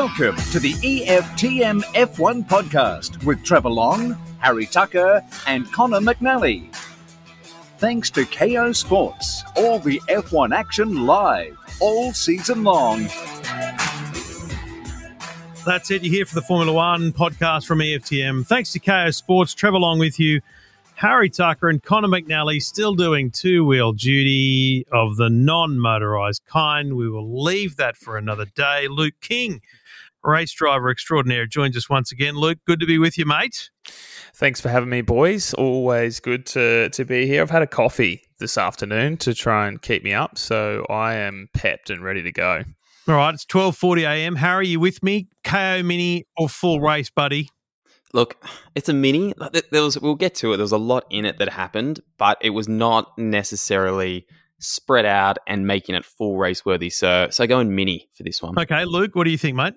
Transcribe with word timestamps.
Welcome 0.00 0.36
to 0.52 0.58
the 0.58 0.72
EFTM 0.72 1.82
F1 1.92 2.48
podcast 2.48 3.22
with 3.22 3.44
Trevor 3.44 3.68
Long, 3.68 4.12
Harry 4.38 4.64
Tucker, 4.64 5.22
and 5.46 5.70
Connor 5.72 6.00
McNally. 6.00 6.74
Thanks 7.76 8.08
to 8.12 8.22
Kayo 8.22 8.74
Sports, 8.74 9.44
all 9.56 9.78
the 9.78 10.00
F1 10.08 10.56
action 10.56 11.04
live 11.04 11.54
all 11.82 12.14
season 12.14 12.64
long. 12.64 13.08
That's 15.66 15.90
it. 15.90 16.02
You're 16.02 16.14
here 16.14 16.24
for 16.24 16.34
the 16.34 16.46
Formula 16.48 16.72
One 16.72 17.12
podcast 17.12 17.66
from 17.66 17.80
EFTM. 17.80 18.46
Thanks 18.46 18.72
to 18.72 18.80
Kayo 18.80 19.14
Sports. 19.14 19.52
Trevor 19.52 19.80
Long 19.80 19.98
with 19.98 20.18
you. 20.18 20.40
Harry 20.94 21.30
Tucker 21.30 21.70
and 21.70 21.82
Connor 21.82 22.08
McNally 22.08 22.62
still 22.62 22.94
doing 22.94 23.30
two 23.30 23.64
wheel 23.64 23.92
duty 23.92 24.86
of 24.92 25.16
the 25.16 25.30
non 25.30 25.78
motorized 25.78 26.42
kind. 26.46 26.94
We 26.94 27.08
will 27.08 27.42
leave 27.42 27.76
that 27.76 27.96
for 27.96 28.18
another 28.18 28.44
day. 28.44 28.86
Luke 28.86 29.14
King, 29.22 29.62
race 30.24 30.52
driver 30.52 30.90
extraordinaire, 30.90 31.46
joins 31.46 31.76
us 31.76 31.88
once 31.88 32.12
again. 32.12 32.36
Luke, 32.36 32.58
good 32.66 32.80
to 32.80 32.86
be 32.86 32.98
with 32.98 33.16
you, 33.18 33.24
mate. 33.24 33.70
Thanks 34.34 34.60
for 34.60 34.68
having 34.68 34.90
me, 34.90 35.00
boys. 35.02 35.54
Always 35.54 36.20
good 36.20 36.46
to, 36.46 36.90
to 36.90 37.04
be 37.04 37.26
here. 37.26 37.42
I've 37.42 37.50
had 37.50 37.62
a 37.62 37.66
coffee 37.66 38.22
this 38.38 38.56
afternoon 38.56 39.16
to 39.18 39.34
try 39.34 39.66
and 39.68 39.80
keep 39.80 40.04
me 40.04 40.14
up, 40.14 40.38
so 40.38 40.86
I 40.88 41.14
am 41.14 41.48
pepped 41.54 41.90
and 41.90 42.02
ready 42.02 42.22
to 42.22 42.32
go. 42.32 42.64
All 43.08 43.14
right, 43.14 43.34
it's 43.34 43.46
12.40 43.46 44.02
a.m. 44.02 44.36
Harry, 44.36 44.68
you 44.68 44.80
with 44.80 45.02
me? 45.02 45.28
Kayo 45.44 45.84
Mini 45.84 46.26
or 46.36 46.48
full 46.48 46.80
race, 46.80 47.10
buddy? 47.10 47.48
Look, 48.12 48.44
it's 48.74 48.88
a 48.88 48.92
mini. 48.92 49.34
There 49.70 49.82
was, 49.82 49.98
we'll 49.98 50.16
get 50.16 50.34
to 50.36 50.52
it. 50.52 50.56
There 50.56 50.64
was 50.64 50.72
a 50.72 50.78
lot 50.78 51.06
in 51.10 51.24
it 51.24 51.38
that 51.38 51.48
happened, 51.48 52.00
but 52.18 52.38
it 52.40 52.50
was 52.50 52.68
not 52.68 53.16
necessarily 53.16 54.26
spread 54.58 55.06
out 55.06 55.38
and 55.46 55.66
making 55.66 55.94
it 55.94 56.04
full 56.04 56.36
race 56.36 56.64
worthy. 56.64 56.90
So, 56.90 57.28
so 57.30 57.46
going 57.46 57.74
mini 57.74 58.08
for 58.12 58.22
this 58.22 58.42
one. 58.42 58.58
Okay, 58.58 58.84
Luke, 58.84 59.14
what 59.14 59.24
do 59.24 59.30
you 59.30 59.38
think, 59.38 59.56
mate? 59.56 59.74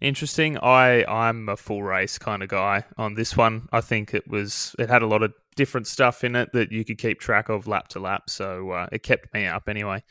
Interesting. 0.00 0.58
I 0.58 1.04
I'm 1.04 1.48
a 1.48 1.56
full 1.56 1.82
race 1.82 2.18
kind 2.18 2.42
of 2.42 2.48
guy 2.48 2.84
on 2.96 3.14
this 3.14 3.36
one. 3.36 3.68
I 3.72 3.80
think 3.82 4.14
it 4.14 4.26
was 4.28 4.74
it 4.78 4.88
had 4.88 5.02
a 5.02 5.06
lot 5.06 5.22
of 5.22 5.34
different 5.56 5.86
stuff 5.86 6.24
in 6.24 6.36
it 6.36 6.52
that 6.52 6.72
you 6.72 6.84
could 6.84 6.96
keep 6.96 7.20
track 7.20 7.50
of 7.50 7.66
lap 7.66 7.88
to 7.88 8.00
lap. 8.00 8.30
So 8.30 8.70
uh, 8.70 8.88
it 8.92 9.02
kept 9.02 9.32
me 9.34 9.46
up 9.46 9.68
anyway. 9.68 10.02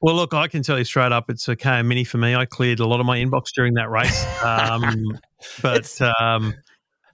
Well, 0.00 0.14
look, 0.14 0.32
I 0.34 0.48
can 0.48 0.62
tell 0.62 0.78
you 0.78 0.84
straight 0.84 1.12
up, 1.12 1.30
it's 1.30 1.48
a 1.48 1.56
Kayo 1.56 1.84
Mini 1.84 2.04
for 2.04 2.18
me. 2.18 2.34
I 2.34 2.44
cleared 2.44 2.80
a 2.80 2.86
lot 2.86 3.00
of 3.00 3.06
my 3.06 3.18
inbox 3.18 3.46
during 3.54 3.74
that 3.74 3.90
race. 3.90 4.24
Um, 4.42 5.18
but 5.62 6.00
um, 6.20 6.54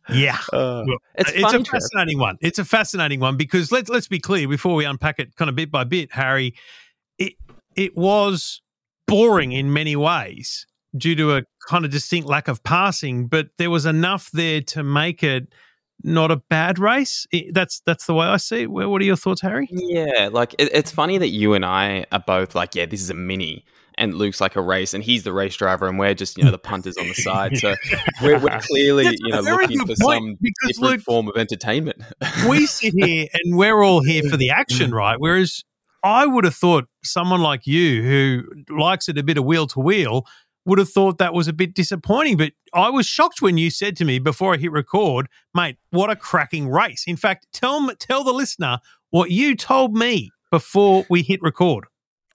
yeah, 0.08 0.38
Uh, 0.52 0.84
it's 1.16 1.30
it's 1.32 1.52
a 1.52 1.62
Trev. 1.62 1.66
fascinating 1.66 2.18
one. 2.18 2.36
It's 2.40 2.58
a 2.58 2.64
fascinating 2.64 3.20
one 3.20 3.36
because 3.36 3.70
let's 3.72 3.88
let's 3.90 4.08
be 4.08 4.18
clear 4.18 4.48
before 4.48 4.74
we 4.74 4.84
unpack 4.84 5.18
it 5.18 5.34
kind 5.36 5.48
of 5.48 5.56
bit 5.56 5.70
by 5.70 5.84
bit, 5.84 6.12
Harry. 6.12 6.54
It 7.18 7.34
it 7.76 7.96
was 7.96 8.62
boring 9.06 9.52
in 9.52 9.72
many 9.72 9.96
ways 9.96 10.66
due 10.96 11.14
to 11.14 11.36
a 11.36 11.42
kind 11.68 11.84
of 11.84 11.90
distinct 11.90 12.28
lack 12.28 12.48
of 12.48 12.62
passing, 12.62 13.26
but 13.26 13.50
there 13.58 13.70
was 13.70 13.86
enough 13.86 14.30
there 14.32 14.60
to 14.60 14.82
make 14.82 15.22
it 15.22 15.48
not 16.02 16.30
a 16.30 16.36
bad 16.36 16.78
race. 16.78 17.26
That's 17.52 17.80
that's 17.80 18.06
the 18.06 18.14
way 18.14 18.26
I 18.26 18.38
see 18.38 18.62
it. 18.62 18.70
What 18.70 18.88
what 18.88 19.02
are 19.02 19.04
your 19.04 19.16
thoughts, 19.16 19.40
Harry? 19.42 19.68
Yeah, 19.70 20.30
like 20.32 20.54
it, 20.58 20.70
it's 20.72 20.90
funny 20.90 21.18
that 21.18 21.28
you 21.28 21.54
and 21.54 21.64
I 21.64 22.06
are 22.12 22.22
both 22.26 22.54
like, 22.54 22.74
yeah, 22.74 22.86
this 22.86 23.00
is 23.00 23.10
a 23.10 23.14
mini, 23.14 23.64
and 23.96 24.14
Luke's 24.14 24.40
like 24.40 24.56
a 24.56 24.62
race, 24.62 24.94
and 24.94 25.04
he's 25.04 25.24
the 25.24 25.32
race 25.32 25.56
driver, 25.56 25.88
and 25.88 25.98
we're 25.98 26.14
just 26.14 26.38
you 26.38 26.44
know 26.44 26.50
the 26.50 26.58
punters 26.58 26.96
on 26.96 27.06
the 27.06 27.14
side. 27.14 27.58
So 27.58 27.74
we're, 28.22 28.38
we're 28.38 28.58
clearly 28.60 29.04
That's 29.04 29.20
you 29.20 29.32
know 29.32 29.40
looking 29.40 29.86
for 29.86 29.94
some 29.96 30.36
different 30.40 30.78
Luke- 30.78 31.02
form 31.02 31.28
of 31.28 31.36
entertainment. 31.36 32.02
we 32.48 32.66
sit 32.66 32.94
here 32.96 33.26
and 33.32 33.56
we're 33.56 33.82
all 33.82 34.02
here 34.02 34.22
for 34.28 34.36
the 34.36 34.48
mm. 34.54 34.54
action, 34.54 34.92
right? 34.92 35.16
Whereas 35.18 35.62
I 36.02 36.26
would 36.26 36.44
have 36.44 36.54
thought 36.54 36.86
someone 37.04 37.42
like 37.42 37.66
you 37.66 38.02
who 38.02 38.74
likes 38.74 39.08
it 39.08 39.18
a 39.18 39.22
bit 39.22 39.36
of 39.36 39.44
wheel 39.44 39.66
to 39.68 39.80
wheel 39.80 40.26
would 40.64 40.78
have 40.78 40.90
thought 40.90 41.18
that 41.18 41.34
was 41.34 41.48
a 41.48 41.52
bit 41.52 41.74
disappointing. 41.74 42.36
But 42.36 42.52
I 42.74 42.90
was 42.90 43.06
shocked 43.06 43.40
when 43.42 43.58
you 43.58 43.70
said 43.70 43.96
to 43.96 44.04
me 44.04 44.18
before 44.18 44.54
I 44.54 44.56
hit 44.58 44.72
record, 44.72 45.28
mate, 45.54 45.76
what 45.90 46.10
a 46.10 46.16
cracking 46.16 46.68
race. 46.68 47.04
In 47.06 47.16
fact, 47.16 47.46
tell 47.52 47.90
tell 47.96 48.24
the 48.24 48.32
listener 48.32 48.78
what 49.10 49.30
you 49.30 49.56
told 49.56 49.94
me 49.94 50.30
before 50.50 51.04
we 51.08 51.22
hit 51.22 51.40
record. 51.42 51.86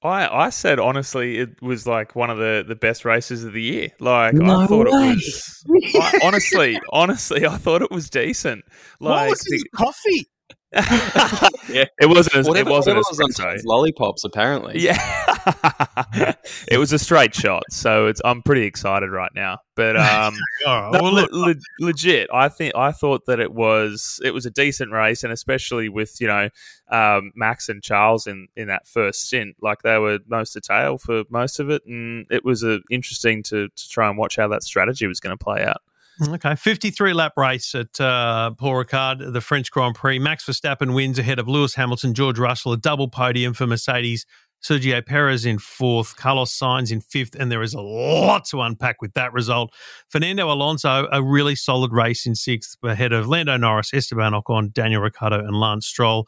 I 0.03 0.27
I 0.45 0.49
said 0.49 0.79
honestly 0.79 1.39
it 1.39 1.61
was 1.61 1.87
like 1.87 2.15
one 2.15 2.29
of 2.29 2.37
the, 2.37 2.63
the 2.67 2.75
best 2.75 3.05
races 3.05 3.43
of 3.43 3.53
the 3.53 3.61
year. 3.61 3.89
Like 3.99 4.33
No 4.35 4.61
I 4.61 4.67
thought 4.67 4.85
way. 4.91 5.09
it 5.11 5.15
was 5.15 5.63
I, 5.95 6.19
honestly 6.23 6.79
honestly 6.91 7.45
I 7.47 7.57
thought 7.57 7.81
it 7.81 7.91
was 7.91 8.09
decent. 8.09 8.63
what 8.99 9.11
Like 9.11 9.29
was 9.31 9.39
this 9.49 9.63
coffee? 9.75 10.27
Yeah, 10.75 11.85
it 12.01 12.09
wasn't 12.09 12.45
whatever, 12.47 12.69
it 12.69 12.71
wasn't 12.71 12.97
whatever 12.97 13.01
was 13.09 13.39
on 13.39 13.57
lollipops, 13.63 14.25
apparently. 14.25 14.79
Yeah, 14.79 14.97
it 16.67 16.77
was 16.77 16.91
a 16.91 16.99
straight 16.99 17.33
shot, 17.33 17.63
so 17.69 18.07
it's 18.07 18.21
I'm 18.25 18.41
pretty 18.41 18.63
excited 18.63 19.09
right 19.09 19.31
now. 19.33 19.59
But 19.75 19.95
um, 19.97 20.35
All 20.67 20.81
right. 20.81 20.93
no, 20.93 20.99
well, 21.01 21.13
le- 21.13 21.19
look, 21.21 21.31
le- 21.31 21.85
legit, 21.85 22.29
I 22.33 22.49
think 22.49 22.75
I 22.75 22.91
thought 22.91 23.25
that 23.27 23.39
it 23.39 23.53
was 23.53 24.19
it 24.23 24.31
was 24.31 24.45
a 24.45 24.51
decent 24.51 24.91
race, 24.91 25.23
and 25.23 25.31
especially 25.31 25.87
with 25.87 26.19
you 26.19 26.27
know 26.27 26.49
um, 26.91 27.31
Max 27.35 27.69
and 27.69 27.81
Charles 27.81 28.27
in 28.27 28.47
in 28.57 28.67
that 28.67 28.85
first 28.85 29.27
stint, 29.27 29.55
like 29.61 29.81
they 29.81 29.97
were 29.97 30.19
most 30.27 30.51
to 30.53 30.61
tail 30.61 30.97
for 30.97 31.23
most 31.29 31.61
of 31.61 31.69
it, 31.69 31.83
and 31.85 32.25
it 32.29 32.43
was 32.43 32.65
uh, 32.65 32.79
interesting 32.91 33.43
to 33.43 33.69
to 33.69 33.89
try 33.89 34.09
and 34.09 34.17
watch 34.17 34.35
how 34.35 34.49
that 34.49 34.63
strategy 34.63 35.07
was 35.07 35.21
going 35.21 35.37
to 35.37 35.41
play 35.41 35.63
out. 35.63 35.81
Okay, 36.21 36.55
53 36.55 37.11
lap 37.11 37.33
race 37.35 37.75
at 37.75 37.99
uh, 37.99 38.51
Paul 38.51 38.75
Ricard, 38.75 39.33
the 39.33 39.41
French 39.41 39.69
Grand 39.69 39.95
Prix. 39.95 40.17
Max 40.17 40.45
Verstappen 40.45 40.95
wins 40.95 41.19
ahead 41.19 41.39
of 41.39 41.47
Lewis 41.49 41.75
Hamilton, 41.75 42.13
George 42.13 42.39
Russell, 42.39 42.71
a 42.71 42.77
double 42.77 43.09
podium 43.09 43.53
for 43.53 43.67
Mercedes. 43.67 44.25
Sergio 44.63 45.05
Perez 45.05 45.45
in 45.45 45.59
fourth, 45.59 46.15
Carlos 46.15 46.57
Sainz 46.57 46.89
in 46.91 47.01
fifth, 47.01 47.35
and 47.35 47.51
there 47.51 47.61
is 47.61 47.73
a 47.73 47.81
lot 47.81 48.45
to 48.45 48.61
unpack 48.61 49.01
with 49.01 49.13
that 49.13 49.33
result. 49.33 49.73
Fernando 50.09 50.51
Alonso, 50.51 51.07
a 51.11 51.21
really 51.21 51.53
solid 51.53 51.91
race 51.91 52.25
in 52.25 52.33
sixth, 52.33 52.77
ahead 52.81 53.11
of 53.11 53.27
Lando 53.27 53.57
Norris, 53.57 53.93
Esteban 53.93 54.31
Ocon, 54.31 54.73
Daniel 54.73 55.01
Ricciardo, 55.01 55.39
and 55.39 55.59
Lance 55.59 55.85
Stroll, 55.85 56.27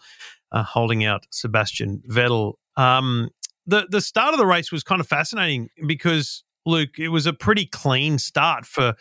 uh, 0.52 0.64
holding 0.64 1.06
out 1.06 1.26
Sebastian 1.32 2.04
Vettel. 2.10 2.56
Um, 2.76 3.30
the 3.66 3.88
the 3.90 4.02
start 4.02 4.34
of 4.34 4.38
the 4.38 4.46
race 4.46 4.72
was 4.72 4.84
kind 4.84 5.02
of 5.02 5.08
fascinating 5.08 5.70
because 5.88 6.44
Luke, 6.68 7.00
it 7.00 7.10
was 7.10 7.26
a 7.26 7.34
pretty 7.34 7.66
clean 7.66 8.20
start 8.20 8.66
for 8.66 8.94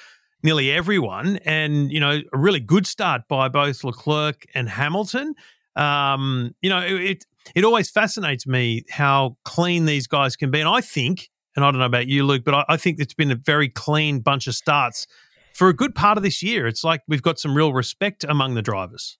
nearly 0.43 0.71
everyone, 0.71 1.39
and 1.45 1.91
you 1.91 2.01
know, 2.01 2.21
a 2.33 2.39
really 2.39 2.61
good 2.61 2.87
start 2.87 3.23
by 3.29 3.49
both 3.49 3.85
Leclerc 3.85 4.45
and 4.55 4.69
Hamilton. 4.69 5.35
Um, 5.75 6.55
you 6.63 6.71
know, 6.71 6.81
it, 6.81 7.25
it 7.55 7.65
always 7.65 7.91
fascinates 7.91 8.47
me 8.47 8.85
how 8.91 9.37
clean 9.45 9.85
these 9.85 10.07
guys 10.07 10.37
can 10.37 10.51
be, 10.51 10.61
and 10.61 10.69
I 10.69 10.81
think, 10.81 11.29
and 11.55 11.65
I 11.65 11.71
don't 11.71 11.81
know 11.81 11.87
about 11.87 12.07
you, 12.07 12.25
Luke, 12.25 12.45
but 12.45 12.55
I, 12.55 12.65
I 12.71 12.77
think 12.77 12.99
it's 13.01 13.15
been 13.15 13.31
a 13.31 13.37
very 13.37 13.69
clean 13.69 14.21
bunch 14.21 14.47
of 14.47 14.55
starts 14.55 15.07
for 15.55 15.69
a 15.69 15.75
good 15.75 15.95
part 15.95 16.19
of 16.19 16.23
this 16.23 16.43
year. 16.43 16.67
It's 16.67 16.85
like 16.85 17.03
we've 17.09 17.23
got 17.23 17.39
some 17.39 17.57
real 17.57 17.73
respect 17.73 18.25
among 18.29 18.55
the 18.55 18.63
drivers. 18.63 19.19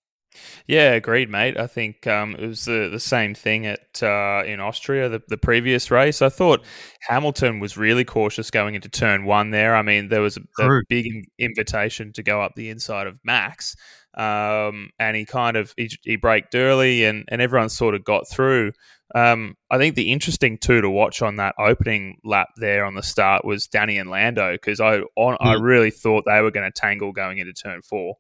Yeah, 0.67 0.93
agreed, 0.93 1.31
mate. 1.31 1.59
I 1.59 1.67
think 1.67 2.07
um, 2.07 2.35
it 2.39 2.47
was 2.47 2.65
the, 2.65 2.89
the 2.91 3.01
same 3.01 3.35
thing 3.35 3.67
at 3.67 4.03
uh, 4.03 4.43
in 4.45 4.61
Austria, 4.61 5.09
the, 5.09 5.23
the 5.29 5.37
previous 5.37 5.91
race. 5.91 6.23
I 6.23 6.29
thought 6.29 6.65
Hamilton 7.09 7.61
was 7.61 7.77
really 7.77 8.05
cautious 8.05 8.51
going 8.51 8.75
into 8.75 8.89
turn 8.89 9.25
one 9.25 9.51
there. 9.51 9.77
I 9.77 9.83
mean, 9.83 10.09
there 10.09 10.23
was 10.23 10.37
a, 10.37 10.63
a 10.63 10.81
big 10.89 11.07
invitation 11.39 12.13
to 12.15 12.23
go 12.23 12.43
up 12.43 12.53
the 12.57 12.71
inside 12.71 13.07
of 13.07 13.19
Max, 13.25 13.77
um, 14.15 14.91
and 14.99 15.17
he 15.17 15.25
kind 15.25 15.57
of 15.57 15.73
he, 15.77 15.91
he 16.03 16.17
braked 16.17 16.55
early, 16.55 17.05
and, 17.05 17.25
and 17.29 17.41
everyone 17.41 17.69
sort 17.69 17.95
of 17.95 18.05
got 18.05 18.29
through. 18.29 18.73
Um, 19.15 19.57
I 19.71 19.79
think 19.79 19.95
the 19.95 20.13
interesting 20.13 20.59
two 20.59 20.81
to 20.81 20.91
watch 20.91 21.23
on 21.23 21.37
that 21.37 21.55
opening 21.59 22.19
lap 22.25 22.49
there 22.57 22.85
on 22.85 22.95
the 22.95 23.03
start 23.03 23.45
was 23.45 23.67
Danny 23.69 23.99
and 23.99 24.11
Lando 24.11 24.53
because 24.53 24.81
I 24.81 25.01
on, 25.15 25.37
I 25.41 25.55
really 25.55 25.93
thought 25.93 26.25
they 26.27 26.41
were 26.41 26.51
going 26.51 26.71
to 26.71 26.81
tangle 26.81 27.13
going 27.13 27.39
into 27.39 27.53
turn 27.53 27.83
four. 27.83 28.17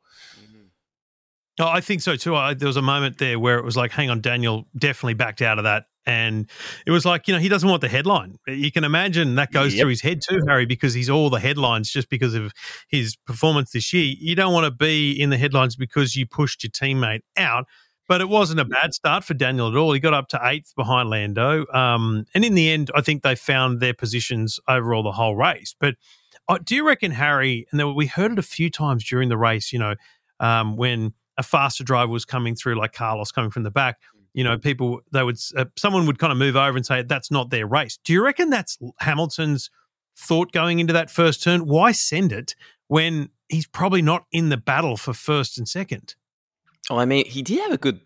Oh, 1.58 1.69
I 1.69 1.81
think 1.81 2.03
so 2.03 2.17
too. 2.17 2.37
I, 2.37 2.55
there 2.55 2.67
was 2.67 2.76
a 2.76 2.82
moment 2.82 3.19
there 3.19 3.38
where 3.38 3.58
it 3.58 3.64
was 3.64 3.76
like, 3.76 3.91
hang 3.91 4.11
on, 4.11 4.20
Daniel 4.20 4.67
definitely 4.76 5.14
backed 5.14 5.41
out 5.41 5.58
of 5.58 5.64
that. 5.64 5.85
And 6.05 6.49
it 6.87 6.91
was 6.93 7.05
like, 7.05 7.26
you 7.26 7.35
know, 7.35 7.41
he 7.41 7.49
doesn't 7.49 7.69
want 7.69 7.81
the 7.81 7.88
headline. 7.88 8.37
You 8.47 8.70
can 8.70 8.85
imagine 8.85 9.35
that 9.37 9.50
goes 9.53 9.75
Yep. 9.75 9.81
through 9.81 9.91
his 9.91 10.03
head 10.03 10.20
too, 10.26 10.38
Harry, 10.47 10.64
because 10.67 10.94
he's 10.94 11.11
all 11.11 11.31
the 11.31 11.41
headlines 11.41 11.91
just 11.91 12.08
because 12.11 12.35
of 12.35 12.53
his 12.88 13.17
performance 13.26 13.73
this 13.73 13.93
year. 13.93 14.14
You 14.19 14.37
don't 14.37 14.53
want 14.53 14.67
to 14.67 14.70
be 14.70 15.12
in 15.20 15.31
the 15.31 15.37
headlines 15.38 15.75
because 15.76 16.14
you 16.14 16.26
pushed 16.26 16.62
your 16.62 16.70
teammate 16.70 17.23
out. 17.37 17.64
But 18.08 18.20
it 18.20 18.29
wasn't 18.29 18.61
a 18.61 18.64
bad 18.64 18.94
start 18.94 19.25
for 19.25 19.35
Daniel 19.35 19.67
at 19.69 19.75
all. 19.76 19.93
He 19.93 19.99
got 19.99 20.14
up 20.14 20.29
to 20.29 20.41
eighth 20.44 20.73
behind 20.76 21.11
Lando. 21.11 21.67
Um, 21.75 22.25
and 22.35 22.44
in 22.44 22.55
the 22.55 22.70
end, 22.70 22.88
I 22.94 23.00
think 23.00 23.25
they 23.25 23.35
found 23.35 23.81
their 23.81 23.94
positions 23.94 24.61
overall 24.69 25.03
the 25.03 25.11
whole 25.11 25.35
race. 25.35 25.75
But 25.81 25.97
uh, 26.49 26.58
do 26.62 26.76
you 26.76 26.87
reckon, 26.87 27.11
Harry, 27.11 27.67
and 27.73 27.97
we 27.97 28.06
heard 28.06 28.31
it 28.31 28.38
a 28.38 28.43
few 28.43 28.70
times 28.70 29.03
during 29.03 29.29
the 29.29 29.37
race, 29.37 29.73
you 29.73 29.81
know, 29.81 29.97
um, 30.38 30.76
when 30.76 31.14
a 31.38 31.43
faster 31.43 31.85
driver 31.85 32.11
was 32.12 32.25
coming 32.25 32.55
through, 32.55 32.77
like 32.77 32.93
Carlos 32.93 33.31
coming 33.33 33.50
from 33.50 33.62
the 33.62 33.71
back, 33.71 34.00
you 34.35 34.44
know, 34.44 34.59
people, 34.59 35.00
they 35.12 35.23
would, 35.23 35.38
uh, 35.56 35.65
someone 35.77 36.06
would 36.06 36.19
kind 36.19 36.33
of 36.33 36.38
move 36.38 36.56
over 36.56 36.77
and 36.77 36.85
say, 36.85 37.03
that's 37.03 37.31
not 37.31 37.50
their 37.50 37.67
race. 37.67 37.99
Do 38.05 38.12
you 38.12 38.23
reckon 38.23 38.50
that's 38.50 38.79
Hamilton's 39.00 39.71
thought 40.17 40.53
going 40.53 40.79
into 40.79 40.93
that 40.93 41.11
first 41.11 41.43
turn? 41.43 41.67
Why 41.67 41.93
send 41.93 42.33
it 42.33 42.55
when 42.88 43.31
he's 43.49 43.67
probably 43.67 44.03
not 44.03 44.27
in 44.33 44.49
the 44.49 44.56
battle 44.56 44.97
for 44.97 45.12
first 45.12 45.59
and 45.59 45.69
second? 45.69 46.15
Oh, 46.91 46.99
I 46.99 47.05
mean, 47.05 47.27
he 47.27 47.43
did 47.43 47.61
have 47.62 47.73
a 47.73 47.79
good 47.79 48.00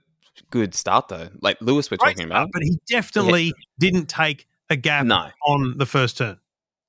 good 0.50 0.75
start 0.75 1.09
though. 1.09 1.29
Like 1.43 1.59
Lewis, 1.61 1.91
we're 1.91 1.99
Great 1.99 2.17
talking 2.17 2.29
start, 2.29 2.44
about. 2.44 2.53
but 2.53 2.62
he 2.62 2.79
definitely 2.88 3.53
didn't 3.79 4.06
take 4.06 4.49
a 4.71 4.76
gap 4.76 5.05
No. 5.05 5.29
on 5.47 5.76
the 5.76 5.85
first 5.87 6.17
turn. 6.17 6.38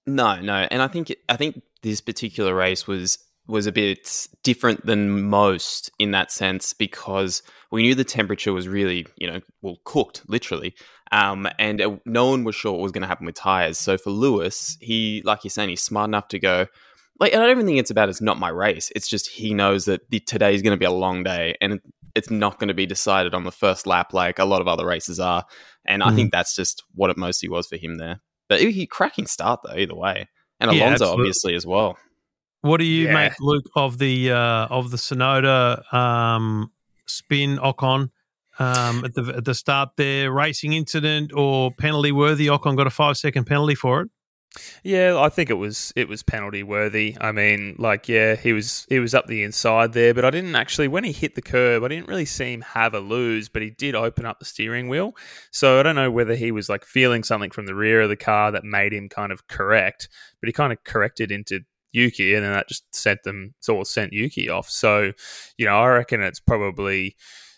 No, 0.08 0.40
no, 0.40 0.68
and 0.72 0.82
I 0.82 0.88
think 0.88 1.14
I 1.30 1.36
think 1.36 1.62
this 1.82 2.00
particular 2.02 2.56
race 2.56 2.88
was 2.88 3.18
was 3.52 3.68
a 3.68 3.72
bit 3.72 4.28
different 4.44 4.86
than 4.86 5.30
most 5.30 5.92
in 6.00 6.12
that 6.12 6.32
sense 6.32 6.74
because 6.74 7.44
we 7.70 7.84
knew 7.84 7.94
the 7.94 8.04
temperature 8.04 8.54
was 8.54 8.68
really, 8.68 9.06
you 9.18 9.28
know, 9.28 9.42
well 9.62 9.78
cooked 9.84 10.24
literally, 10.28 10.74
um, 11.12 11.48
and 11.60 11.82
uh, 11.82 11.98
no 12.06 12.30
one 12.30 12.44
was 12.44 12.56
sure 12.56 12.72
what 12.72 12.82
was 12.82 12.92
going 12.92 13.02
to 13.02 13.08
happen 13.08 13.26
with 13.26 13.36
tires. 13.36 13.78
So 13.78 13.98
for 13.98 14.12
Lewis, 14.12 14.78
he, 14.80 15.22
like 15.26 15.44
you're 15.44 15.52
saying, 15.52 15.70
he's 15.70 15.82
smart 15.82 16.08
enough 16.08 16.30
to 16.30 16.40
go. 16.40 16.68
Like, 17.20 17.34
I 17.34 17.38
don't 17.38 17.52
even 17.52 17.66
think 17.66 17.78
it's 17.78 17.92
about 17.92 18.10
it's 18.10 18.22
not 18.22 18.40
my 18.40 18.50
race. 18.50 18.92
It's 18.96 19.08
just 19.08 19.28
he 19.28 19.54
knows 19.54 19.86
that 19.86 20.10
the, 20.10 20.20
today 20.20 20.56
is 20.56 20.62
going 20.62 20.76
to 20.76 20.80
be 20.80 20.86
a 20.86 20.92
long 20.92 21.24
day, 21.24 21.56
and 21.62 21.80
it's 22.16 22.32
not 22.32 22.60
going 22.60 22.70
to 22.70 22.74
be 22.74 22.86
decided 22.86 23.34
on 23.34 23.44
the 23.44 23.52
first 23.52 23.86
lap 23.86 24.14
like 24.14 24.40
a 24.40 24.46
lot 24.46 24.62
of 24.62 24.68
other 24.68 24.86
races 24.86 25.20
are. 25.20 25.46
And 25.86 26.02
mm. 26.02 26.08
I 26.08 26.16
think 26.16 26.28
mm-hmm. 26.28 26.38
that's 26.38 26.56
just 26.56 26.84
what 26.96 27.10
it 27.10 27.18
mostly 27.18 27.50
was 27.50 27.68
for 27.68 27.78
him 27.78 27.96
there. 27.96 28.22
But 28.48 28.62
he 28.62 28.88
cracking 28.88 29.28
start 29.28 29.62
though, 29.64 29.78
either 29.78 29.96
way, 29.96 30.28
and 30.60 30.72
Alonso 30.72 31.12
obviously 31.14 31.56
as 31.56 31.66
well. 31.66 31.98
What 32.62 32.80
do 32.80 32.86
you 32.86 33.08
yeah. 33.08 33.14
make, 33.14 33.34
Luke, 33.40 33.66
of 33.76 33.98
the 33.98 34.32
uh, 34.32 34.68
of 34.68 34.92
the 34.92 34.98
Tsunoda 34.98 35.92
um, 35.94 36.72
spin 37.08 37.58
Ocon 37.58 38.12
um, 38.60 39.06
at 39.06 39.14
the 39.16 39.34
at 39.38 39.46
the 39.46 39.56
start 39.56 39.90
there? 39.98 40.32
Racing 40.32 40.74
incident 40.74 41.32
or 41.34 41.72
penalty 41.72 42.12
worthy? 42.12 42.48
Ocon 42.48 42.78
got 42.78 42.88
a 42.88 42.92
five 42.92 43.18
second 43.18 43.46
penalty 43.46 43.76
for 43.76 44.02
it. 44.02 44.10
Yeah, 44.84 45.18
I 45.18 45.30
think 45.30 45.50
it 45.50 45.56
was 45.56 45.94
it 45.96 46.10
was 46.10 46.24
penalty 46.24 46.62
worthy. 46.62 47.16
I 47.22 47.32
mean, 47.32 47.76
like, 47.80 48.10
yeah, 48.10 48.36
he 48.36 48.52
was 48.52 48.86
he 48.90 49.00
was 49.00 49.16
up 49.16 49.28
the 49.28 49.44
inside 49.44 49.94
there, 49.94 50.14
but 50.14 50.26
I 50.26 50.30
didn't 50.30 50.56
actually 50.56 50.90
when 50.90 51.06
he 51.06 51.14
hit 51.14 51.36
the 51.36 51.42
curb, 51.42 51.84
I 51.84 51.88
didn't 51.88 52.10
really 52.10 52.26
see 52.26 52.52
him 52.54 52.62
have 52.62 52.94
a 52.94 53.00
lose, 53.00 53.48
but 53.48 53.62
he 53.62 53.70
did 53.70 53.96
open 53.96 54.26
up 54.26 54.40
the 54.40 54.46
steering 54.46 54.90
wheel. 54.90 55.16
So 55.52 55.80
I 55.80 55.84
don't 55.84 55.96
know 55.96 56.12
whether 56.12 56.36
he 56.36 56.52
was 56.52 56.68
like 56.68 56.84
feeling 56.84 57.24
something 57.24 57.50
from 57.52 57.66
the 57.66 57.76
rear 57.76 58.02
of 58.02 58.10
the 58.10 58.18
car 58.18 58.52
that 58.52 58.66
made 58.66 58.94
him 58.94 59.08
kind 59.08 59.32
of 59.32 59.48
correct, 59.48 60.10
but 60.42 60.48
he 60.48 60.54
kind 60.54 60.74
of 60.74 60.84
corrected 60.84 61.32
into 61.32 61.62
Yuki, 61.92 62.34
and 62.34 62.44
then 62.46 62.54
that 62.54 62.68
just 62.68 62.84
sent 62.94 63.24
them 63.24 63.54
sort 63.60 63.82
of 63.82 63.88
sent 63.88 64.14
Yuki 64.14 64.50
off. 64.50 64.70
So, 64.70 65.12
you 65.58 65.66
know, 65.66 65.78
I 65.78 65.88
reckon 65.88 66.22
it's 66.22 66.40
probably 66.40 67.16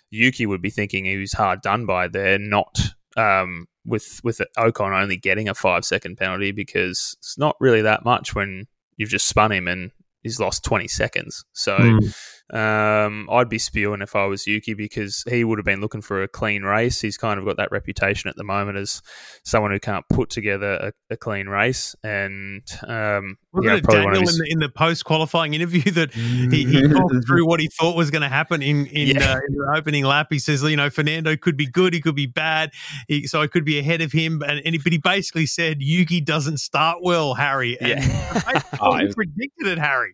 Yuki 0.10 0.46
would 0.46 0.62
be 0.62 0.70
thinking 0.70 1.06
he 1.06 1.18
was 1.18 1.34
hard 1.34 1.62
done 1.62 1.86
by 1.86 2.08
there, 2.08 2.38
not 2.38 2.80
um, 3.18 3.68
with 3.86 4.22
with 4.24 4.42
Ocon 4.58 5.00
only 5.00 5.18
getting 5.18 5.50
a 5.50 5.54
five 5.54 5.86
second 5.86 6.18
penalty 6.18 6.52
because 6.52 7.16
it's 7.20 7.38
not 7.38 7.56
really 7.60 7.82
that 7.82 8.06
much 8.06 8.36
when 8.36 8.68
you've 8.98 9.10
just 9.10 9.28
spun 9.28 9.52
him 9.52 9.68
and 9.68 9.92
he's 10.22 10.40
lost 10.40 10.64
20 10.64 10.88
seconds. 10.88 11.46
So 11.54 11.78
mm. 11.78 12.16
Um, 12.54 13.28
I'd 13.32 13.50
be 13.50 13.58
spewing 13.58 14.04
if 14.04 14.16
I 14.16 14.26
was 14.26 14.46
Yuki 14.46 14.76
because 14.76 15.24
he 15.28 15.44
would 15.44 15.58
have 15.58 15.66
been 15.66 15.82
looking 15.82 16.02
for 16.02 16.22
a 16.22 16.28
clean 16.28 16.62
race. 16.62 17.02
He's 17.02 17.18
kind 17.18 17.40
of 17.40 17.46
got 17.46 17.58
that 17.58 17.72
reputation 17.72 18.30
at 18.30 18.36
the 18.36 18.44
moment 18.44 18.78
as 18.78 19.02
someone 19.44 19.72
who 19.72 19.80
can't 19.80 20.08
put 20.08 20.30
together 20.30 20.74
a, 21.10 21.14
a 21.14 21.18
clean 21.18 21.48
race. 21.48 21.96
And 22.04 22.62
um, 22.88 23.38
yeah, 23.60 23.80
Daniel 23.80 24.20
his... 24.20 24.36
in 24.36 24.44
the, 24.44 24.52
in 24.52 24.60
the 24.60 24.70
post 24.70 25.04
qualifying 25.04 25.56
interview 25.56 25.92
that 25.94 26.14
he, 26.14 26.66
he 26.66 26.88
talked 26.90 27.26
through 27.26 27.48
what 27.48 27.60
he 27.60 27.70
thought 27.70 27.96
was 27.96 28.12
going 28.12 28.22
to 28.22 28.30
happen 28.30 28.62
in 28.62 28.86
in, 28.86 29.18
yeah. 29.18 29.34
uh, 29.34 29.40
in, 29.48 29.56
the 29.56 29.74
opening 29.76 30.04
lap. 30.04 30.28
He 30.30 30.38
says, 30.38 30.62
you 30.62 30.78
know, 30.78 30.92
Fernando 30.92 31.36
could 31.36 31.58
be 31.58 31.66
good, 31.66 31.96
he 31.96 32.02
could 32.02 32.16
be 32.16 32.28
bad, 32.28 32.72
he, 33.08 33.26
so 33.26 33.42
I 33.42 33.48
could 33.48 33.66
be 33.66 33.80
ahead 33.80 34.02
of 34.02 34.12
him. 34.12 34.44
And, 34.44 34.62
and 34.64 34.76
he, 34.76 34.78
but 34.78 34.92
he 34.92 35.00
basically 35.00 35.48
said 35.48 35.82
Yuki 35.82 36.22
doesn't 36.22 36.58
start 36.58 37.00
well, 37.02 37.34
Harry. 37.34 37.80
And 37.80 37.90
yeah, 37.90 38.42
I, 38.46 38.64
oh, 38.80 38.96
he 38.98 39.12
predicted 39.12 39.68
it, 39.68 39.80
Harry. 39.80 40.14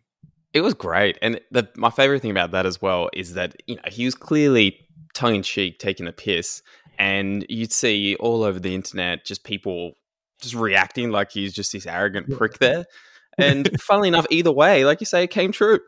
It 0.53 0.61
was 0.61 0.73
great, 0.73 1.17
and 1.21 1.39
the, 1.51 1.69
my 1.75 1.91
favorite 1.91 2.21
thing 2.21 2.31
about 2.31 2.51
that 2.51 2.65
as 2.65 2.81
well 2.81 3.09
is 3.13 3.35
that 3.35 3.55
you 3.67 3.75
know 3.75 3.81
he 3.87 4.05
was 4.05 4.15
clearly 4.15 4.79
tongue 5.13 5.35
in 5.35 5.43
cheek 5.43 5.79
taking 5.79 6.07
a 6.07 6.11
piss, 6.11 6.61
and 6.97 7.45
you'd 7.49 7.71
see 7.71 8.15
all 8.19 8.43
over 8.43 8.59
the 8.59 8.73
internet 8.73 9.25
just 9.25 9.43
people 9.43 9.93
just 10.41 10.55
reacting 10.55 11.11
like 11.11 11.31
he's 11.31 11.53
just 11.53 11.71
this 11.71 11.85
arrogant 11.85 12.29
prick 12.31 12.57
there. 12.59 12.85
And 13.37 13.69
funnily 13.81 14.09
enough, 14.09 14.25
either 14.29 14.51
way, 14.51 14.83
like 14.85 14.99
you 14.99 15.05
say, 15.05 15.23
it 15.23 15.29
came 15.29 15.51
true. 15.51 15.79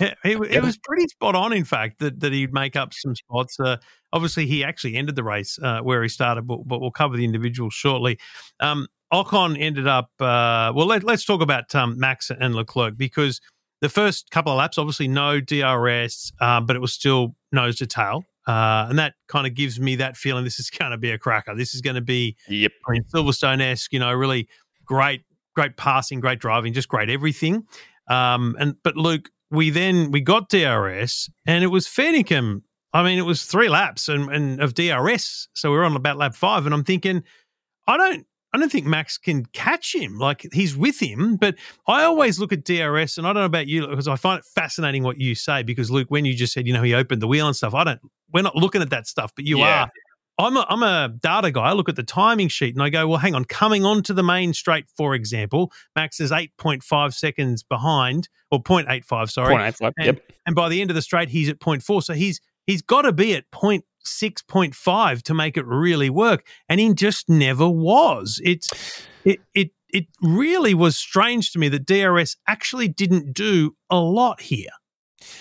Yeah, 0.00 0.14
it, 0.24 0.38
it, 0.50 0.62
was 0.62 0.76
pretty 0.76 1.06
spot 1.08 1.34
on, 1.34 1.52
in 1.52 1.64
fact, 1.64 2.00
that, 2.00 2.20
that 2.20 2.32
he'd 2.32 2.52
make 2.52 2.76
up 2.76 2.92
some 2.92 3.14
spots. 3.14 3.58
Uh, 3.58 3.76
obviously, 4.12 4.46
he 4.46 4.62
actually 4.62 4.96
ended 4.96 5.16
the 5.16 5.24
race 5.24 5.58
uh, 5.62 5.80
where 5.80 6.02
he 6.02 6.08
started, 6.08 6.46
but, 6.46 6.66
but, 6.66 6.80
we'll 6.80 6.90
cover 6.90 7.16
the 7.16 7.24
individuals 7.24 7.72
shortly. 7.72 8.18
Um, 8.60 8.88
Ocon 9.12 9.56
ended 9.60 9.86
up, 9.86 10.10
uh, 10.20 10.72
well, 10.74 10.86
let, 10.86 11.08
us 11.08 11.24
talk 11.24 11.40
about 11.40 11.74
um, 11.74 11.98
Max 11.98 12.30
and 12.30 12.54
Leclerc 12.54 12.96
because 12.96 13.40
the 13.82 13.88
first 13.88 14.30
couple 14.30 14.52
of 14.52 14.58
laps, 14.58 14.78
obviously 14.78 15.08
no 15.08 15.40
DRS, 15.40 16.32
uh, 16.40 16.60
but 16.60 16.76
it 16.76 16.78
was 16.78 16.94
still 16.94 17.34
nose 17.50 17.76
to 17.76 17.86
tail. 17.86 18.24
Uh, 18.46 18.86
and 18.88 18.98
that 18.98 19.14
kind 19.26 19.46
of 19.46 19.54
gives 19.54 19.78
me 19.78 19.96
that 19.96 20.16
feeling 20.16 20.44
this 20.44 20.58
is 20.58 20.70
going 20.78 20.92
to 20.92 20.96
be 20.96 21.10
a 21.10 21.18
cracker. 21.18 21.54
This 21.54 21.74
is 21.74 21.80
going 21.80 21.96
to 21.96 22.00
be 22.00 22.36
yep. 22.48 22.72
Silverstone 23.12 23.60
esque, 23.60 23.92
you 23.92 23.98
know, 23.98 24.12
really 24.12 24.48
great, 24.86 25.22
great 25.54 25.76
passing, 25.76 26.20
great 26.20 26.38
driving, 26.38 26.72
just 26.72 26.88
great 26.88 27.10
everything. 27.10 27.66
Um, 28.08 28.56
and 28.58 28.76
but 28.84 28.96
Luke, 28.96 29.30
we 29.50 29.70
then 29.70 30.12
we 30.12 30.20
got 30.20 30.48
DRS, 30.48 31.28
and 31.44 31.62
it 31.62 31.68
was 31.68 31.86
Fairnickham. 31.86 32.62
I 32.94 33.02
mean, 33.02 33.18
it 33.18 33.22
was 33.22 33.44
three 33.44 33.68
laps 33.68 34.08
and, 34.08 34.30
and 34.30 34.60
of 34.60 34.74
DRS, 34.74 35.48
so 35.54 35.70
we 35.70 35.76
we're 35.76 35.84
on 35.84 35.96
about 35.96 36.18
lap 36.18 36.34
five, 36.34 36.66
and 36.66 36.74
I'm 36.74 36.84
thinking, 36.84 37.22
I 37.86 37.96
don't 37.96 38.26
I 38.52 38.58
don't 38.58 38.70
think 38.70 38.86
Max 38.86 39.16
can 39.16 39.46
catch 39.46 39.94
him. 39.94 40.18
Like 40.18 40.46
he's 40.52 40.76
with 40.76 41.00
him, 41.00 41.36
but 41.36 41.56
I 41.86 42.02
always 42.04 42.38
look 42.38 42.52
at 42.52 42.64
DRS, 42.64 43.16
and 43.16 43.26
I 43.26 43.32
don't 43.32 43.42
know 43.42 43.44
about 43.44 43.66
you 43.66 43.86
because 43.86 44.08
I 44.08 44.16
find 44.16 44.38
it 44.38 44.44
fascinating 44.44 45.02
what 45.02 45.18
you 45.18 45.34
say. 45.34 45.62
Because 45.62 45.90
Luke, 45.90 46.10
when 46.10 46.24
you 46.24 46.34
just 46.34 46.52
said, 46.52 46.66
you 46.66 46.72
know, 46.72 46.82
he 46.82 46.94
opened 46.94 47.22
the 47.22 47.26
wheel 47.26 47.46
and 47.46 47.56
stuff, 47.56 47.74
I 47.74 47.84
don't. 47.84 48.00
We're 48.32 48.42
not 48.42 48.56
looking 48.56 48.82
at 48.82 48.90
that 48.90 49.06
stuff, 49.06 49.32
but 49.34 49.46
you 49.46 49.58
yeah. 49.58 49.84
are. 49.84 49.90
I'm 50.38 50.56
a, 50.56 50.66
I'm 50.68 50.82
a 50.82 51.10
data 51.20 51.50
guy. 51.50 51.60
I 51.60 51.72
look 51.72 51.88
at 51.88 51.96
the 51.96 52.02
timing 52.02 52.48
sheet 52.48 52.74
and 52.74 52.82
I 52.82 52.88
go, 52.88 53.06
well, 53.06 53.18
hang 53.18 53.34
on, 53.34 53.44
coming 53.44 53.84
onto 53.84 54.14
the 54.14 54.22
main 54.22 54.54
straight, 54.54 54.86
for 54.96 55.14
example, 55.14 55.70
Max 55.94 56.20
is 56.20 56.30
8.5 56.30 57.12
seconds 57.12 57.62
behind, 57.62 58.30
or 58.50 58.62
0.85, 58.62 59.30
sorry. 59.30 59.54
0.85, 59.54 59.92
and, 59.98 60.06
yep. 60.06 60.32
And 60.46 60.56
by 60.56 60.70
the 60.70 60.80
end 60.80 60.90
of 60.90 60.94
the 60.94 61.02
straight, 61.02 61.28
he's 61.28 61.50
at 61.50 61.58
0.4. 61.58 62.02
So 62.02 62.14
he's 62.14 62.40
he's 62.66 62.82
got 62.82 63.02
to 63.02 63.12
be 63.12 63.34
at 63.34 63.44
0. 63.60 63.80
6.5 64.04 65.22
to 65.22 65.34
make 65.34 65.56
it 65.56 65.66
really 65.66 66.10
work 66.10 66.44
and 66.68 66.80
he 66.80 66.92
just 66.94 67.28
never 67.28 67.68
was. 67.68 68.40
It's 68.44 69.06
it 69.24 69.40
it 69.54 69.70
it 69.88 70.06
really 70.22 70.74
was 70.74 70.96
strange 70.96 71.52
to 71.52 71.58
me 71.58 71.68
that 71.68 71.86
DRS 71.86 72.36
actually 72.48 72.88
didn't 72.88 73.34
do 73.34 73.76
a 73.90 73.98
lot 73.98 74.40
here 74.40 74.70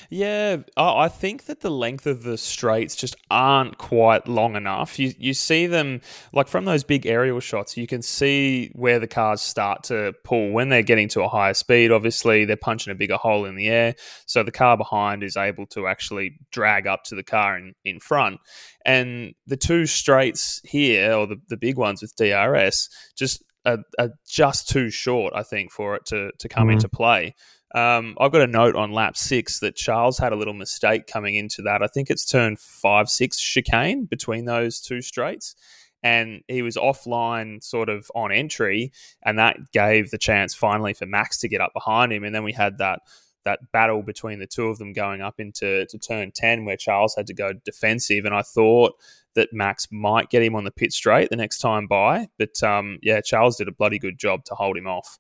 yeah, 0.10 0.58
I 0.78 1.08
think 1.08 1.46
that 1.46 1.62
the 1.62 1.70
length 1.70 2.06
of 2.06 2.24
the 2.24 2.38
straights 2.38 2.96
just 2.96 3.16
aren't 3.30 3.78
quite 3.78 4.28
long 4.28 4.56
enough. 4.56 5.00
You 5.00 5.14
you 5.18 5.34
see 5.34 5.68
them 5.68 6.02
like 6.34 6.48
from 6.48 6.66
those 6.66 6.84
big 6.84 7.06
aerial 7.06 7.40
shots, 7.40 7.78
you 7.78 7.88
can 7.88 8.02
see 8.02 8.72
where 8.74 9.00
the 9.00 9.08
cars 9.08 9.42
start 9.42 9.84
to 9.86 10.14
pull 10.24 10.52
when 10.52 10.70
they're 10.70 10.84
getting 10.84 11.08
to 11.10 11.22
a 11.22 11.28
higher 11.28 11.54
speed. 11.54 11.92
Obviously, 11.92 12.46
they're 12.46 12.58
punching 12.58 12.92
a 12.92 12.96
bigger 12.96 13.18
hole 13.18 13.46
in 13.46 13.56
the 13.56 13.68
air, 13.68 13.96
so 14.26 14.44
the 14.44 14.52
car 14.52 14.78
behind 14.78 15.24
is 15.24 15.38
able 15.38 15.66
to 15.68 15.88
actually 15.88 16.40
drag 16.52 16.88
up 16.88 17.04
to 17.06 17.16
the 17.16 17.24
car 17.24 17.58
in, 17.58 17.74
in 17.86 18.00
front. 18.00 18.40
And 18.86 19.34
the 19.48 19.58
two 19.58 19.86
straights 19.86 20.62
here, 20.64 21.14
or 21.14 21.28
the, 21.28 21.38
the 21.50 21.58
big 21.58 21.78
ones 21.78 22.02
with 22.02 22.16
DRS, 22.16 22.90
just 23.16 23.44
are, 23.66 23.80
are 24.00 24.12
just 24.28 24.70
too 24.70 24.90
short, 24.90 25.34
I 25.36 25.44
think, 25.44 25.72
for 25.72 25.96
it 25.96 26.06
to 26.08 26.32
to 26.40 26.50
come 26.50 26.64
mm-hmm. 26.68 26.74
into 26.74 26.90
play. 26.90 27.36
Um, 27.74 28.18
I've 28.20 28.32
got 28.32 28.42
a 28.42 28.48
note 28.48 28.76
on 28.76 28.92
lap 28.92 29.16
six 29.16 29.60
that 29.60 29.76
Charles 29.76 30.18
had 30.18 30.34
a 30.34 30.36
little 30.36 30.54
mistake 30.54 31.08
coming 31.08 31.36
into 31.36 31.62
that. 31.64 31.82
I 31.82 31.88
think 31.88 32.10
it's 32.10 32.26
turn 32.26 32.58
five, 32.58 33.10
six 33.10 33.40
chicane 33.40 34.06
between 34.06 34.46
those 34.46 34.82
two 34.82 35.02
straights. 35.02 35.56
And 36.04 36.42
he 36.48 36.64
was 36.64 36.78
offline 36.78 37.64
sort 37.64 37.88
of 37.88 38.10
on 38.16 38.32
entry, 38.32 38.92
and 39.22 39.38
that 39.38 39.72
gave 39.72 40.10
the 40.10 40.18
chance 40.18 40.56
finally 40.56 40.94
for 40.94 41.06
Max 41.06 41.38
to 41.40 41.48
get 41.48 41.62
up 41.62 41.74
behind 41.74 42.12
him. 42.12 42.24
And 42.24 42.34
then 42.34 42.44
we 42.44 42.54
had 42.54 42.80
that 42.80 43.02
that 43.44 43.72
battle 43.72 44.04
between 44.04 44.40
the 44.40 44.48
two 44.48 44.68
of 44.68 44.78
them 44.78 44.94
going 44.94 45.22
up 45.22 45.40
into 45.40 45.86
to 45.88 45.98
turn 45.98 46.32
10 46.32 46.66
where 46.66 46.78
Charles 46.78 47.16
had 47.16 47.28
to 47.28 47.34
go 47.34 47.54
defensive 47.66 48.26
and 48.26 48.36
I 48.36 48.42
thought 48.42 48.94
that 49.34 49.54
Max 49.54 49.88
might 49.92 50.30
get 50.30 50.44
him 50.44 50.56
on 50.56 50.64
the 50.64 50.72
pit 50.72 50.94
straight 50.94 51.30
the 51.30 51.36
next 51.36 51.58
time 51.60 51.88
by 51.88 52.28
but 52.38 52.62
um, 52.62 53.00
yeah 53.02 53.22
Charles 53.22 53.58
did 53.58 53.68
a 53.68 53.72
bloody 53.72 53.98
good 53.98 54.20
job 54.20 54.46
to 54.46 54.56
hold 54.56 54.78
him 54.78 54.88
off 54.88 55.18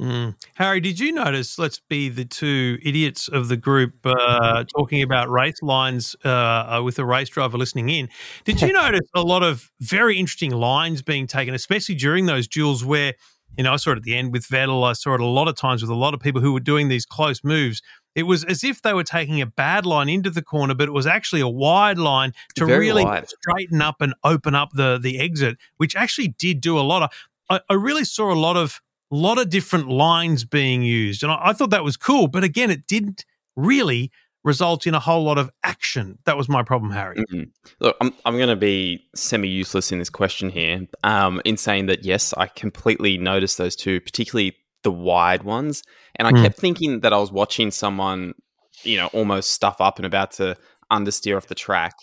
Mm. 0.00 0.34
Harry, 0.54 0.80
did 0.80 0.98
you 0.98 1.12
notice? 1.12 1.58
Let's 1.58 1.78
be 1.78 2.08
the 2.08 2.24
two 2.24 2.78
idiots 2.82 3.28
of 3.28 3.48
the 3.48 3.56
group 3.56 3.92
uh, 4.04 4.64
talking 4.64 5.02
about 5.02 5.28
race 5.28 5.60
lines 5.60 6.16
uh, 6.24 6.28
uh 6.28 6.82
with 6.82 6.98
a 6.98 7.04
race 7.04 7.28
driver 7.28 7.58
listening 7.58 7.90
in. 7.90 8.08
Did 8.44 8.62
you 8.62 8.72
notice 8.72 9.06
a 9.14 9.20
lot 9.20 9.42
of 9.42 9.70
very 9.80 10.18
interesting 10.18 10.52
lines 10.52 11.02
being 11.02 11.26
taken, 11.26 11.52
especially 11.54 11.96
during 11.96 12.24
those 12.24 12.48
duels 12.48 12.82
where, 12.82 13.12
you 13.58 13.64
know, 13.64 13.74
I 13.74 13.76
saw 13.76 13.90
it 13.90 13.98
at 13.98 14.04
the 14.04 14.16
end 14.16 14.32
with 14.32 14.46
Vettel. 14.46 14.88
I 14.88 14.94
saw 14.94 15.14
it 15.14 15.20
a 15.20 15.26
lot 15.26 15.48
of 15.48 15.56
times 15.56 15.82
with 15.82 15.90
a 15.90 15.94
lot 15.94 16.14
of 16.14 16.20
people 16.20 16.40
who 16.40 16.54
were 16.54 16.60
doing 16.60 16.88
these 16.88 17.04
close 17.04 17.44
moves. 17.44 17.82
It 18.14 18.22
was 18.22 18.42
as 18.44 18.64
if 18.64 18.80
they 18.80 18.94
were 18.94 19.04
taking 19.04 19.42
a 19.42 19.46
bad 19.46 19.84
line 19.84 20.08
into 20.08 20.30
the 20.30 20.42
corner, 20.42 20.74
but 20.74 20.88
it 20.88 20.92
was 20.92 21.06
actually 21.06 21.42
a 21.42 21.48
wide 21.48 21.98
line 21.98 22.32
to 22.54 22.64
very 22.64 22.86
really 22.86 23.04
wide. 23.04 23.28
straighten 23.28 23.82
up 23.82 23.96
and 24.00 24.14
open 24.24 24.54
up 24.54 24.70
the 24.72 24.98
the 24.98 25.20
exit, 25.20 25.58
which 25.76 25.94
actually 25.94 26.28
did 26.28 26.62
do 26.62 26.78
a 26.78 26.80
lot 26.80 27.02
of. 27.02 27.10
I, 27.50 27.60
I 27.68 27.74
really 27.74 28.04
saw 28.04 28.32
a 28.32 28.34
lot 28.34 28.56
of 28.56 28.80
a 29.12 29.16
lot 29.16 29.38
of 29.38 29.50
different 29.50 29.88
lines 29.88 30.44
being 30.44 30.82
used. 30.82 31.22
And 31.22 31.32
I, 31.32 31.48
I 31.48 31.52
thought 31.52 31.70
that 31.70 31.84
was 31.84 31.96
cool. 31.96 32.28
But 32.28 32.44
again, 32.44 32.70
it 32.70 32.86
didn't 32.86 33.24
really 33.56 34.10
result 34.42 34.86
in 34.86 34.94
a 34.94 35.00
whole 35.00 35.22
lot 35.22 35.38
of 35.38 35.50
action. 35.62 36.18
That 36.24 36.36
was 36.36 36.48
my 36.48 36.62
problem, 36.62 36.92
Harry. 36.92 37.16
Mm-hmm. 37.16 37.42
Look, 37.80 37.96
I'm, 38.00 38.14
I'm 38.24 38.36
going 38.36 38.48
to 38.48 38.56
be 38.56 39.04
semi 39.14 39.48
useless 39.48 39.92
in 39.92 39.98
this 39.98 40.10
question 40.10 40.48
here 40.48 40.86
um, 41.04 41.42
in 41.44 41.56
saying 41.56 41.86
that, 41.86 42.04
yes, 42.04 42.32
I 42.36 42.46
completely 42.46 43.18
noticed 43.18 43.58
those 43.58 43.76
two, 43.76 44.00
particularly 44.00 44.56
the 44.82 44.92
wide 44.92 45.42
ones. 45.42 45.82
And 46.16 46.26
I 46.26 46.32
mm. 46.32 46.42
kept 46.42 46.58
thinking 46.58 47.00
that 47.00 47.12
I 47.12 47.18
was 47.18 47.30
watching 47.30 47.70
someone, 47.70 48.34
you 48.82 48.96
know, 48.96 49.08
almost 49.08 49.50
stuff 49.50 49.80
up 49.80 49.98
and 49.98 50.06
about 50.06 50.30
to 50.32 50.56
understeer 50.90 51.36
off 51.36 51.48
the 51.48 51.54
track. 51.54 51.94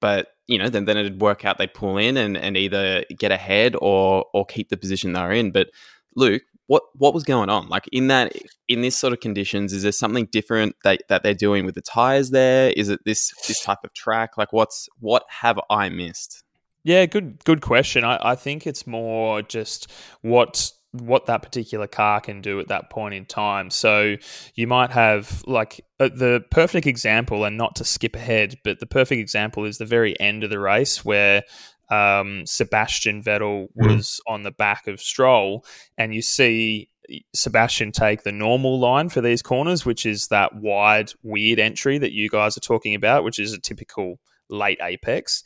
But, 0.00 0.28
you 0.46 0.58
know, 0.58 0.68
then, 0.68 0.84
then 0.84 0.96
it'd 0.98 1.20
work 1.20 1.44
out 1.44 1.58
they 1.58 1.66
pull 1.66 1.96
in 1.96 2.16
and, 2.16 2.36
and 2.36 2.56
either 2.56 3.04
get 3.18 3.32
ahead 3.32 3.74
or 3.80 4.26
or 4.34 4.44
keep 4.44 4.68
the 4.68 4.76
position 4.76 5.12
they're 5.12 5.32
in. 5.32 5.50
But 5.50 5.68
Luke, 6.16 6.42
what 6.66 6.84
what 6.94 7.14
was 7.14 7.24
going 7.24 7.50
on? 7.50 7.68
Like 7.68 7.88
in 7.90 8.06
that 8.08 8.32
in 8.68 8.80
this 8.80 8.96
sort 8.96 9.12
of 9.12 9.20
conditions, 9.20 9.72
is 9.72 9.82
there 9.82 9.90
something 9.92 10.28
different 10.30 10.76
that, 10.84 11.02
that 11.08 11.24
they're 11.24 11.34
doing 11.34 11.64
with 11.64 11.74
the 11.74 11.82
tires 11.82 12.30
there? 12.30 12.70
Is 12.70 12.88
it 12.88 13.00
this 13.04 13.32
this 13.48 13.60
type 13.60 13.78
of 13.82 13.92
track? 13.92 14.36
Like 14.36 14.52
what's 14.52 14.88
what 15.00 15.24
have 15.28 15.58
I 15.68 15.88
missed? 15.88 16.44
Yeah, 16.84 17.06
good 17.06 17.44
good 17.44 17.60
question. 17.60 18.04
I, 18.04 18.18
I 18.22 18.34
think 18.36 18.66
it's 18.66 18.86
more 18.86 19.42
just 19.42 19.90
what 20.22 20.70
what 20.92 21.26
that 21.26 21.42
particular 21.42 21.86
car 21.86 22.20
can 22.20 22.40
do 22.40 22.58
at 22.58 22.68
that 22.68 22.90
point 22.90 23.14
in 23.14 23.24
time. 23.24 23.70
So 23.70 24.16
you 24.54 24.66
might 24.66 24.90
have 24.90 25.42
like 25.46 25.84
uh, 25.98 26.08
the 26.14 26.44
perfect 26.50 26.86
example, 26.86 27.44
and 27.44 27.56
not 27.56 27.76
to 27.76 27.84
skip 27.84 28.16
ahead, 28.16 28.58
but 28.64 28.80
the 28.80 28.86
perfect 28.86 29.20
example 29.20 29.64
is 29.64 29.78
the 29.78 29.84
very 29.84 30.18
end 30.20 30.44
of 30.44 30.50
the 30.50 30.58
race 30.58 31.04
where 31.04 31.42
um, 31.90 32.46
Sebastian 32.46 33.22
Vettel 33.22 33.68
hmm. 33.72 33.86
was 33.86 34.20
mm. 34.26 34.32
on 34.32 34.42
the 34.42 34.52
back 34.52 34.86
of 34.86 35.00
Stroll, 35.00 35.64
and 35.98 36.14
you 36.14 36.22
see 36.22 36.88
Sebastian 37.34 37.92
take 37.92 38.22
the 38.22 38.32
normal 38.32 38.78
line 38.78 39.08
for 39.08 39.20
these 39.20 39.42
corners, 39.42 39.84
which 39.84 40.06
is 40.06 40.28
that 40.28 40.54
wide, 40.54 41.12
weird 41.22 41.58
entry 41.58 41.98
that 41.98 42.12
you 42.12 42.28
guys 42.28 42.56
are 42.56 42.60
talking 42.60 42.94
about, 42.94 43.24
which 43.24 43.38
is 43.38 43.52
a 43.52 43.60
typical 43.60 44.20
late 44.48 44.78
apex. 44.82 45.42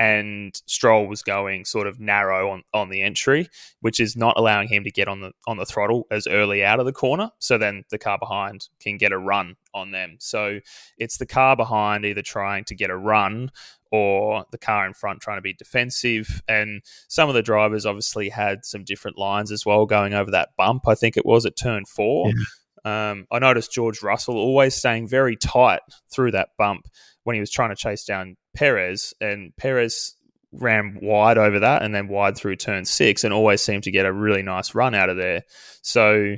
And 0.00 0.54
Stroll 0.66 1.08
was 1.08 1.22
going 1.22 1.64
sort 1.64 1.88
of 1.88 1.98
narrow 1.98 2.50
on, 2.50 2.62
on 2.72 2.88
the 2.88 3.02
entry, 3.02 3.48
which 3.80 3.98
is 3.98 4.16
not 4.16 4.34
allowing 4.36 4.68
him 4.68 4.84
to 4.84 4.92
get 4.92 5.08
on 5.08 5.20
the 5.20 5.32
on 5.48 5.56
the 5.56 5.66
throttle 5.66 6.06
as 6.12 6.28
early 6.28 6.64
out 6.64 6.78
of 6.78 6.86
the 6.86 6.92
corner. 6.92 7.32
So 7.40 7.58
then 7.58 7.82
the 7.90 7.98
car 7.98 8.16
behind 8.16 8.68
can 8.78 8.96
get 8.96 9.10
a 9.10 9.18
run 9.18 9.56
on 9.74 9.90
them. 9.90 10.16
So 10.20 10.60
it's 10.98 11.18
the 11.18 11.26
car 11.26 11.56
behind 11.56 12.04
either 12.04 12.22
trying 12.22 12.62
to 12.66 12.76
get 12.76 12.90
a 12.90 12.96
run 12.96 13.50
or 13.90 14.44
the 14.50 14.58
car 14.58 14.86
in 14.86 14.92
front 14.92 15.20
trying 15.20 15.38
to 15.38 15.42
be 15.42 15.54
defensive. 15.54 16.42
And 16.48 16.82
some 17.08 17.28
of 17.28 17.34
the 17.34 17.42
drivers 17.42 17.86
obviously 17.86 18.28
had 18.28 18.64
some 18.64 18.84
different 18.84 19.18
lines 19.18 19.50
as 19.50 19.64
well 19.64 19.86
going 19.86 20.14
over 20.14 20.30
that 20.30 20.50
bump. 20.56 20.86
I 20.86 20.94
think 20.94 21.16
it 21.16 21.26
was 21.26 21.46
at 21.46 21.56
turn 21.56 21.84
four. 21.84 22.28
Yeah. 22.28 23.10
Um, 23.10 23.26
I 23.30 23.38
noticed 23.38 23.72
George 23.72 24.02
Russell 24.02 24.36
always 24.36 24.74
staying 24.74 25.08
very 25.08 25.36
tight 25.36 25.80
through 26.12 26.32
that 26.32 26.50
bump 26.56 26.86
when 27.24 27.34
he 27.34 27.40
was 27.40 27.50
trying 27.50 27.70
to 27.70 27.76
chase 27.76 28.04
down 28.04 28.36
Perez, 28.54 29.12
and 29.20 29.54
Perez 29.56 30.16
ran 30.52 30.98
wide 31.02 31.36
over 31.36 31.60
that 31.60 31.82
and 31.82 31.94
then 31.94 32.08
wide 32.08 32.36
through 32.36 32.56
turn 32.56 32.84
six 32.84 33.24
and 33.24 33.34
always 33.34 33.60
seemed 33.60 33.82
to 33.82 33.90
get 33.90 34.06
a 34.06 34.12
really 34.12 34.42
nice 34.42 34.74
run 34.74 34.94
out 34.94 35.10
of 35.10 35.16
there. 35.16 35.42
So, 35.82 36.36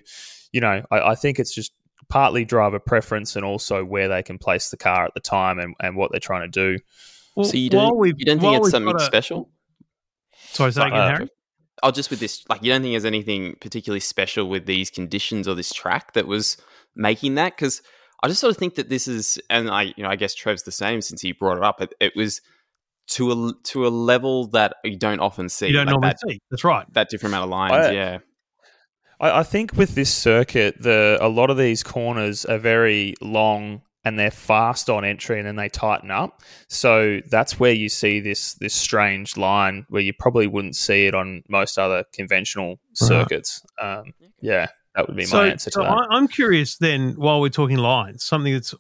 you 0.51 0.61
know, 0.61 0.83
I, 0.91 1.01
I 1.11 1.15
think 1.15 1.39
it's 1.39 1.55
just 1.55 1.73
partly 2.09 2.45
driver 2.45 2.81
preference 2.81 3.37
and 3.37 3.45
also 3.45 3.85
where 3.85 4.09
they 4.09 4.23
can 4.23 4.37
place 4.37 4.71
the 4.71 4.77
car 4.77 5.05
at 5.05 5.15
the 5.15 5.21
time 5.21 5.61
and, 5.61 5.75
and 5.81 5.97
what 5.97 6.11
they're 6.11 6.19
trying 6.19 6.51
to 6.51 6.77
do. 6.77 6.83
Well, 7.41 7.51
so 7.51 7.57
you 7.57 7.71
don't, 7.71 8.07
you 8.07 8.25
don't 8.25 8.41
think 8.41 8.59
it's 8.59 8.71
something 8.71 8.97
a, 8.97 9.01
special? 9.01 9.51
Sorry, 10.33 10.73
say 10.73 10.87
again, 10.87 10.99
uh, 10.99 11.09
Harry? 11.09 11.29
Oh, 11.83 11.91
just 11.91 12.11
with 12.11 12.21
this, 12.21 12.45
like, 12.49 12.63
you 12.63 12.71
don't 12.71 12.83
think 12.83 12.93
there's 12.93 13.05
anything 13.05 13.57
particularly 13.61 14.01
special 14.01 14.49
with 14.49 14.67
these 14.67 14.91
conditions 14.91 15.49
or 15.49 15.55
this 15.55 15.73
track 15.73 16.13
that 16.13 16.27
was 16.27 16.57
making 16.95 17.37
that? 17.37 17.57
Because 17.57 17.83
I 18.23 18.29
just 18.29 18.41
sort 18.41 18.51
of 18.51 18.59
think 18.59 18.75
that 18.75 18.89
this 18.89 19.09
is, 19.09 19.39
and 19.49 19.71
I, 19.71 19.95
you 19.97 20.03
know, 20.03 20.11
I 20.11 20.17
guess 20.17 20.35
Trev's 20.35 20.65
the 20.65 20.73
same 20.73 21.01
since 21.01 21.23
he 21.23 21.33
brought 21.33 21.57
it 21.57 21.65
up. 21.65 21.81
It, 21.81 21.95
it 22.01 22.13
was 22.15 22.43
to 23.11 23.33
a 23.33 23.53
to 23.65 23.87
a 23.87 23.89
level 23.89 24.47
that 24.49 24.75
you 24.85 24.97
don't 24.97 25.21
often 25.21 25.49
see. 25.49 25.69
You 25.69 25.73
don't 25.73 25.87
like 25.87 25.95
normally 25.95 26.11
that, 26.11 26.21
see. 26.29 26.41
That's 26.51 26.65
right. 26.65 26.87
That 26.93 27.09
different 27.09 27.35
amount 27.35 27.45
of 27.45 27.51
lines. 27.51 27.87
I, 27.87 27.93
yeah. 27.93 28.19
I, 29.19 29.41
I 29.41 29.43
think 29.43 29.73
with 29.73 29.95
this 29.95 30.13
circuit, 30.13 30.81
the 30.81 31.19
a 31.21 31.29
lot 31.29 31.51
of 31.51 31.57
these 31.57 31.83
corners 31.83 32.45
are 32.45 32.59
very 32.59 33.15
long 33.21 33.83
and 34.05 34.19
they're 34.19 34.31
fast 34.31 34.89
on 34.89 35.05
entry 35.05 35.39
and 35.39 35.47
then 35.47 35.57
they 35.57 35.69
tighten 35.69 36.11
up. 36.11 36.41
So 36.69 37.21
that's 37.31 37.61
where 37.61 37.73
you 37.73 37.89
see 37.89 38.21
this 38.21 38.55
this 38.55 38.75
strange 38.75 39.37
line 39.37 39.87
where 39.89 40.03
you 40.03 40.13
probably 40.13 40.47
wouldn't 40.47 40.77
see 40.77 41.07
it 41.07 41.15
on 41.15 41.43
most 41.49 41.79
other 41.79 42.05
conventional 42.13 42.81
circuits. 42.95 43.65
Um, 43.81 44.15
yeah, 44.41 44.69
that 44.95 45.07
would 45.07 45.17
be 45.17 45.25
so, 45.25 45.39
my 45.39 45.49
answer 45.49 45.71
so 45.71 45.83
to 45.83 45.89
that. 45.89 46.07
I'm 46.11 46.29
curious 46.29 46.79
then, 46.79 47.13
while 47.17 47.41
we're 47.41 47.51
talking 47.51 47.77
lines, 47.77 48.25
something 48.25 48.53
that's 48.53 48.75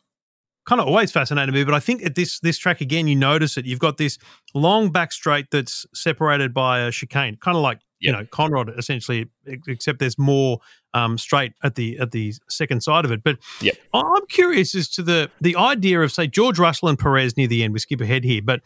kind 0.67 0.81
of 0.81 0.87
always 0.87 1.11
fascinated 1.11 1.55
me, 1.55 1.65
but 1.65 1.75
I 1.75 1.81
think 1.81 2.05
at 2.05 2.15
this 2.15 2.41
this 2.41 2.57
track 2.57 2.81
again, 2.81 3.07
you 3.07 3.17
notice 3.17 3.57
it. 3.57 3.67
You've 3.67 3.79
got 3.79 3.99
this 3.99 4.19
long 4.55 4.91
back 4.91 5.13
straight 5.13 5.47
that's 5.51 5.87
separated 5.95 6.55
by 6.55 6.81
a 6.81 6.91
chicane, 6.91 7.37
kind 7.37 7.57
of 7.57 7.63
like 7.63 7.81
you 8.01 8.13
know 8.13 8.25
Conrod 8.25 8.77
essentially, 8.79 9.29
except 9.47 9.99
there's 9.99 10.19
more 10.19 10.59
um, 10.95 11.19
straight 11.19 11.53
at 11.63 11.75
the 11.75 11.99
at 11.99 12.11
the 12.11 12.35
second 12.49 12.83
side 12.83 13.05
of 13.05 13.13
it. 13.13 13.23
But 13.23 13.39
yep. 13.61 13.77
I'm 13.95 14.27
curious 14.29 14.75
as 14.75 14.89
to 14.91 15.03
the 15.03 15.31
the 15.41 15.57
idea 15.57 16.01
of 16.01 16.13
say 16.13 16.27
George 16.27 16.59
Russell 16.59 16.89
and 16.89 16.99
Perez 16.99 17.37
near 17.37 17.49
the 17.49 17.63
end. 17.63 17.73
We 17.73 17.79
skip 17.79 18.01
ahead 18.01 18.25
here, 18.25 18.43
but 18.43 18.61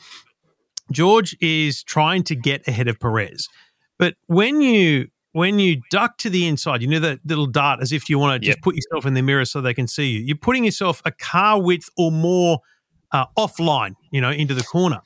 George 0.93 1.37
is 1.41 1.83
trying 1.83 2.23
to 2.25 2.35
get 2.35 2.67
ahead 2.69 2.89
of 2.89 2.99
Perez. 3.01 3.49
But 3.99 4.15
when 4.27 4.61
you 4.61 5.09
when 5.33 5.59
you 5.59 5.81
duck 5.91 6.17
to 6.19 6.31
the 6.31 6.47
inside, 6.47 6.81
you 6.81 6.89
know 6.89 7.01
that 7.01 7.21
little 7.25 7.47
dart 7.47 7.81
as 7.83 7.93
if 7.93 8.09
you 8.09 8.19
want 8.19 8.41
to 8.41 8.47
just 8.47 8.63
put 8.63 8.77
yourself 8.77 9.05
in 9.05 9.15
the 9.15 9.23
mirror 9.23 9.45
so 9.45 9.61
they 9.61 9.75
can 9.75 9.89
see 9.89 10.09
you. 10.09 10.21
You're 10.21 10.37
putting 10.37 10.65
yourself 10.65 11.03
a 11.05 11.11
car 11.11 11.61
width 11.61 11.89
or 11.97 12.13
more 12.13 12.61
uh, 13.13 13.27
offline, 13.37 13.95
you 14.13 14.21
know, 14.21 14.31
into 14.31 14.55
the 14.55 14.63
corner. 14.63 15.01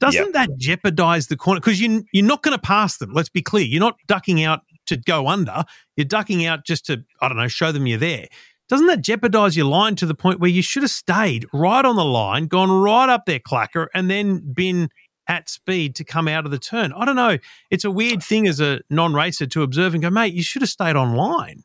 Doesn't 0.00 0.22
yep. 0.22 0.32
that 0.32 0.48
jeopardize 0.58 1.28
the 1.28 1.36
corner? 1.36 1.60
Because 1.60 1.80
you, 1.80 2.04
you're 2.12 2.26
not 2.26 2.42
going 2.42 2.56
to 2.56 2.60
pass 2.60 2.96
them. 2.98 3.12
Let's 3.12 3.28
be 3.28 3.42
clear. 3.42 3.64
You're 3.64 3.80
not 3.80 3.96
ducking 4.06 4.42
out 4.42 4.62
to 4.86 4.96
go 4.96 5.28
under. 5.28 5.64
You're 5.96 6.04
ducking 6.04 6.44
out 6.46 6.64
just 6.64 6.86
to, 6.86 7.04
I 7.20 7.28
don't 7.28 7.36
know, 7.36 7.48
show 7.48 7.72
them 7.72 7.86
you're 7.86 7.98
there. 7.98 8.26
Doesn't 8.68 8.86
that 8.86 9.02
jeopardize 9.02 9.56
your 9.56 9.66
line 9.66 9.94
to 9.96 10.06
the 10.06 10.14
point 10.14 10.40
where 10.40 10.50
you 10.50 10.62
should 10.62 10.82
have 10.82 10.90
stayed 10.90 11.46
right 11.52 11.84
on 11.84 11.96
the 11.96 12.04
line, 12.04 12.46
gone 12.46 12.70
right 12.70 13.08
up 13.08 13.26
their 13.26 13.38
clacker, 13.38 13.88
and 13.94 14.10
then 14.10 14.52
been 14.52 14.88
at 15.28 15.48
speed 15.48 15.94
to 15.96 16.04
come 16.04 16.28
out 16.28 16.46
of 16.46 16.50
the 16.50 16.58
turn? 16.58 16.92
I 16.92 17.04
don't 17.04 17.16
know. 17.16 17.38
It's 17.70 17.84
a 17.84 17.90
weird 17.90 18.22
thing 18.22 18.48
as 18.48 18.60
a 18.60 18.80
non 18.88 19.12
racer 19.12 19.46
to 19.46 19.62
observe 19.62 19.94
and 19.94 20.02
go, 20.02 20.10
mate, 20.10 20.32
you 20.32 20.42
should 20.42 20.62
have 20.62 20.70
stayed 20.70 20.96
on 20.96 21.14
line. 21.14 21.62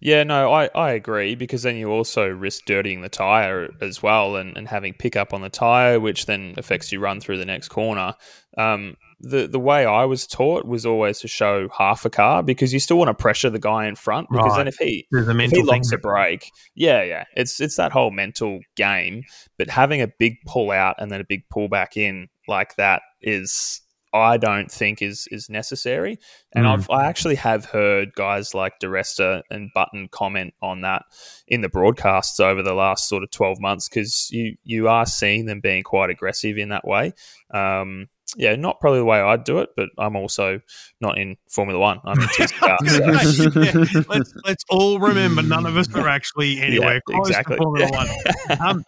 Yeah, 0.00 0.22
no, 0.24 0.52
I, 0.52 0.68
I 0.74 0.92
agree 0.92 1.34
because 1.34 1.62
then 1.62 1.76
you 1.76 1.90
also 1.90 2.28
risk 2.28 2.64
dirtying 2.64 3.00
the 3.00 3.08
tyre 3.08 3.70
as 3.80 4.02
well 4.02 4.36
and, 4.36 4.56
and 4.56 4.68
having 4.68 4.94
pickup 4.94 5.34
on 5.34 5.40
the 5.40 5.48
tyre, 5.48 6.00
which 6.00 6.26
then 6.26 6.54
affects 6.56 6.92
you 6.92 7.00
run 7.00 7.20
through 7.20 7.38
the 7.38 7.44
next 7.44 7.68
corner. 7.68 8.14
Um, 8.56 8.96
the 9.20 9.48
the 9.48 9.58
way 9.58 9.84
I 9.84 10.04
was 10.04 10.26
taught 10.26 10.64
was 10.64 10.86
always 10.86 11.18
to 11.20 11.28
show 11.28 11.68
half 11.76 12.04
a 12.04 12.10
car 12.10 12.42
because 12.42 12.72
you 12.72 12.78
still 12.78 12.98
want 12.98 13.08
to 13.08 13.14
pressure 13.14 13.50
the 13.50 13.58
guy 13.58 13.86
in 13.86 13.96
front 13.96 14.28
because 14.30 14.50
right. 14.50 14.58
then 14.58 14.68
if 14.68 14.76
he 14.76 15.06
if 15.12 15.50
he 15.50 15.62
locks 15.62 15.90
a 15.92 15.98
brake, 15.98 16.50
yeah, 16.74 17.02
yeah, 17.02 17.24
it's 17.34 17.60
it's 17.60 17.76
that 17.76 17.92
whole 17.92 18.10
mental 18.10 18.60
game. 18.76 19.24
But 19.56 19.70
having 19.70 20.00
a 20.00 20.08
big 20.18 20.36
pull 20.46 20.70
out 20.70 20.96
and 20.98 21.10
then 21.10 21.20
a 21.20 21.24
big 21.24 21.48
pull 21.48 21.68
back 21.68 21.96
in 21.96 22.28
like 22.46 22.76
that 22.76 23.02
is 23.20 23.80
I 24.12 24.36
don't 24.36 24.70
think 24.70 25.02
is 25.02 25.28
is 25.30 25.50
necessary. 25.50 26.18
And 26.52 26.64
mm. 26.64 26.72
I've 26.72 26.90
I 26.90 27.06
actually 27.06 27.36
have 27.36 27.64
heard 27.66 28.14
guys 28.14 28.54
like 28.54 28.80
DiResta 28.80 29.42
and 29.50 29.70
Button 29.74 30.08
comment 30.10 30.54
on 30.62 30.82
that 30.82 31.02
in 31.46 31.60
the 31.60 31.68
broadcasts 31.68 32.40
over 32.40 32.62
the 32.62 32.74
last 32.74 33.08
sort 33.08 33.22
of 33.22 33.30
twelve 33.30 33.60
months 33.60 33.88
because 33.88 34.28
you 34.30 34.56
you 34.64 34.88
are 34.88 35.06
seeing 35.06 35.46
them 35.46 35.60
being 35.60 35.82
quite 35.82 36.10
aggressive 36.10 36.58
in 36.58 36.70
that 36.70 36.86
way. 36.86 37.12
Um, 37.52 38.08
yeah, 38.36 38.56
not 38.56 38.80
probably 38.80 38.98
the 38.98 39.04
way 39.04 39.20
I'd 39.20 39.44
do 39.44 39.58
it, 39.58 39.70
but 39.76 39.88
I'm 39.98 40.16
also 40.16 40.60
not 41.00 41.18
in 41.18 41.36
Formula 41.48 41.78
One. 41.78 42.00
I'm 42.04 42.20
in 42.20 42.28
TCR. 42.28 43.32
So. 43.32 43.60
yeah, 43.60 44.02
let's, 44.08 44.32
let's 44.44 44.64
all 44.68 44.98
remember 44.98 45.42
none 45.42 45.64
of 45.64 45.76
us 45.76 45.92
are 45.94 46.08
actually 46.08 46.60
anywhere 46.60 46.94
yeah, 46.94 47.00
close 47.06 47.28
exactly. 47.28 47.56
to 47.56 47.62
Formula 47.62 47.90
One. 47.90 48.08
Um, 48.60 48.84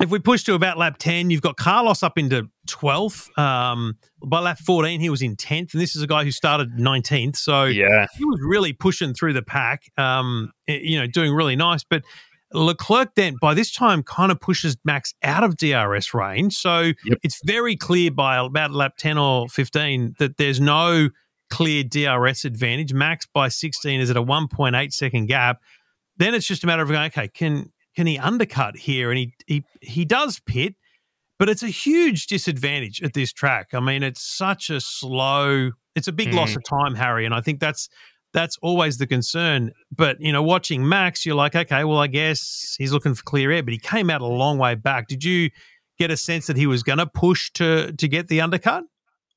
if 0.00 0.10
we 0.10 0.18
push 0.18 0.44
to 0.44 0.54
about 0.54 0.76
lap 0.76 0.96
10, 0.98 1.30
you've 1.30 1.40
got 1.40 1.56
Carlos 1.56 2.02
up 2.02 2.18
into 2.18 2.48
12th. 2.68 3.36
Um, 3.38 3.96
by 4.24 4.40
lap 4.40 4.58
14, 4.58 5.00
he 5.00 5.08
was 5.08 5.22
in 5.22 5.36
10th. 5.36 5.72
And 5.72 5.80
this 5.80 5.96
is 5.96 6.02
a 6.02 6.06
guy 6.06 6.24
who 6.24 6.30
started 6.30 6.76
19th. 6.76 7.36
So 7.36 7.64
yeah. 7.64 8.06
he 8.16 8.24
was 8.24 8.38
really 8.42 8.72
pushing 8.72 9.14
through 9.14 9.32
the 9.32 9.42
pack, 9.42 9.84
um, 9.96 10.52
you 10.66 10.98
know, 10.98 11.06
doing 11.06 11.32
really 11.32 11.56
nice. 11.56 11.82
But 11.82 12.02
Leclerc 12.52 13.14
then, 13.14 13.36
by 13.40 13.54
this 13.54 13.72
time, 13.72 14.02
kind 14.02 14.30
of 14.30 14.38
pushes 14.38 14.76
Max 14.84 15.14
out 15.22 15.42
of 15.42 15.56
DRS 15.56 16.12
range. 16.12 16.54
So 16.56 16.92
yep. 17.04 17.18
it's 17.22 17.40
very 17.44 17.76
clear 17.76 18.10
by 18.10 18.36
about 18.36 18.72
lap 18.72 18.96
10 18.98 19.16
or 19.16 19.48
15 19.48 20.16
that 20.18 20.36
there's 20.36 20.60
no 20.60 21.08
clear 21.48 21.82
DRS 21.82 22.44
advantage. 22.44 22.92
Max 22.92 23.26
by 23.26 23.48
16 23.48 24.00
is 24.00 24.10
at 24.10 24.16
a 24.16 24.22
1.8 24.22 24.92
second 24.92 25.26
gap. 25.26 25.60
Then 26.18 26.34
it's 26.34 26.46
just 26.46 26.64
a 26.64 26.66
matter 26.66 26.82
of 26.82 26.88
going, 26.88 27.06
okay, 27.06 27.28
can 27.28 27.72
can 27.96 28.06
he 28.06 28.18
undercut 28.18 28.76
here? 28.76 29.10
And 29.10 29.18
he 29.18 29.34
he 29.46 29.64
he 29.80 30.04
does 30.04 30.40
pit, 30.40 30.74
but 31.38 31.48
it's 31.48 31.62
a 31.62 31.68
huge 31.68 32.26
disadvantage 32.26 33.02
at 33.02 33.14
this 33.14 33.32
track. 33.32 33.68
I 33.72 33.80
mean, 33.80 34.02
it's 34.02 34.22
such 34.22 34.70
a 34.70 34.80
slow. 34.80 35.72
It's 35.94 36.08
a 36.08 36.12
big 36.12 36.28
mm. 36.28 36.34
loss 36.34 36.54
of 36.54 36.62
time, 36.64 36.94
Harry, 36.94 37.24
and 37.24 37.34
I 37.34 37.40
think 37.40 37.58
that's 37.58 37.88
that's 38.32 38.58
always 38.60 38.98
the 38.98 39.06
concern. 39.06 39.72
But 39.90 40.20
you 40.20 40.32
know, 40.32 40.42
watching 40.42 40.86
Max, 40.86 41.24
you're 41.24 41.34
like, 41.34 41.56
okay, 41.56 41.84
well, 41.84 41.98
I 41.98 42.06
guess 42.06 42.76
he's 42.78 42.92
looking 42.92 43.14
for 43.14 43.22
clear 43.22 43.50
air, 43.50 43.62
but 43.62 43.72
he 43.72 43.78
came 43.78 44.10
out 44.10 44.20
a 44.20 44.26
long 44.26 44.58
way 44.58 44.74
back. 44.74 45.08
Did 45.08 45.24
you 45.24 45.50
get 45.98 46.10
a 46.10 46.16
sense 46.16 46.46
that 46.46 46.56
he 46.56 46.66
was 46.66 46.82
going 46.82 46.98
to 46.98 47.06
push 47.06 47.50
to 47.52 47.92
to 47.92 48.08
get 48.08 48.28
the 48.28 48.42
undercut? 48.42 48.84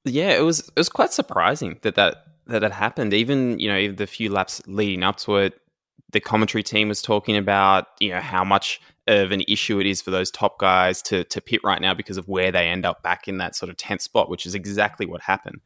Yeah, 0.04 0.32
it 0.32 0.44
was 0.44 0.60
it 0.60 0.78
was 0.78 0.90
quite 0.90 1.14
surprising 1.14 1.80
that 1.82 1.96
that 1.96 2.24
that 2.48 2.62
had 2.62 2.74
happened. 2.74 3.14
Even 3.14 3.58
you 3.60 3.70
know 3.72 3.92
the 3.92 4.06
few 4.08 4.30
laps 4.30 4.62
leading 4.68 5.04
up 5.04 5.18
to 5.18 5.38
it, 5.38 5.60
the 6.12 6.20
commentary 6.20 6.64
team 6.64 6.88
was 6.90 7.02
talking 7.02 7.38
about 7.38 7.88
you 8.00 8.10
know 8.10 8.20
how 8.20 8.44
much 8.44 8.82
of 9.08 9.32
an 9.32 9.42
issue 9.48 9.80
it 9.80 9.88
is 9.88 10.02
for 10.02 10.12
those 10.12 10.30
top 10.30 10.60
guys 10.60 11.02
to 11.02 11.24
to 11.26 11.42
pit 11.42 11.62
right 11.64 11.82
now 11.82 11.94
because 11.94 12.18
of 12.18 12.28
where 12.28 12.52
they 12.52 12.68
end 12.68 12.86
up 12.86 13.02
back 13.02 13.28
in 13.28 13.38
that 13.38 13.56
sort 13.56 13.70
of 13.70 13.78
tenth 13.78 14.02
spot, 14.02 14.30
which 14.30 14.46
is 14.46 14.56
exactly 14.56 15.06
what 15.06 15.22
happened. 15.22 15.62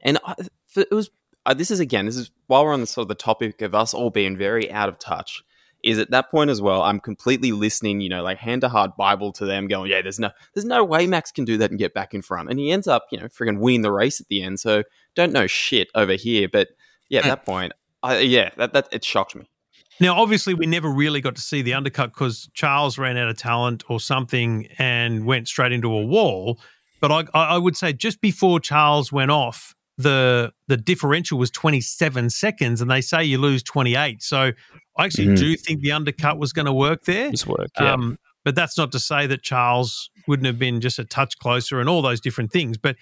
And 0.00 0.18
I, 0.24 0.34
it 0.76 0.90
was 0.90 1.10
uh, 1.46 1.54
this 1.54 1.70
is 1.70 1.80
again 1.80 2.06
this 2.06 2.16
is 2.16 2.30
while 2.46 2.64
we're 2.64 2.72
on 2.72 2.80
the 2.80 2.86
sort 2.86 3.04
of 3.04 3.08
the 3.08 3.14
topic 3.14 3.62
of 3.62 3.74
us 3.74 3.94
all 3.94 4.10
being 4.10 4.36
very 4.36 4.70
out 4.70 4.88
of 4.88 4.98
touch. 4.98 5.42
Is 5.84 6.00
at 6.00 6.10
that 6.10 6.28
point 6.28 6.50
as 6.50 6.60
well. 6.60 6.82
I'm 6.82 6.98
completely 6.98 7.52
listening, 7.52 8.00
you 8.00 8.08
know, 8.08 8.24
like 8.24 8.38
hand 8.38 8.62
to 8.62 8.68
heart 8.68 8.96
Bible 8.96 9.30
to 9.34 9.46
them, 9.46 9.68
going, 9.68 9.88
"Yeah, 9.88 10.02
there's 10.02 10.18
no, 10.18 10.32
there's 10.52 10.64
no 10.64 10.82
way 10.82 11.06
Max 11.06 11.30
can 11.30 11.44
do 11.44 11.56
that 11.58 11.70
and 11.70 11.78
get 11.78 11.94
back 11.94 12.14
in 12.14 12.20
front." 12.20 12.50
And 12.50 12.58
he 12.58 12.72
ends 12.72 12.88
up, 12.88 13.06
you 13.12 13.18
know, 13.20 13.26
freaking 13.26 13.60
winning 13.60 13.82
the 13.82 13.92
race 13.92 14.20
at 14.20 14.26
the 14.26 14.42
end. 14.42 14.58
So 14.58 14.82
don't 15.14 15.32
know 15.32 15.46
shit 15.46 15.86
over 15.94 16.14
here. 16.14 16.48
But 16.48 16.70
yeah, 17.08 17.20
at 17.20 17.26
that 17.26 17.46
point, 17.46 17.74
I, 18.02 18.18
yeah, 18.18 18.50
that 18.56 18.72
that 18.72 18.88
it 18.90 19.04
shocked 19.04 19.36
me. 19.36 19.48
Now, 20.00 20.20
obviously, 20.20 20.54
we 20.54 20.66
never 20.66 20.88
really 20.88 21.20
got 21.20 21.34
to 21.36 21.40
see 21.40 21.62
the 21.62 21.74
undercut 21.74 22.12
because 22.12 22.48
Charles 22.54 22.98
ran 22.98 23.16
out 23.16 23.28
of 23.28 23.36
talent 23.36 23.84
or 23.88 23.98
something 23.98 24.68
and 24.78 25.24
went 25.24 25.48
straight 25.48 25.72
into 25.72 25.92
a 25.92 26.04
wall. 26.04 26.58
But 27.00 27.12
I, 27.12 27.24
I 27.38 27.58
would 27.58 27.76
say 27.76 27.92
just 27.92 28.20
before 28.20 28.60
Charles 28.60 29.12
went 29.12 29.30
off, 29.30 29.74
the 29.96 30.52
the 30.68 30.76
differential 30.76 31.38
was 31.38 31.50
27 31.50 32.30
seconds, 32.30 32.80
and 32.80 32.90
they 32.90 33.00
say 33.00 33.24
you 33.24 33.38
lose 33.38 33.62
28. 33.64 34.22
So 34.22 34.52
I 34.96 35.04
actually 35.04 35.26
mm-hmm. 35.26 35.34
do 35.34 35.56
think 35.56 35.80
the 35.80 35.92
undercut 35.92 36.38
was 36.38 36.52
going 36.52 36.66
to 36.66 36.72
work 36.72 37.04
there. 37.04 37.30
Just 37.30 37.46
work, 37.46 37.70
yeah. 37.78 37.92
Um, 37.92 38.18
but 38.44 38.54
that's 38.54 38.78
not 38.78 38.92
to 38.92 39.00
say 39.00 39.26
that 39.26 39.42
Charles 39.42 40.10
wouldn't 40.26 40.46
have 40.46 40.58
been 40.58 40.80
just 40.80 40.98
a 40.98 41.04
touch 41.04 41.38
closer 41.38 41.80
and 41.80 41.88
all 41.88 42.00
those 42.00 42.20
different 42.20 42.52
things. 42.52 42.78
But 42.78 42.96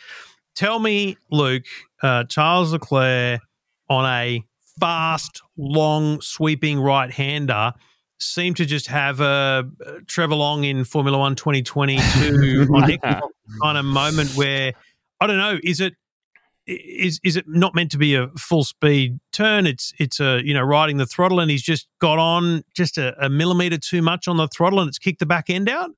tell 0.54 0.78
me, 0.78 1.16
Luke, 1.30 1.66
uh, 2.02 2.24
Charles 2.24 2.72
Leclerc 2.72 3.40
on 3.88 4.04
a 4.06 4.42
fast, 4.78 5.42
long, 5.56 6.20
sweeping 6.20 6.80
right 6.80 7.10
hander 7.10 7.72
seem 8.18 8.54
to 8.54 8.64
just 8.64 8.86
have 8.86 9.20
a 9.20 9.64
Trevor 10.06 10.36
Long 10.36 10.64
in 10.64 10.84
Formula 10.84 11.18
One 11.18 11.34
2022 11.34 12.66
kind 13.62 13.78
of 13.78 13.84
moment 13.84 14.30
where 14.36 14.72
I 15.20 15.26
don't 15.26 15.38
know, 15.38 15.58
is 15.62 15.80
it 15.80 15.94
is 16.66 17.20
is 17.22 17.36
it 17.36 17.44
not 17.46 17.74
meant 17.74 17.90
to 17.92 17.98
be 17.98 18.14
a 18.14 18.28
full 18.38 18.64
speed 18.64 19.18
turn? 19.32 19.66
It's 19.66 19.92
it's 19.98 20.20
a 20.20 20.40
you 20.44 20.54
know 20.54 20.62
riding 20.62 20.96
the 20.96 21.06
throttle 21.06 21.40
and 21.40 21.50
he's 21.50 21.62
just 21.62 21.88
got 22.00 22.18
on 22.18 22.64
just 22.74 22.98
a, 22.98 23.14
a 23.24 23.28
millimeter 23.28 23.78
too 23.78 24.02
much 24.02 24.26
on 24.28 24.36
the 24.36 24.48
throttle 24.48 24.80
and 24.80 24.88
it's 24.88 24.98
kicked 24.98 25.20
the 25.20 25.26
back 25.26 25.48
end 25.48 25.68
out. 25.68 25.90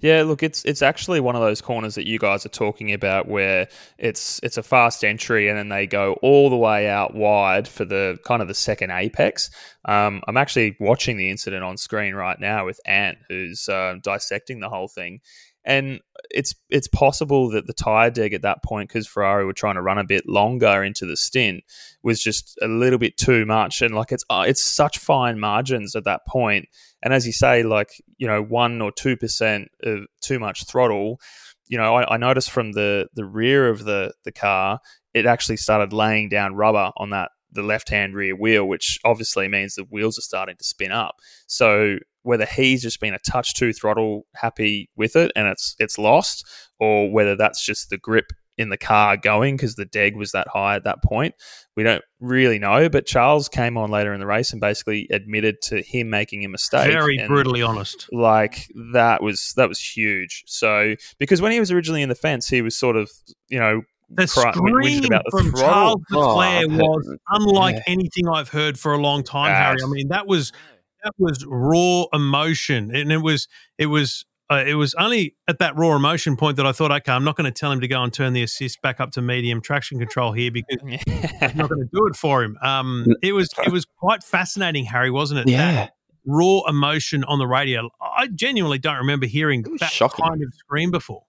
Yeah, 0.00 0.22
look, 0.22 0.42
it's 0.42 0.64
it's 0.64 0.82
actually 0.82 1.20
one 1.20 1.36
of 1.36 1.42
those 1.42 1.60
corners 1.60 1.96
that 1.96 2.06
you 2.06 2.18
guys 2.18 2.46
are 2.46 2.50
talking 2.50 2.92
about 2.92 3.28
where 3.28 3.68
it's 3.98 4.40
it's 4.42 4.56
a 4.56 4.62
fast 4.62 5.04
entry 5.04 5.48
and 5.48 5.58
then 5.58 5.68
they 5.68 5.86
go 5.86 6.14
all 6.22 6.48
the 6.50 6.56
way 6.56 6.88
out 6.88 7.14
wide 7.14 7.68
for 7.68 7.84
the 7.84 8.18
kind 8.24 8.40
of 8.40 8.48
the 8.48 8.54
second 8.54 8.90
apex. 8.90 9.50
Um, 9.84 10.22
I'm 10.26 10.36
actually 10.36 10.76
watching 10.80 11.16
the 11.16 11.30
incident 11.30 11.62
on 11.62 11.76
screen 11.76 12.14
right 12.14 12.38
now 12.40 12.64
with 12.64 12.80
Ant, 12.86 13.18
who's 13.28 13.68
uh, 13.68 13.96
dissecting 14.02 14.60
the 14.60 14.68
whole 14.68 14.88
thing, 14.88 15.20
and 15.66 16.00
it's 16.30 16.54
it's 16.70 16.88
possible 16.88 17.50
that 17.50 17.66
the 17.66 17.72
tire 17.72 18.10
deg 18.10 18.32
at 18.32 18.42
that 18.42 18.62
point, 18.62 18.88
because 18.88 19.06
Ferrari 19.06 19.44
were 19.44 19.52
trying 19.52 19.74
to 19.74 19.82
run 19.82 19.98
a 19.98 20.04
bit 20.04 20.28
longer 20.28 20.82
into 20.82 21.04
the 21.06 21.16
stint, 21.16 21.64
was 22.02 22.22
just 22.22 22.56
a 22.62 22.68
little 22.68 22.98
bit 22.98 23.16
too 23.16 23.44
much. 23.44 23.82
And 23.82 23.94
like 23.94 24.12
it's 24.12 24.24
uh, 24.30 24.44
it's 24.46 24.62
such 24.62 24.98
fine 24.98 25.38
margins 25.40 25.96
at 25.96 26.04
that 26.04 26.26
point. 26.26 26.66
And 27.02 27.12
as 27.12 27.26
you 27.26 27.32
say, 27.32 27.64
like 27.64 27.90
you 28.16 28.26
know, 28.26 28.42
one 28.42 28.80
or 28.80 28.92
two 28.92 29.16
percent 29.16 29.68
of 29.82 30.06
too 30.22 30.38
much 30.38 30.64
throttle. 30.66 31.20
You 31.68 31.78
know, 31.78 31.96
I, 31.96 32.14
I 32.14 32.16
noticed 32.16 32.50
from 32.50 32.72
the 32.72 33.08
the 33.14 33.24
rear 33.24 33.68
of 33.68 33.84
the 33.84 34.12
the 34.24 34.32
car, 34.32 34.78
it 35.14 35.26
actually 35.26 35.56
started 35.56 35.92
laying 35.92 36.28
down 36.28 36.54
rubber 36.54 36.92
on 36.96 37.10
that 37.10 37.30
the 37.52 37.62
left 37.62 37.88
hand 37.88 38.14
rear 38.14 38.36
wheel, 38.36 38.64
which 38.66 38.98
obviously 39.04 39.48
means 39.48 39.74
the 39.74 39.84
wheels 39.84 40.18
are 40.18 40.22
starting 40.22 40.56
to 40.56 40.64
spin 40.64 40.92
up. 40.92 41.16
So 41.48 41.98
whether 42.26 42.44
he's 42.44 42.82
just 42.82 43.00
been 43.00 43.14
a 43.14 43.18
touch 43.20 43.54
too 43.54 43.72
throttle 43.72 44.26
happy 44.34 44.90
with 44.96 45.16
it 45.16 45.32
and 45.36 45.46
it's 45.46 45.76
it's 45.78 45.98
lost, 45.98 46.46
or 46.78 47.10
whether 47.10 47.36
that's 47.36 47.64
just 47.64 47.90
the 47.90 47.98
grip 47.98 48.32
in 48.58 48.70
the 48.70 48.76
car 48.76 49.16
going 49.16 49.56
because 49.56 49.74
the 49.74 49.84
deg 49.84 50.16
was 50.16 50.32
that 50.32 50.48
high 50.48 50.76
at 50.76 50.84
that 50.84 51.02
point. 51.02 51.34
We 51.76 51.82
don't 51.82 52.02
really 52.20 52.58
know, 52.58 52.88
but 52.88 53.06
Charles 53.06 53.48
came 53.48 53.76
on 53.76 53.90
later 53.90 54.14
in 54.14 54.20
the 54.20 54.26
race 54.26 54.50
and 54.50 54.60
basically 54.60 55.06
admitted 55.10 55.60
to 55.64 55.82
him 55.82 56.08
making 56.08 56.44
a 56.44 56.48
mistake. 56.48 56.90
Very 56.90 57.22
brutally 57.26 57.62
honest. 57.62 58.08
Like 58.12 58.66
that 58.92 59.22
was 59.22 59.52
that 59.56 59.68
was 59.68 59.78
huge. 59.78 60.44
So 60.46 60.94
because 61.18 61.42
when 61.42 61.52
he 61.52 61.60
was 61.60 61.70
originally 61.70 62.02
in 62.02 62.08
the 62.08 62.14
fence, 62.14 62.48
he 62.48 62.62
was 62.62 62.76
sort 62.76 62.96
of 62.96 63.10
you 63.48 63.58
know 63.60 63.82
the 64.08 64.26
scream 64.26 65.04
about 65.04 65.24
the 65.24 65.30
from 65.30 65.50
throttle. 65.50 66.02
Charles 66.10 66.36
Leclerc 66.36 66.80
oh, 66.80 66.96
was 66.96 67.16
unlike 67.28 67.76
yeah. 67.76 67.82
anything 67.92 68.28
I've 68.28 68.48
heard 68.48 68.78
for 68.78 68.94
a 68.94 68.98
long 68.98 69.22
time, 69.22 69.52
Harry. 69.52 69.78
I 69.82 69.88
mean, 69.88 70.08
that 70.08 70.26
was 70.26 70.52
that 71.06 71.14
was 71.18 71.44
raw 71.46 72.04
emotion, 72.12 72.94
and 72.94 73.12
it 73.12 73.18
was 73.18 73.46
it 73.78 73.86
was 73.86 74.24
uh, 74.50 74.64
it 74.66 74.74
was 74.74 74.94
only 74.94 75.36
at 75.48 75.58
that 75.60 75.76
raw 75.76 75.94
emotion 75.96 76.36
point 76.36 76.56
that 76.56 76.66
I 76.66 76.72
thought, 76.72 76.90
okay, 76.90 77.12
I'm 77.12 77.24
not 77.24 77.36
going 77.36 77.50
to 77.50 77.58
tell 77.58 77.72
him 77.72 77.80
to 77.80 77.88
go 77.88 78.02
and 78.02 78.12
turn 78.12 78.32
the 78.32 78.42
assist 78.42 78.82
back 78.82 79.00
up 79.00 79.12
to 79.12 79.22
medium 79.22 79.60
traction 79.60 79.98
control 79.98 80.32
here 80.32 80.50
because 80.50 80.78
I'm 81.40 81.56
not 81.56 81.68
going 81.68 81.80
to 81.80 81.88
do 81.92 82.06
it 82.06 82.16
for 82.16 82.42
him. 82.42 82.58
Um, 82.60 83.06
it 83.22 83.32
was 83.32 83.48
it 83.64 83.72
was 83.72 83.84
quite 83.84 84.22
fascinating, 84.22 84.84
Harry, 84.84 85.10
wasn't 85.10 85.40
it? 85.40 85.48
Yeah. 85.48 85.72
That 85.72 85.92
raw 86.26 86.62
emotion 86.68 87.22
on 87.24 87.38
the 87.38 87.46
radio. 87.46 87.88
I 88.00 88.26
genuinely 88.26 88.78
don't 88.78 88.98
remember 88.98 89.26
hearing 89.26 89.64
that 89.78 89.90
shocking. 89.90 90.24
kind 90.24 90.42
of 90.42 90.52
scream 90.54 90.90
before. 90.90 91.22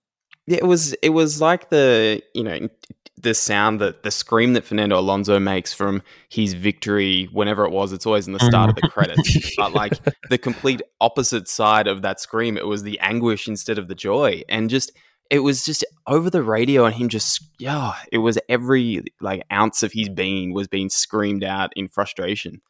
Yeah, 0.48 0.58
it 0.58 0.66
was 0.66 0.94
it 1.04 1.10
was 1.10 1.40
like 1.42 1.70
the 1.70 2.22
you 2.34 2.44
know 2.44 2.68
the 3.17 3.34
sound 3.34 3.82
that 3.82 4.03
the 4.03 4.12
scream 4.12 4.53
that 4.53 4.63
Fernando 4.63 4.99
Alonso 4.99 5.39
makes 5.39 5.73
from 5.73 6.03
his 6.30 6.53
victory 6.53 7.25
whenever 7.32 7.65
it 7.65 7.71
was, 7.71 7.91
it's 7.91 8.06
always 8.06 8.27
in 8.27 8.34
the 8.34 8.39
start 8.39 8.69
of 8.69 8.75
the 8.75 8.88
credits. 8.88 9.56
but 9.58 9.73
like 9.73 9.93
the 10.30 10.38
complete 10.38 10.82
opposite 11.01 11.47
side 11.47 11.88
of 11.88 12.03
that 12.03 12.19
scream, 12.19 12.58
it 12.58 12.67
was 12.67 12.84
the 12.84 12.99
anguish 12.99 13.47
instead 13.47 13.80
of 13.80 13.88
the 13.88 13.95
joy. 13.95 14.43
And 14.47 14.69
just 14.69 14.91
it 15.32 15.39
was 15.39 15.65
just 15.65 15.84
over 16.06 16.30
the 16.30 16.43
radio 16.43 16.86
and 16.86 16.95
him 16.95 17.10
just 17.10 17.43
yeah, 17.60 17.93
it 18.12 18.19
was 18.19 18.38
every 18.47 19.03
like 19.19 19.43
ounce 19.51 19.82
of 19.82 19.91
his 19.91 20.10
being 20.10 20.53
was 20.53 20.67
being 20.67 20.89
screamed 20.89 21.43
out 21.43 21.71
in 21.75 21.88
frustration. 21.88 22.62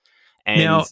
And 0.45 0.61
now, 0.61 0.85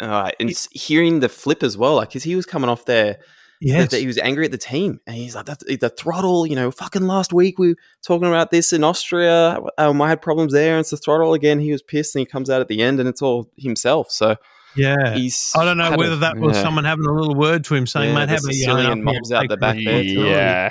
uh, 0.00 0.32
and 0.40 0.50
it, 0.50 0.66
hearing 0.72 1.20
the 1.20 1.28
flip 1.28 1.62
as 1.62 1.78
well, 1.78 1.96
like 1.96 2.08
because 2.08 2.24
he 2.24 2.34
was 2.34 2.46
coming 2.46 2.68
off 2.68 2.84
there 2.84 3.18
yeah, 3.60 3.84
that, 3.84 4.00
he 4.00 4.06
was 4.06 4.18
angry 4.18 4.44
at 4.44 4.52
the 4.52 4.58
team, 4.58 5.00
and 5.06 5.16
he's 5.16 5.34
like, 5.34 5.46
"That's 5.46 5.64
the 5.64 5.88
throttle." 5.88 6.46
You 6.46 6.54
know, 6.54 6.70
fucking 6.70 7.06
last 7.06 7.32
week 7.32 7.58
we 7.58 7.68
were 7.68 7.76
talking 8.02 8.28
about 8.28 8.50
this 8.50 8.72
in 8.72 8.84
Austria. 8.84 9.58
Um, 9.78 10.00
I 10.00 10.08
had 10.08 10.22
problems 10.22 10.52
there, 10.52 10.74
and 10.74 10.80
it's 10.80 10.90
the 10.90 10.96
throttle 10.96 11.34
again. 11.34 11.58
He 11.58 11.72
was 11.72 11.82
pissed, 11.82 12.14
and 12.14 12.20
he 12.20 12.26
comes 12.26 12.50
out 12.50 12.60
at 12.60 12.68
the 12.68 12.82
end, 12.82 13.00
and 13.00 13.08
it's 13.08 13.22
all 13.22 13.50
himself. 13.56 14.10
So 14.10 14.36
yeah, 14.76 15.14
he's. 15.14 15.52
I 15.56 15.64
don't 15.64 15.78
know 15.78 15.96
whether 15.96 16.12
a, 16.12 16.16
that 16.16 16.36
was 16.38 16.56
yeah. 16.56 16.62
someone 16.62 16.84
having 16.84 17.06
a 17.06 17.12
little 17.12 17.34
word 17.34 17.64
to 17.64 17.74
him, 17.74 17.86
saying, 17.86 18.10
yeah, 18.10 18.26
"Mate, 18.26 18.28
have 18.28 18.38
a 18.38 18.52
Sicilian 18.52 19.02
mobs 19.02 19.32
out 19.32 19.48
the 19.48 19.56
back 19.56 19.76
there." 19.84 20.02
Yeah, 20.02 20.70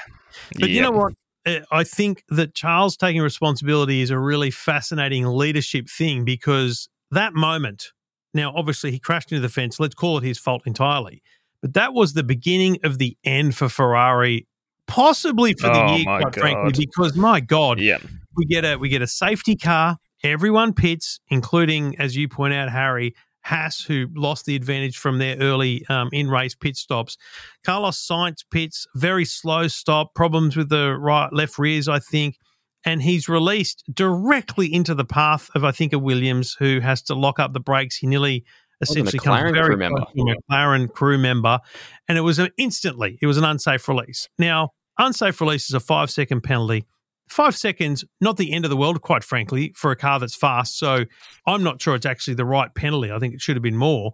but 0.59 0.69
you 0.69 0.81
know 0.81 0.91
what? 0.91 1.13
Eh, 1.45 1.61
I 1.71 1.83
think 1.83 2.23
that 2.29 2.53
Charles 2.53 2.95
taking 2.95 3.21
responsibility 3.21 4.01
is 4.01 4.11
a 4.11 4.19
really 4.19 4.51
fascinating 4.51 5.25
leadership 5.25 5.89
thing 5.89 6.25
because 6.25 6.89
that 7.11 7.33
moment. 7.33 7.91
Now, 8.33 8.53
obviously, 8.55 8.91
he 8.91 8.99
crashed 8.99 9.31
into 9.31 9.41
the 9.41 9.49
fence. 9.49 9.79
Let's 9.79 9.95
call 9.95 10.17
it 10.19 10.23
his 10.23 10.37
fault 10.37 10.61
entirely. 10.67 11.23
But 11.61 11.73
that 11.73 11.93
was 11.93 12.13
the 12.13 12.23
beginning 12.23 12.79
of 12.83 12.97
the 12.97 13.17
end 13.23 13.55
for 13.55 13.69
Ferrari, 13.69 14.47
possibly 14.87 15.53
for 15.53 15.67
the 15.67 15.83
oh, 15.83 15.95
year, 15.95 16.05
quite 16.05 16.23
God. 16.23 16.35
frankly, 16.35 16.85
because 16.85 17.15
my 17.15 17.39
God, 17.39 17.79
yeah. 17.79 17.97
we 18.35 18.45
get 18.45 18.63
a 18.63 18.77
we 18.77 18.89
get 18.89 19.01
a 19.01 19.07
safety 19.07 19.55
car. 19.55 19.97
Everyone 20.23 20.73
pits, 20.73 21.19
including, 21.29 21.99
as 21.99 22.15
you 22.15 22.27
point 22.27 22.53
out, 22.53 22.69
Harry 22.69 23.13
Haas, 23.47 23.81
who 23.81 24.07
lost 24.15 24.45
the 24.45 24.55
advantage 24.55 24.97
from 24.97 25.19
their 25.19 25.37
early 25.37 25.85
um, 25.89 26.09
in 26.11 26.29
race 26.29 26.55
pit 26.55 26.75
stops. 26.75 27.17
Carlos 27.63 27.97
Sainz 27.97 28.43
pits, 28.51 28.85
very 28.95 29.25
slow 29.25 29.67
stop, 29.67 30.13
problems 30.15 30.57
with 30.57 30.69
the 30.69 30.97
right 30.97 31.31
left 31.31 31.57
rears, 31.57 31.87
I 31.87 31.99
think. 31.99 32.37
And 32.83 33.01
he's 33.01 33.27
released 33.27 33.83
directly 33.93 34.73
into 34.73 34.93
the 34.95 35.05
path 35.05 35.49
of, 35.55 35.63
I 35.63 35.71
think, 35.71 35.93
a 35.93 35.99
Williams 35.99 36.55
who 36.59 36.79
has 36.79 37.01
to 37.03 37.15
lock 37.15 37.39
up 37.39 37.53
the 37.53 37.59
brakes. 37.59 37.97
He 37.97 38.07
nearly 38.07 38.45
essentially 38.81 39.19
comes 39.19 39.51
very 39.51 39.67
crew 39.67 39.77
member. 39.77 40.05
from 40.15 40.29
a 40.29 40.35
McLaren 40.51 40.91
crew 40.91 41.17
member, 41.17 41.59
and 42.07 42.17
it 42.17 42.21
was 42.21 42.39
an 42.39 42.49
instantly 42.57 43.17
it 43.21 43.27
was 43.27 43.37
an 43.37 43.43
unsafe 43.43 43.87
release. 43.87 44.29
Now, 44.37 44.71
unsafe 44.97 45.39
release 45.41 45.69
is 45.69 45.73
a 45.73 45.79
five 45.79 46.09
second 46.09 46.41
penalty. 46.41 46.85
Five 47.29 47.57
seconds, 47.57 48.05
not 48.21 48.37
the 48.37 48.53
end 48.53 48.63
of 48.63 48.69
the 48.69 48.77
world, 48.77 49.01
quite 49.01 49.23
frankly, 49.23 49.73
for 49.75 49.91
a 49.91 49.97
car 49.97 50.17
that's 50.17 50.35
fast. 50.35 50.77
So 50.79 51.03
I'm 51.45 51.61
not 51.61 51.81
sure 51.81 51.93
it's 51.93 52.05
actually 52.05 52.35
the 52.35 52.45
right 52.45 52.73
penalty. 52.73 53.11
I 53.11 53.19
think 53.19 53.33
it 53.33 53.41
should 53.41 53.57
have 53.57 53.63
been 53.63 53.75
more. 53.75 54.13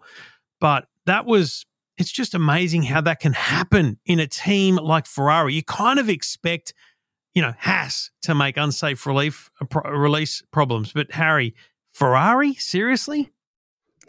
But 0.60 0.88
that 1.06 1.28
was, 1.28 1.64
it's 1.98 2.12
just 2.12 2.34
amazing 2.34 2.82
how 2.82 3.02
that 3.02 3.20
can 3.20 3.34
happen 3.34 4.00
in 4.08 4.20
a 4.20 4.26
team 4.26 4.78
like 4.78 5.06
Ferrari. 5.06 5.54
You 5.54 5.62
kind 5.62 6.00
of 6.00 6.10
expect, 6.10 6.74
you 7.36 7.42
know, 7.44 7.54
Haas 7.60 8.10
to 8.24 8.34
make 8.34 8.58
unsafe 8.58 9.06
relief, 9.06 9.52
uh, 9.62 9.92
release 9.92 10.42
problems. 10.52 10.92
But 10.92 11.12
Harry, 11.12 11.54
Ferrari? 11.92 12.56
Seriously? 12.56 13.32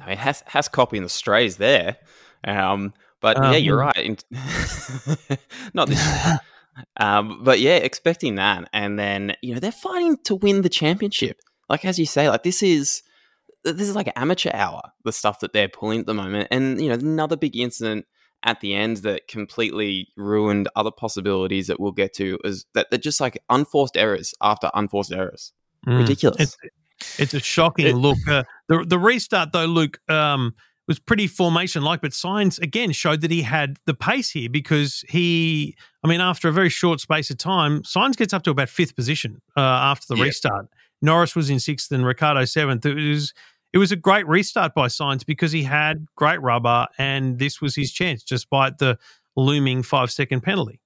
I 0.00 0.08
mean, 0.08 0.16
has 0.18 0.42
has 0.46 0.68
copy 0.68 0.96
in 0.96 1.02
the 1.02 1.08
strays 1.08 1.56
there. 1.56 1.96
Um, 2.46 2.92
but 3.20 3.38
Um, 3.38 3.52
yeah, 3.52 3.58
you're 3.58 3.78
right. 3.78 4.24
Not 5.74 5.88
this. 5.88 6.38
um, 6.98 7.40
but 7.42 7.60
yeah, 7.60 7.76
expecting 7.76 8.36
that, 8.36 8.68
and 8.72 8.98
then 8.98 9.36
you 9.42 9.54
know 9.54 9.60
they're 9.60 9.72
fighting 9.72 10.18
to 10.24 10.34
win 10.34 10.62
the 10.62 10.68
championship. 10.68 11.40
Like 11.68 11.84
as 11.84 11.98
you 11.98 12.06
say, 12.06 12.28
like 12.28 12.42
this 12.42 12.62
is 12.62 13.02
this 13.62 13.88
is 13.88 13.94
like 13.94 14.12
amateur 14.16 14.50
hour. 14.52 14.82
The 15.04 15.12
stuff 15.12 15.40
that 15.40 15.52
they're 15.52 15.68
pulling 15.68 16.00
at 16.00 16.06
the 16.06 16.14
moment, 16.14 16.48
and 16.50 16.80
you 16.80 16.88
know 16.88 16.94
another 16.94 17.36
big 17.36 17.56
incident 17.56 18.06
at 18.42 18.60
the 18.60 18.74
end 18.74 18.98
that 18.98 19.26
completely 19.26 20.08
ruined 20.16 20.68
other 20.76 20.90
possibilities 20.90 21.66
that 21.68 21.80
we'll 21.80 21.92
get 21.92 22.12
to 22.14 22.38
is 22.44 22.66
that 22.74 22.88
they're 22.90 22.98
just 22.98 23.20
like 23.20 23.42
unforced 23.48 23.96
errors 23.96 24.34
after 24.42 24.70
unforced 24.74 25.12
errors. 25.12 25.52
Mm. 25.86 26.00
Ridiculous. 26.00 26.40
It's, 26.40 26.56
it's 27.18 27.34
a 27.34 27.40
shocking 27.40 27.86
It- 27.86 27.94
look. 27.96 28.18
Uh, 28.28 28.44
the 28.68 28.84
the 28.86 28.98
restart 28.98 29.52
though, 29.52 29.66
Luke, 29.66 29.98
um, 30.08 30.54
was 30.86 30.98
pretty 30.98 31.26
formation 31.26 31.82
like, 31.82 32.02
but 32.02 32.10
Sainz 32.12 32.60
again 32.60 32.92
showed 32.92 33.22
that 33.22 33.30
he 33.30 33.40
had 33.42 33.78
the 33.86 33.94
pace 33.94 34.30
here 34.30 34.50
because 34.50 35.02
he, 35.08 35.74
I 36.04 36.08
mean, 36.08 36.20
after 36.20 36.46
a 36.48 36.52
very 36.52 36.68
short 36.68 37.00
space 37.00 37.30
of 37.30 37.38
time, 37.38 37.82
Sainz 37.84 38.16
gets 38.16 38.34
up 38.34 38.42
to 38.42 38.50
about 38.50 38.68
fifth 38.68 38.94
position 38.94 39.40
uh, 39.56 39.60
after 39.60 40.04
the 40.10 40.16
Yeah. 40.16 40.24
restart. 40.24 40.66
Norris 41.00 41.34
was 41.34 41.48
in 41.50 41.58
sixth 41.58 41.90
and 41.90 42.04
Ricciardo 42.04 42.44
seventh. 42.44 42.84
It 42.86 42.94
was 42.94 43.32
it 43.72 43.78
was 43.78 43.90
a 43.92 43.96
great 43.96 44.26
restart 44.28 44.72
by 44.74 44.86
Sainz 44.88 45.26
because 45.26 45.50
he 45.52 45.62
had 45.64 46.06
great 46.16 46.40
rubber 46.42 46.86
and 46.98 47.38
this 47.38 47.60
was 47.60 47.74
his 47.74 47.90
chance, 47.92 48.22
despite 48.22 48.78
the 48.78 48.98
looming 49.36 49.82
five 49.82 50.10
second 50.12 50.42
penalty. 50.42 50.80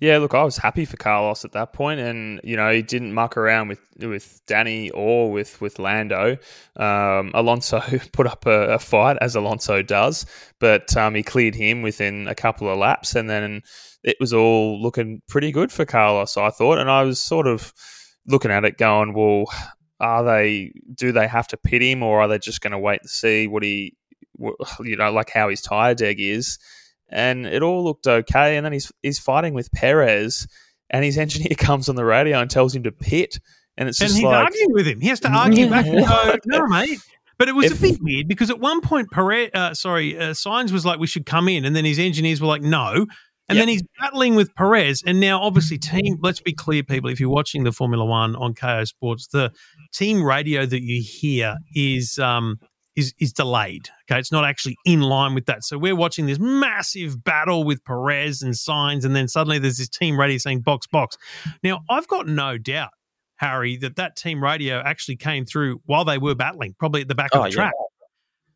Yeah, 0.00 0.18
look, 0.18 0.34
I 0.34 0.42
was 0.42 0.56
happy 0.56 0.84
for 0.84 0.96
Carlos 0.96 1.44
at 1.44 1.52
that 1.52 1.72
point, 1.72 2.00
and 2.00 2.40
you 2.44 2.56
know 2.56 2.70
he 2.70 2.82
didn't 2.82 3.14
muck 3.14 3.36
around 3.36 3.68
with 3.68 3.80
with 3.98 4.40
Danny 4.46 4.90
or 4.90 5.30
with 5.30 5.60
with 5.60 5.78
Lando. 5.78 6.38
Um, 6.76 7.30
Alonso 7.34 7.80
put 8.12 8.26
up 8.26 8.46
a, 8.46 8.74
a 8.74 8.78
fight 8.78 9.16
as 9.20 9.34
Alonso 9.34 9.82
does, 9.82 10.26
but 10.58 10.96
um, 10.96 11.14
he 11.14 11.22
cleared 11.22 11.54
him 11.54 11.82
within 11.82 12.28
a 12.28 12.34
couple 12.34 12.68
of 12.68 12.78
laps, 12.78 13.14
and 13.14 13.28
then 13.28 13.62
it 14.02 14.16
was 14.20 14.32
all 14.32 14.80
looking 14.80 15.22
pretty 15.28 15.50
good 15.52 15.72
for 15.72 15.84
Carlos, 15.84 16.36
I 16.36 16.50
thought. 16.50 16.78
And 16.78 16.90
I 16.90 17.02
was 17.02 17.20
sort 17.20 17.46
of 17.46 17.72
looking 18.26 18.50
at 18.50 18.64
it, 18.64 18.78
going, 18.78 19.14
"Well, 19.14 19.46
are 20.00 20.24
they? 20.24 20.72
Do 20.94 21.12
they 21.12 21.26
have 21.26 21.48
to 21.48 21.56
pit 21.56 21.82
him, 21.82 22.02
or 22.02 22.20
are 22.20 22.28
they 22.28 22.38
just 22.38 22.60
going 22.60 22.72
to 22.72 22.78
wait 22.78 23.00
and 23.02 23.10
see 23.10 23.46
what 23.46 23.62
he, 23.62 23.96
what, 24.32 24.56
you 24.80 24.96
know, 24.96 25.10
like 25.10 25.30
how 25.30 25.48
his 25.48 25.60
tire 25.62 25.94
deg 25.94 26.20
is?" 26.20 26.58
And 27.08 27.46
it 27.46 27.62
all 27.62 27.84
looked 27.84 28.06
okay. 28.06 28.56
And 28.56 28.64
then 28.64 28.72
he's 28.72 28.90
he's 29.02 29.18
fighting 29.18 29.54
with 29.54 29.70
Perez, 29.72 30.46
and 30.90 31.04
his 31.04 31.18
engineer 31.18 31.54
comes 31.58 31.88
on 31.88 31.96
the 31.96 32.04
radio 32.04 32.40
and 32.40 32.50
tells 32.50 32.74
him 32.74 32.82
to 32.84 32.92
pit, 32.92 33.38
and 33.76 33.88
it's 33.88 34.00
and 34.00 34.08
just 34.08 34.16
he's 34.18 34.24
like, 34.24 34.44
arguing 34.44 34.72
with 34.72 34.86
him. 34.86 35.00
He 35.00 35.08
has 35.08 35.20
to 35.20 35.28
argue 35.30 35.70
back 35.70 35.86
and 35.86 36.04
go, 36.06 36.36
no, 36.46 36.66
mate. 36.66 36.98
But 37.38 37.48
it 37.48 37.54
was 37.54 37.66
If- 37.70 37.78
a 37.78 37.82
bit 37.82 37.98
weird 38.00 38.28
because 38.28 38.48
at 38.50 38.58
one 38.60 38.80
point, 38.80 39.10
Perez, 39.10 39.50
uh, 39.54 39.74
sorry, 39.74 40.18
uh, 40.18 40.30
Sainz 40.30 40.72
was 40.72 40.86
like, 40.86 40.98
we 40.98 41.06
should 41.06 41.26
come 41.26 41.48
in. 41.48 41.64
And 41.66 41.76
then 41.76 41.84
his 41.84 41.98
engineers 41.98 42.40
were 42.40 42.46
like, 42.46 42.62
no. 42.62 43.06
And 43.48 43.56
Yep. 43.56 43.62
then 43.62 43.68
he's 43.68 43.82
battling 44.00 44.34
with 44.36 44.52
Perez. 44.56 45.02
And 45.06 45.20
now, 45.20 45.40
obviously, 45.42 45.76
team, 45.78 46.16
let's 46.22 46.40
be 46.40 46.52
clear, 46.54 46.82
people, 46.82 47.10
if 47.10 47.20
you're 47.20 47.28
watching 47.28 47.62
the 47.64 47.72
Formula 47.72 48.04
One 48.06 48.34
on 48.36 48.54
Kayo 48.54 48.86
Sports, 48.88 49.26
the 49.28 49.52
team 49.92 50.24
radio 50.24 50.64
that 50.66 50.82
you 50.82 51.00
hear 51.06 51.56
is. 51.74 52.18
Um, 52.18 52.58
is, 52.96 53.14
is 53.20 53.32
delayed. 53.32 53.88
Okay. 54.10 54.18
It's 54.18 54.32
not 54.32 54.44
actually 54.44 54.76
in 54.84 55.02
line 55.02 55.34
with 55.34 55.46
that. 55.46 55.62
So 55.64 55.78
we're 55.78 55.94
watching 55.96 56.26
this 56.26 56.38
massive 56.38 57.22
battle 57.22 57.62
with 57.64 57.84
Perez 57.84 58.42
and 58.42 58.54
Sainz, 58.54 59.04
and 59.04 59.14
then 59.14 59.28
suddenly 59.28 59.58
there's 59.58 59.78
this 59.78 59.88
team 59.88 60.18
radio 60.18 60.38
saying 60.38 60.60
box, 60.62 60.86
box. 60.86 61.16
Now, 61.62 61.80
I've 61.90 62.08
got 62.08 62.26
no 62.26 62.58
doubt 62.58 62.90
Harry, 63.36 63.76
that 63.76 63.96
that 63.96 64.16
team 64.16 64.42
radio 64.42 64.80
actually 64.80 65.16
came 65.16 65.44
through 65.44 65.80
while 65.84 66.04
they 66.06 66.16
were 66.16 66.34
battling, 66.34 66.74
probably 66.78 67.02
at 67.02 67.08
the 67.08 67.14
back 67.14 67.30
Oh, 67.34 67.38
of 67.40 67.44
the 67.44 67.50
yeah. 67.50 67.54
track. 67.54 67.74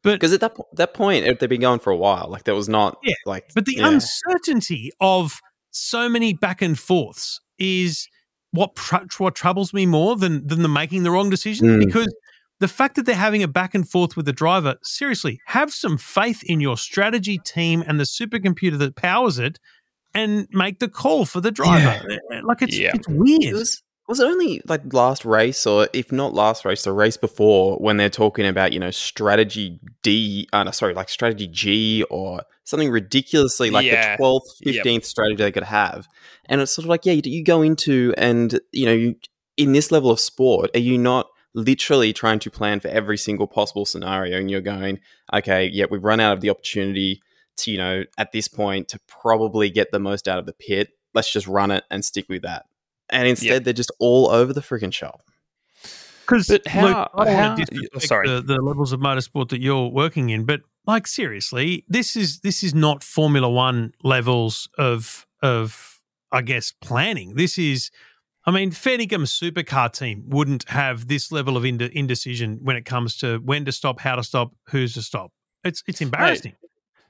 But 0.02 0.12
Because 0.14 0.32
at 0.32 0.40
that 0.40 0.54
po- 0.54 0.66
that 0.72 0.94
point, 0.94 1.26
it- 1.26 1.38
they've 1.38 1.50
been 1.50 1.60
going 1.60 1.80
for 1.80 1.90
a 1.90 1.96
while. 1.96 2.28
Like 2.30 2.44
that 2.44 2.54
was 2.54 2.68
not 2.70 2.96
Yeah, 3.02 3.12
like 3.26 3.52
but 3.54 3.66
the 3.66 3.74
yeah. 3.76 3.88
uncertainty 3.88 4.90
of 5.00 5.38
so 5.70 6.08
many 6.08 6.32
back 6.32 6.62
and 6.62 6.78
forths 6.78 7.40
is 7.58 8.08
what 8.52 8.74
tr- 8.74 9.04
what 9.18 9.34
troubles 9.34 9.74
me 9.74 9.84
more 9.84 10.16
than 10.16 10.46
than 10.46 10.62
the 10.62 10.68
making 10.68 11.02
the 11.02 11.10
wrong 11.10 11.28
decision 11.28 11.66
Mm. 11.68 11.84
because 11.86 12.12
the 12.60 12.68
fact 12.68 12.94
that 12.96 13.06
they're 13.06 13.14
having 13.14 13.42
a 13.42 13.48
back 13.48 13.74
and 13.74 13.88
forth 13.88 14.16
with 14.16 14.26
the 14.26 14.32
driver, 14.32 14.76
seriously, 14.82 15.40
have 15.46 15.72
some 15.72 15.98
faith 15.98 16.42
in 16.44 16.60
your 16.60 16.76
strategy 16.76 17.38
team 17.38 17.82
and 17.86 17.98
the 17.98 18.04
supercomputer 18.04 18.78
that 18.78 18.94
powers 18.96 19.38
it, 19.38 19.58
and 20.14 20.46
make 20.52 20.78
the 20.78 20.88
call 20.88 21.24
for 21.24 21.40
the 21.40 21.50
driver. 21.50 22.00
Like 22.44 22.62
it's 22.62 22.76
Yeah. 22.78 22.92
it's 22.94 23.08
weird. 23.08 23.42
It 23.42 23.54
was 23.54 23.82
was 24.08 24.18
it 24.18 24.24
only 24.24 24.60
like 24.66 24.92
last 24.92 25.24
race 25.24 25.66
or 25.66 25.88
if 25.92 26.10
not 26.10 26.34
last 26.34 26.64
race, 26.64 26.82
the 26.82 26.92
race 26.92 27.16
before 27.16 27.76
when 27.76 27.96
they're 27.96 28.10
talking 28.10 28.44
about, 28.44 28.72
you 28.72 28.80
know, 28.80 28.90
strategy 28.90 29.78
D 30.02 30.48
uh, 30.52 30.64
no, 30.64 30.72
sorry, 30.72 30.94
like 30.94 31.08
strategy 31.08 31.46
G 31.46 32.02
or 32.10 32.42
something 32.64 32.90
ridiculously 32.90 33.70
like 33.70 33.86
Yeah. 33.86 34.12
the 34.12 34.16
twelfth, 34.18 34.48
Yep. 34.62 34.74
fifteenth 34.74 35.04
strategy 35.04 35.36
they 35.36 35.52
could 35.52 35.62
have. 35.62 36.08
And 36.46 36.60
it's 36.60 36.72
sort 36.72 36.84
of 36.84 36.88
like, 36.88 37.06
yeah, 37.06 37.12
you, 37.12 37.22
you 37.24 37.44
go 37.44 37.62
into 37.62 38.12
and 38.18 38.58
you 38.72 38.86
know, 38.86 38.92
you 38.92 39.14
in 39.56 39.72
this 39.72 39.92
level 39.92 40.10
of 40.10 40.18
sport, 40.18 40.70
are 40.74 40.80
you 40.80 40.98
not 40.98 41.28
literally 41.54 42.12
trying 42.12 42.38
to 42.40 42.50
plan 42.50 42.80
for 42.80 42.88
every 42.88 43.18
single 43.18 43.46
possible 43.46 43.84
scenario 43.84 44.38
and 44.38 44.50
you're 44.50 44.60
going, 44.60 45.00
okay, 45.34 45.66
yeah, 45.72 45.86
we've 45.90 46.04
run 46.04 46.20
out 46.20 46.32
of 46.34 46.40
the 46.40 46.50
opportunity 46.50 47.20
to, 47.58 47.70
you 47.70 47.78
know, 47.78 48.04
at 48.18 48.32
this 48.32 48.48
point 48.48 48.88
to 48.88 48.98
probably 49.08 49.68
get 49.70 49.90
the 49.90 49.98
most 49.98 50.28
out 50.28 50.38
of 50.38 50.46
the 50.46 50.52
pit. 50.52 50.90
Let's 51.14 51.32
just 51.32 51.46
run 51.46 51.70
it 51.70 51.84
and 51.90 52.04
stick 52.04 52.28
with 52.28 52.42
that. 52.42 52.66
And 53.08 53.26
instead, 53.26 53.64
they're 53.64 53.72
just 53.74 53.90
all 53.98 54.30
over 54.30 54.52
the 54.52 54.60
freaking 54.60 54.92
shop. 54.92 55.22
Because 56.20 56.46
But 56.46 56.66
how- 56.68 56.86
Luke, 56.86 57.10
I 57.14 57.24
don't 57.24 57.34
how- 57.34 57.48
want 57.48 57.58
to 57.58 57.64
disrespect 57.66 58.04
sorry. 58.06 58.28
the, 58.28 58.40
the 58.40 58.60
levels 58.62 58.92
of 58.92 59.00
motorsport 59.00 59.48
that 59.48 59.60
you're 59.60 59.88
working 59.88 60.30
in, 60.30 60.44
but 60.44 60.60
like 60.86 61.08
seriously, 61.08 61.84
this 61.88 62.14
is 62.14 62.40
this 62.40 62.62
is 62.62 62.72
not 62.72 63.02
Formula 63.02 63.50
One 63.50 63.92
levels 64.04 64.68
of 64.78 65.26
of 65.42 66.00
I 66.30 66.42
guess 66.42 66.70
planning. 66.80 67.34
This 67.34 67.58
is, 67.58 67.90
I 68.50 68.52
mean, 68.52 68.72
Fennigam's 68.72 69.30
supercar 69.30 69.92
team 69.92 70.24
wouldn't 70.26 70.68
have 70.70 71.06
this 71.06 71.30
level 71.30 71.56
of 71.56 71.64
inde- 71.64 71.82
indecision 71.82 72.58
when 72.62 72.74
it 72.74 72.84
comes 72.84 73.16
to 73.18 73.38
when 73.38 73.64
to 73.66 73.70
stop, 73.70 74.00
how 74.00 74.16
to 74.16 74.24
stop, 74.24 74.52
who's 74.70 74.94
to 74.94 75.02
stop. 75.02 75.30
It's 75.62 75.84
it's 75.86 76.00
embarrassing. 76.00 76.56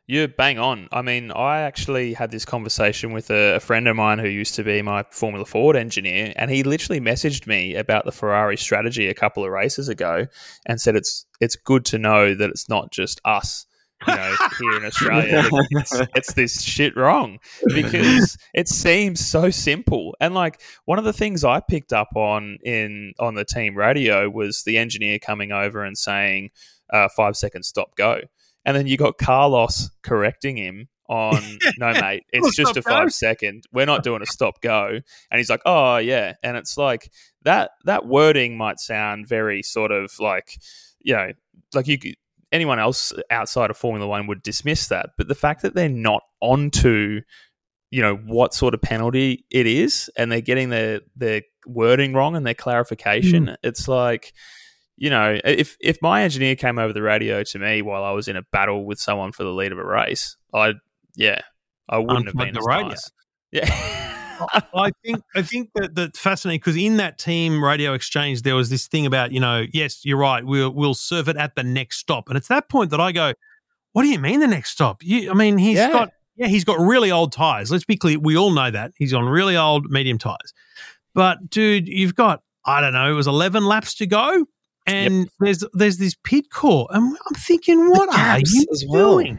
You're 0.07 0.29
bang 0.29 0.59
on. 0.59 0.89
I 0.93 1.01
mean, 1.01 1.31
I 1.31 1.63
actually 1.63 2.13
had 2.13 2.31
this 2.31 2.45
conversation 2.45 3.15
with 3.15 3.31
a, 3.31 3.55
a 3.55 3.61
friend 3.61 3.89
of 3.89 3.97
mine 3.97 4.19
who 4.19 4.29
used 4.29 4.55
to 4.57 4.63
be 4.63 4.83
my 4.83 5.03
Formula 5.13 5.47
Ford 5.47 5.77
engineer, 5.77 6.35
and 6.37 6.51
he 6.51 6.63
literally 6.63 7.01
messaged 7.01 7.47
me 7.47 7.75
about 7.75 8.05
the 8.05 8.13
Ferrari 8.13 8.59
strategy 8.59 9.09
a 9.09 9.15
couple 9.15 9.43
of 9.43 9.51
races 9.51 9.89
ago, 9.89 10.27
and 10.67 10.79
said 10.79 10.95
it's 10.95 11.25
it's 11.41 11.57
good 11.57 11.87
to 11.87 11.97
know 11.97 12.35
that 12.35 12.51
it's 12.51 12.69
not 12.69 12.93
just 12.93 13.19
us, 13.25 13.65
you 14.07 14.15
know, 14.15 14.37
here 14.59 14.77
in 14.77 14.85
Australia. 14.85 15.49
It's, 15.71 16.01
it's 16.15 16.33
this 16.35 16.63
shit 16.63 16.97
wrong 16.97 17.39
because 17.75 18.37
it 18.55 18.69
seems 18.69 19.25
so 19.25 19.51
simple. 19.51 20.17
And 20.21 20.35
like 20.35 20.61
one 20.85 20.99
of 20.99 21.05
the 21.05 21.13
things 21.13 21.45
I 21.45 21.61
picked 21.61 21.93
up 21.93 22.09
on 22.15 22.59
in 22.65 23.13
on 23.19 23.35
the 23.35 23.45
team 23.45 23.77
radio 23.77 24.29
was 24.29 24.63
the 24.65 24.79
engineer 24.79 25.19
coming 25.19 25.53
over 25.53 25.85
and 25.85 25.97
saying, 25.97 26.51
uh, 26.93 27.09
five 27.17 27.37
seconds, 27.37 27.69
stop, 27.69 27.95
go." 27.97 28.21
And 28.65 28.77
then 28.77 28.87
you 28.87 28.97
got 28.97 29.19
Carlos 29.19 29.91
correcting 30.03 30.57
him 30.57 30.89
on, 31.09 31.59
no, 31.79 31.93
mate, 32.01 32.25
it's 32.33 32.57
just 32.57 32.77
a 32.77 32.83
five 32.83 33.13
second. 33.13 33.65
We're 33.73 33.87
not 33.87 34.05
doing 34.05 34.23
a 34.23 34.27
stop 34.27 34.61
go. 34.61 35.01
And 35.31 35.39
he's 35.39 35.51
like, 35.51 35.63
oh, 35.67 35.97
yeah. 35.97 36.35
And 36.43 36.57
it's 36.57 36.77
like 36.79 37.11
that, 37.43 37.73
that 37.85 38.07
wording 38.07 38.57
might 38.57 38.79
sound 38.79 39.27
very 39.27 39.63
sort 39.63 39.91
of 39.91 40.13
like, 40.21 40.57
you 41.01 41.15
know, 41.15 41.33
like 41.75 41.89
you 41.89 41.99
could, 41.99 42.15
anyone 42.53 42.79
else 42.79 43.13
outside 43.31 43.71
of 43.71 43.77
Formula 43.77 44.07
One 44.07 44.27
would 44.27 44.43
dismiss 44.43 44.89
that. 44.89 45.11
But 45.17 45.29
the 45.29 45.35
fact 45.35 45.63
that 45.63 45.75
they're 45.75 45.89
not 45.89 46.23
onto, 46.41 47.21
you 47.91 48.03
know, 48.03 48.17
what 48.17 48.55
sort 48.55 48.75
of 48.75 48.83
penalty 48.83 49.45
it 49.51 49.67
is 49.67 50.11
and 50.17 50.31
they're 50.31 50.41
getting 50.41 50.71
their, 50.71 51.01
their 51.17 51.43
wording 51.67 52.13
wrong 52.13 52.37
and 52.37 52.47
their 52.47 52.55
clarification, 52.55 53.47
mm. 53.47 53.57
it's 53.63 53.89
like, 53.89 54.33
you 55.01 55.09
know, 55.09 55.41
if 55.45 55.79
if 55.81 55.97
my 56.03 56.23
engineer 56.23 56.55
came 56.57 56.79
over 56.79 56.93
the 56.93 57.01
radio 57.01 57.43
to 57.43 57.59
me 57.59 57.81
while 57.81 58.05
I 58.05 58.11
was 58.11 58.29
in 58.29 58.37
a 58.37 58.43
battle 58.53 58.85
with 58.85 59.01
someone 59.01 59.33
for 59.33 59.45
the 59.45 59.51
lead 59.51 59.73
of 59.73 59.79
a 59.79 59.85
race, 59.85 60.37
I'd 60.53 60.75
yeah, 61.17 61.41
I 61.89 61.99
wouldn't 61.99 62.27
have 62.27 62.37
been 62.37 62.53
the 62.53 62.61
radio. 62.61 62.89
nice. 62.89 63.11
Yeah, 63.51 63.65
I 64.75 64.91
think 65.05 65.23
I 65.35 65.43
think 65.43 65.71
that 65.75 65.95
that's 65.95 66.19
fascinating 66.19 66.61
because 66.61 66.77
in 66.77 66.97
that 66.99 67.19
team 67.19 67.63
radio 67.65 67.93
exchange 67.95 68.43
there 68.43 68.55
was 68.55 68.71
this 68.71 68.87
thing 68.89 69.07
about 69.07 69.33
you 69.33 69.41
know 69.41 69.65
yes 69.73 70.05
you're 70.05 70.19
right 70.19 70.45
we'll 70.45 70.71
we'll 70.71 70.95
serve 70.95 71.29
it 71.29 71.37
at 71.37 71.55
the 71.55 71.63
next 71.63 71.99
stop. 71.99 72.29
And 72.29 72.37
it's 72.37 72.49
that 72.49 72.69
point 72.69 72.91
that 72.91 73.01
I 73.01 73.13
go 73.13 73.33
what 73.93 74.03
do 74.03 74.09
you 74.09 74.19
mean 74.19 74.41
the 74.41 74.47
next 74.47 74.71
stop? 74.71 75.03
You 75.03 75.31
I 75.31 75.35
mean 75.35 75.59
he's 75.59 75.77
Yeah. 75.79 75.91
got 75.93 76.11
yeah 76.37 76.47
he's 76.49 76.65
got 76.65 76.79
really 76.79 77.11
old 77.11 77.33
tires 77.33 77.71
let's 77.71 77.85
be 77.85 77.97
clear 77.97 78.19
we 78.19 78.37
all 78.37 78.51
know 78.51 78.71
that. 78.71 78.93
He's 78.97 79.13
on 79.15 79.25
really 79.27 79.57
old 79.57 79.91
medium 79.91 80.19
tires 80.19 80.53
but 81.15 81.51
dude 81.51 81.89
you've 81.89 82.15
got 82.15 82.43
I 82.65 82.81
don't 82.81 82.93
know 82.93 83.11
it 83.11 83.15
was 83.15 83.27
11 83.27 83.65
laps 83.65 83.95
to 83.97 84.07
go 84.07 84.47
and 84.87 85.29
there's 85.41 85.65
there's 85.73 85.99
this 85.99 86.15
pit 86.25 86.51
core 86.51 86.89
and 86.91 87.05
I'm 87.29 87.35
thinking 87.35 87.91
what 87.91 88.09
are 88.17 88.39
you 88.39 88.67
as 88.73 88.85
well. 88.89 89.13
doing? 89.19 89.39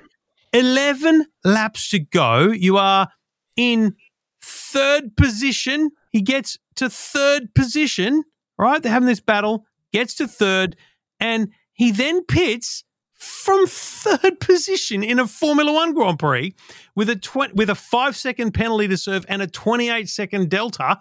11 0.54 1.26
laps 1.44 1.90
to 1.90 2.00
go 2.00 2.48
you 2.52 2.78
are 2.78 3.08
in 3.56 3.96
third 4.42 5.16
position. 5.16 5.92
He 6.12 6.22
gets 6.22 6.58
to 6.76 6.90
third 6.90 7.54
position, 7.54 8.24
right? 8.58 8.82
They're 8.82 8.92
having 8.92 9.08
this 9.08 9.20
battle, 9.20 9.66
gets 9.94 10.16
to 10.16 10.28
third, 10.28 10.76
And 11.20 11.50
he 11.74 11.92
then 11.92 12.24
pits 12.26 12.84
from 13.14 13.68
third 13.68 14.40
position 14.40 15.04
in 15.04 15.20
a 15.20 15.28
Formula 15.28 15.72
One 15.72 15.94
Grand 15.94 16.18
Prix 16.20 16.56
with 16.96 17.10
a 17.10 17.16
tw- 17.16 17.54
with 17.54 17.70
a 17.70 17.76
five 17.76 18.16
second 18.16 18.54
penalty 18.54 18.88
to 18.88 18.98
serve 18.98 19.26
and 19.30 19.42
a 19.42 19.48
28 19.48 20.10
second 20.10 20.50
delta. 20.50 20.98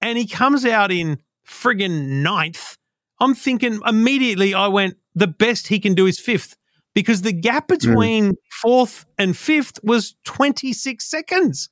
And 0.00 0.18
he 0.18 0.26
comes 0.26 0.64
out 0.66 0.92
in 0.92 1.18
friggin' 1.48 2.22
ninth. 2.22 2.76
I'm 3.20 3.34
thinking 3.34 3.80
immediately, 3.86 4.52
I 4.52 4.66
went, 4.68 4.96
the 5.14 5.28
best 5.28 5.68
he 5.68 5.78
can 5.80 5.94
do 5.94 6.06
is 6.06 6.18
fifth 6.18 6.56
because 6.94 7.22
the 7.22 7.32
gap 7.32 7.68
Hmm. 7.70 7.74
between 7.76 8.32
fourth 8.50 9.06
and 9.16 9.36
fifth 9.36 9.78
was 9.82 10.14
26 10.24 11.04
seconds. 11.08 11.68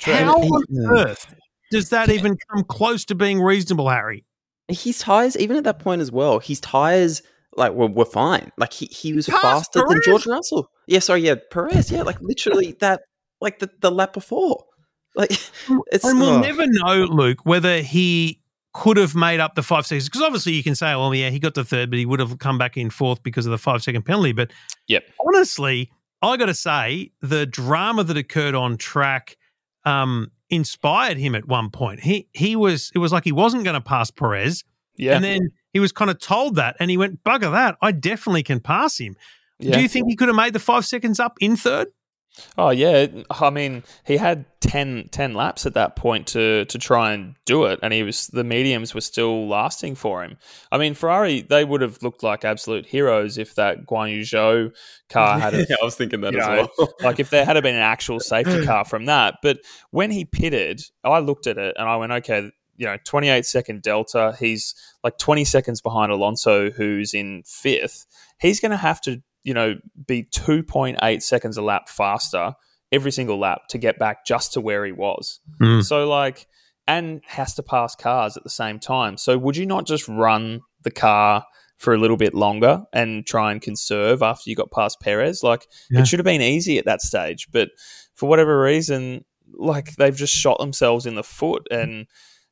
True. 0.00 0.14
How 0.14 0.34
And 0.34 0.44
he- 0.44 0.78
on 0.78 0.98
earth 0.98 1.34
does 1.70 1.90
that 1.90 2.10
even 2.10 2.36
come 2.50 2.64
close 2.64 3.04
to 3.06 3.14
being 3.14 3.40
reasonable, 3.40 3.88
Harry? 3.88 4.24
His 4.68 4.98
tires, 4.98 5.36
even 5.36 5.56
at 5.56 5.64
that 5.64 5.78
point 5.78 6.00
as 6.00 6.12
well, 6.12 6.38
his 6.38 6.60
tires 6.60 7.22
like 7.56 7.72
were, 7.72 7.88
were 7.88 8.04
fine. 8.04 8.52
Like 8.56 8.72
he, 8.72 8.86
he 8.86 9.12
was 9.12 9.26
Passed 9.26 9.42
faster 9.42 9.84
than 9.88 10.00
George 10.04 10.26
Russell. 10.26 10.70
Yeah, 10.86 11.00
sorry, 11.00 11.22
yeah, 11.22 11.36
Perez. 11.50 11.90
Yeah, 11.90 12.02
like 12.02 12.20
literally 12.20 12.76
that, 12.80 13.02
like 13.40 13.58
the, 13.58 13.70
the 13.80 13.90
lap 13.90 14.12
before. 14.12 14.64
Like 15.16 15.30
it's 15.92 16.04
and 16.04 16.20
we'll 16.20 16.30
oh. 16.30 16.40
never 16.40 16.66
know, 16.66 17.04
Luke, 17.04 17.44
whether 17.44 17.80
he 17.82 18.40
could 18.72 18.96
have 18.96 19.16
made 19.16 19.40
up 19.40 19.56
the 19.56 19.62
five 19.62 19.86
seconds. 19.86 20.08
Because 20.08 20.22
obviously 20.22 20.52
you 20.52 20.62
can 20.62 20.74
say, 20.76 20.94
well, 20.94 21.14
yeah, 21.14 21.30
he 21.30 21.38
got 21.38 21.54
the 21.54 21.64
third, 21.64 21.90
but 21.90 21.98
he 21.98 22.06
would 22.06 22.20
have 22.20 22.38
come 22.38 22.58
back 22.58 22.76
in 22.76 22.90
fourth 22.90 23.22
because 23.22 23.46
of 23.46 23.50
the 23.50 23.58
five 23.58 23.82
second 23.82 24.04
penalty. 24.04 24.32
But 24.32 24.52
Yep. 24.86 25.04
honestly, 25.26 25.90
I 26.22 26.36
got 26.36 26.46
to 26.46 26.54
say, 26.54 27.12
the 27.20 27.46
drama 27.46 28.04
that 28.04 28.16
occurred 28.16 28.54
on 28.54 28.76
track 28.76 29.36
um, 29.84 30.30
inspired 30.48 31.16
him 31.16 31.34
at 31.34 31.46
one 31.48 31.70
point. 31.70 32.00
He 32.00 32.28
he 32.32 32.56
was 32.56 32.90
it 32.94 32.98
was 32.98 33.12
like 33.12 33.24
he 33.24 33.32
wasn't 33.32 33.64
going 33.64 33.74
to 33.74 33.80
pass 33.80 34.10
Perez, 34.10 34.64
Yeah. 34.96 35.14
and 35.16 35.24
then 35.24 35.50
he 35.72 35.80
was 35.80 35.92
kind 35.92 36.10
of 36.10 36.18
told 36.18 36.56
that, 36.56 36.76
and 36.80 36.90
he 36.90 36.96
went, 36.96 37.22
"Bugger 37.24 37.50
that! 37.52 37.76
I 37.82 37.92
definitely 37.92 38.42
can 38.42 38.60
pass 38.60 38.98
him." 38.98 39.16
yeah. 39.58 39.76
Do 39.76 39.82
you 39.82 39.88
think 39.88 40.08
he 40.08 40.16
could 40.16 40.28
have 40.28 40.36
made 40.36 40.52
the 40.52 40.58
five 40.58 40.84
seconds 40.86 41.20
up 41.20 41.36
in 41.40 41.56
third? 41.56 41.88
Oh 42.56 42.70
yeah, 42.70 43.06
I 43.30 43.50
mean 43.50 43.82
he 44.04 44.16
had 44.16 44.46
10, 44.60 45.08
10 45.10 45.34
laps 45.34 45.66
at 45.66 45.74
that 45.74 45.96
point 45.96 46.28
to 46.28 46.64
to 46.66 46.78
try 46.78 47.12
and 47.12 47.34
do 47.44 47.64
it, 47.64 47.80
and 47.82 47.92
he 47.92 48.02
was 48.02 48.28
the 48.28 48.44
mediums 48.44 48.94
were 48.94 49.00
still 49.00 49.48
lasting 49.48 49.94
for 49.94 50.22
him. 50.22 50.38
I 50.70 50.78
mean 50.78 50.94
Ferrari 50.94 51.42
they 51.42 51.64
would 51.64 51.80
have 51.80 52.02
looked 52.02 52.22
like 52.22 52.44
absolute 52.44 52.86
heroes 52.86 53.36
if 53.36 53.54
that 53.56 53.86
Guan 53.86 54.14
Yu 54.14 54.22
Zhou 54.22 54.72
car 55.08 55.38
had 55.38 55.54
yeah, 55.68 55.76
I 55.80 55.84
was 55.84 55.96
thinking 55.96 56.20
that 56.22 56.34
as 56.34 56.46
know, 56.46 56.68
well. 56.78 56.94
like 57.00 57.20
if 57.20 57.30
there 57.30 57.44
had 57.44 57.60
been 57.62 57.74
an 57.74 57.80
actual 57.80 58.20
safety 58.20 58.64
car 58.64 58.84
from 58.84 59.06
that. 59.06 59.36
But 59.42 59.58
when 59.90 60.10
he 60.10 60.24
pitted, 60.24 60.82
I 61.04 61.18
looked 61.18 61.46
at 61.46 61.58
it 61.58 61.76
and 61.78 61.88
I 61.88 61.96
went, 61.96 62.12
okay, 62.12 62.50
you 62.80 62.86
know, 62.86 62.96
28 63.04 63.44
second 63.44 63.82
delta. 63.82 64.34
He's 64.40 64.74
like 65.04 65.18
20 65.18 65.44
seconds 65.44 65.82
behind 65.82 66.10
Alonso, 66.10 66.70
who's 66.70 67.12
in 67.12 67.42
fifth. 67.44 68.06
He's 68.40 68.58
going 68.58 68.70
to 68.70 68.78
have 68.78 69.02
to, 69.02 69.22
you 69.44 69.54
know, 69.54 69.76
be 70.06 70.24
2.8 70.24 71.22
seconds 71.22 71.56
a 71.56 71.62
lap 71.62 71.88
faster 71.88 72.54
every 72.92 73.12
single 73.12 73.38
lap 73.38 73.62
to 73.68 73.78
get 73.78 73.98
back 73.98 74.26
just 74.26 74.52
to 74.54 74.60
where 74.60 74.84
he 74.84 74.92
was. 74.92 75.40
Mm. 75.60 75.84
So, 75.84 76.08
like, 76.08 76.46
and 76.88 77.20
has 77.26 77.54
to 77.54 77.62
pass 77.62 77.94
cars 77.94 78.36
at 78.36 78.42
the 78.42 78.50
same 78.50 78.78
time. 78.80 79.16
So, 79.16 79.38
would 79.38 79.56
you 79.56 79.66
not 79.66 79.86
just 79.86 80.08
run 80.08 80.60
the 80.82 80.90
car? 80.90 81.44
For 81.78 81.94
a 81.94 81.98
little 81.98 82.18
bit 82.18 82.34
longer 82.34 82.82
and 82.92 83.26
try 83.26 83.52
and 83.52 83.62
conserve 83.62 84.22
after 84.22 84.50
you 84.50 84.54
got 84.54 84.70
past 84.70 85.00
Perez. 85.00 85.42
Like, 85.42 85.66
Yeah. 85.90 86.00
it 86.00 86.06
should 86.08 86.18
have 86.18 86.26
been 86.26 86.42
easy 86.42 86.76
at 86.76 86.84
that 86.84 87.00
stage, 87.00 87.48
but 87.52 87.70
for 88.12 88.28
whatever 88.28 88.60
reason, 88.60 89.24
like 89.54 89.94
they've 89.96 90.14
just 90.14 90.34
shot 90.34 90.58
themselves 90.58 91.06
in 91.06 91.14
the 91.14 91.22
foot. 91.22 91.66
And 91.70 92.06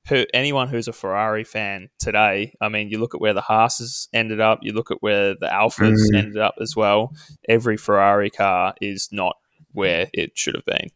who, 0.09 0.25
anyone 0.33 0.69
who's 0.69 0.89
a 0.89 0.93
Ferrari 0.93 1.45
fan 1.45 1.89
today, 1.99 2.55
I 2.61 2.69
mean, 2.69 2.89
you 2.91 2.99
look 2.99 3.15
at 3.15 3.21
where 3.21 3.35
the 3.35 3.41
Haas's 3.43 4.09
ended 4.13 4.41
up, 4.41 4.61
you 4.63 4.73
look 4.73 4.91
at 4.91 4.99
where 5.01 5.35
the 5.35 5.47
Alphas 5.49 5.97
Mm. 6.13 6.19
ended 6.19 6.39
up 6.39 6.55
as 6.61 6.75
well. 6.77 7.13
Every 7.49 7.77
Ferrari 7.77 8.31
car 8.31 8.75
is 8.81 9.09
not 9.13 9.37
where 9.73 10.09
it 10.15 10.33
should 10.37 10.55
have 10.55 10.65
been. 10.65 10.89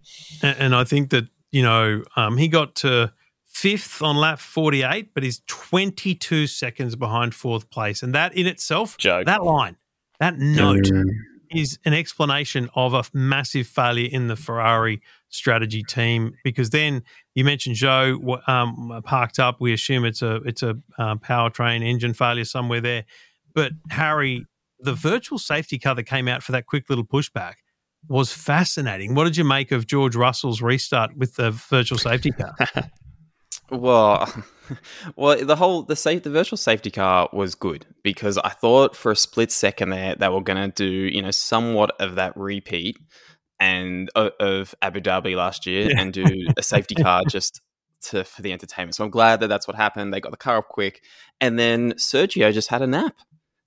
And, 0.43 0.59
and 0.59 0.75
I 0.75 0.85
think 0.85 1.11
that, 1.11 1.29
you 1.51 1.63
know, 1.63 2.03
um, 2.17 2.37
he 2.39 2.49
got 2.49 2.75
to 2.77 3.13
fifth 3.47 4.01
on 4.01 4.17
lap 4.17 4.39
48, 4.41 5.13
but 5.15 5.23
he's 5.23 5.43
22 5.47 6.47
seconds 6.47 6.97
behind 6.97 7.35
fourth 7.35 7.69
place. 7.71 8.03
And 8.03 8.15
that 8.15 8.35
in 8.35 8.47
itself, 8.47 8.97
Joke. 8.97 9.27
that 9.27 9.45
line, 9.45 9.77
that 10.21 10.39
note 10.39 10.85
Mm. 10.85 11.03
Is 11.55 11.79
an 11.85 11.93
explanation 11.93 12.71
of 12.75 12.95
a 12.95 13.05
massive 13.13 13.67
failure 13.67 14.09
in 14.11 14.29
the 14.29 14.37
Ferrari 14.37 15.03
strategy 15.29 15.83
team. 15.83 16.35
Because 16.45 16.71
then 16.71 17.03
you 17.35 17.45
mentioned 17.45 17.77
Zhou 17.77 18.49
um, 18.49 19.03
parked 19.05 19.39
up. 19.39 19.61
We 19.61 19.73
assume 19.73 20.05
it's 20.05 20.23
a 20.23 20.37
it's 20.45 20.63
a 20.63 20.77
um, 20.99 21.19
powertrain 21.19 21.85
engine 21.85 22.15
failure 22.15 22.45
somewhere 22.45 22.81
there. 22.81 23.05
But 23.55 23.73
Harry, 23.91 24.47
the 24.81 24.95
virtual 24.95 25.39
safety 25.39 25.79
car 25.79 25.95
that 25.95 26.05
came 26.05 26.29
out 26.29 26.43
for 26.43 26.53
that 26.53 26.67
quick 26.67 26.89
little 26.89 27.05
pushback 27.05 27.55
was 28.09 28.33
fascinating. 28.33 29.15
What 29.15 29.25
did 29.25 29.37
you 29.37 29.45
make 29.45 29.73
of 29.73 29.87
George 29.87 30.17
Russell's 30.17 30.61
restart 30.61 31.17
with 31.17 31.37
the 31.37 31.51
virtual 31.51 31.99
safety 31.99 32.31
car? 32.31 32.55
Well, 33.71 34.33
well, 35.17 35.45
the 35.45 35.57
whole 35.57 35.83
the 35.83 35.97
safe 35.97 36.23
the 36.23 36.31
virtual 36.31 36.57
safety 36.57 36.91
car 36.91 37.29
was 37.33 37.55
good 37.55 37.87
because 38.03 38.39
I 38.39 38.51
thought 38.51 38.97
for 38.97 39.13
a 39.13 39.17
split 39.17 39.51
second 39.51 39.91
there 39.91 40.15
they 40.15 40.29
were 40.29 40.43
going 40.43 40.71
to 40.71 40.75
do 40.75 40.91
you 40.91 41.23
know 41.23 41.31
somewhat 41.31 41.93
of 42.01 42.17
that 42.17 42.37
repeat 42.37 42.99
and 43.61 44.11
of, 44.17 44.75
Abu 44.83 45.01
Dhabi 45.01 45.37
last 45.37 45.67
year 45.67 45.89
Yeah. 45.91 46.01
and 46.01 46.13
do 46.13 46.25
a 46.57 46.63
safety 46.63 46.97
car 46.97 47.23
just 47.29 47.61
to 48.03 48.25
for 48.25 48.43
the 48.43 48.53
entertainment. 48.53 48.95
So 48.97 49.05
I'm 49.05 49.11
glad 49.11 49.41
that 49.41 49.49
that's 49.49 49.69
what 49.69 49.77
happened. 49.77 50.13
They 50.13 50.21
got 50.21 50.33
the 50.33 50.37
car 50.37 50.59
up 50.59 50.69
quick, 50.69 51.03
and 51.41 51.59
then 51.59 51.93
Sergio 51.93 52.53
just 52.53 52.69
had 52.69 52.83
a 52.83 52.87
nap. 52.87 53.15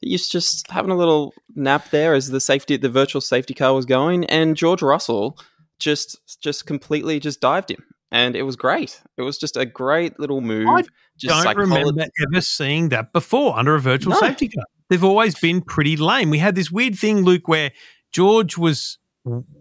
He 0.01 0.11
was 0.11 0.27
just 0.27 0.69
having 0.69 0.91
a 0.91 0.97
little 0.97 1.33
nap 1.55 1.89
there 1.89 2.13
as 2.13 2.29
the 2.29 2.41
safety 2.41 2.75
the 2.77 2.89
virtual 2.89 3.21
safety 3.21 3.53
car 3.53 3.73
was 3.73 3.85
going, 3.85 4.25
and 4.25 4.57
George 4.57 4.81
Russell 4.81 5.39
just 5.79 6.19
just 6.41 6.65
completely 6.65 7.19
just 7.19 7.39
dived 7.41 7.71
him 7.71 7.83
and 8.11 8.35
it 8.35 8.43
was 8.43 8.55
great. 8.55 9.01
It 9.17 9.21
was 9.23 9.37
just 9.37 9.57
a 9.57 9.65
great 9.65 10.19
little 10.19 10.41
move. 10.41 10.67
I 10.67 10.83
just 11.17 11.43
don't 11.43 11.45
psycholo- 11.55 11.57
remember 11.57 12.05
ever 12.31 12.41
seeing 12.41 12.89
that 12.89 13.13
before 13.13 13.57
under 13.57 13.75
a 13.75 13.79
virtual 13.79 14.13
No. 14.13 14.19
safety 14.19 14.49
car. 14.49 14.65
They've 14.89 15.03
always 15.03 15.37
been 15.39 15.61
pretty 15.61 15.97
lame. 15.97 16.29
We 16.29 16.37
had 16.37 16.55
this 16.55 16.71
weird 16.71 16.95
thing, 16.97 17.23
Luke, 17.23 17.47
where 17.47 17.71
George 18.11 18.57
was 18.57 18.97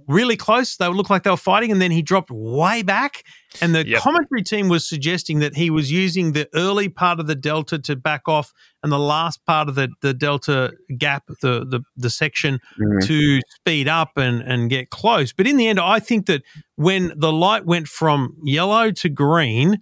really 0.06 0.36
close. 0.36 0.76
They 0.76 0.86
looked 0.88 1.10
like 1.10 1.22
they 1.22 1.30
were 1.30 1.36
fighting, 1.36 1.72
and 1.72 1.80
then 1.80 1.90
he 1.90 2.02
dropped 2.02 2.30
way 2.30 2.82
back. 2.82 3.22
And 3.62 3.74
the 3.74 3.86
Yep. 3.86 4.00
commentary 4.02 4.42
team 4.42 4.68
was 4.68 4.86
suggesting 4.88 5.38
that 5.38 5.54
he 5.56 5.70
was 5.70 5.90
using 5.90 6.32
the 6.32 6.48
early 6.54 6.88
part 6.88 7.20
of 7.20 7.26
the 7.26 7.34
delta 7.34 7.78
to 7.78 7.96
back 7.96 8.22
off, 8.28 8.52
and 8.82 8.92
the 8.92 8.98
last 8.98 9.44
part 9.46 9.68
of 9.68 9.74
the, 9.74 9.88
the 10.02 10.12
delta 10.12 10.72
gap, 10.98 11.24
the 11.40 11.64
the, 11.64 11.80
the 11.96 12.10
section 12.10 12.60
Mhm. 12.78 13.06
to 13.06 13.40
speed 13.60 13.88
up 13.88 14.10
and, 14.16 14.42
and 14.42 14.68
get 14.70 14.90
close. 14.90 15.32
But 15.32 15.46
in 15.46 15.56
the 15.56 15.66
end, 15.68 15.80
I 15.80 16.00
think 16.00 16.26
that 16.26 16.42
when 16.76 17.12
the 17.16 17.32
light 17.32 17.64
went 17.64 17.88
from 17.88 18.36
yellow 18.44 18.90
to 18.90 19.08
green, 19.08 19.78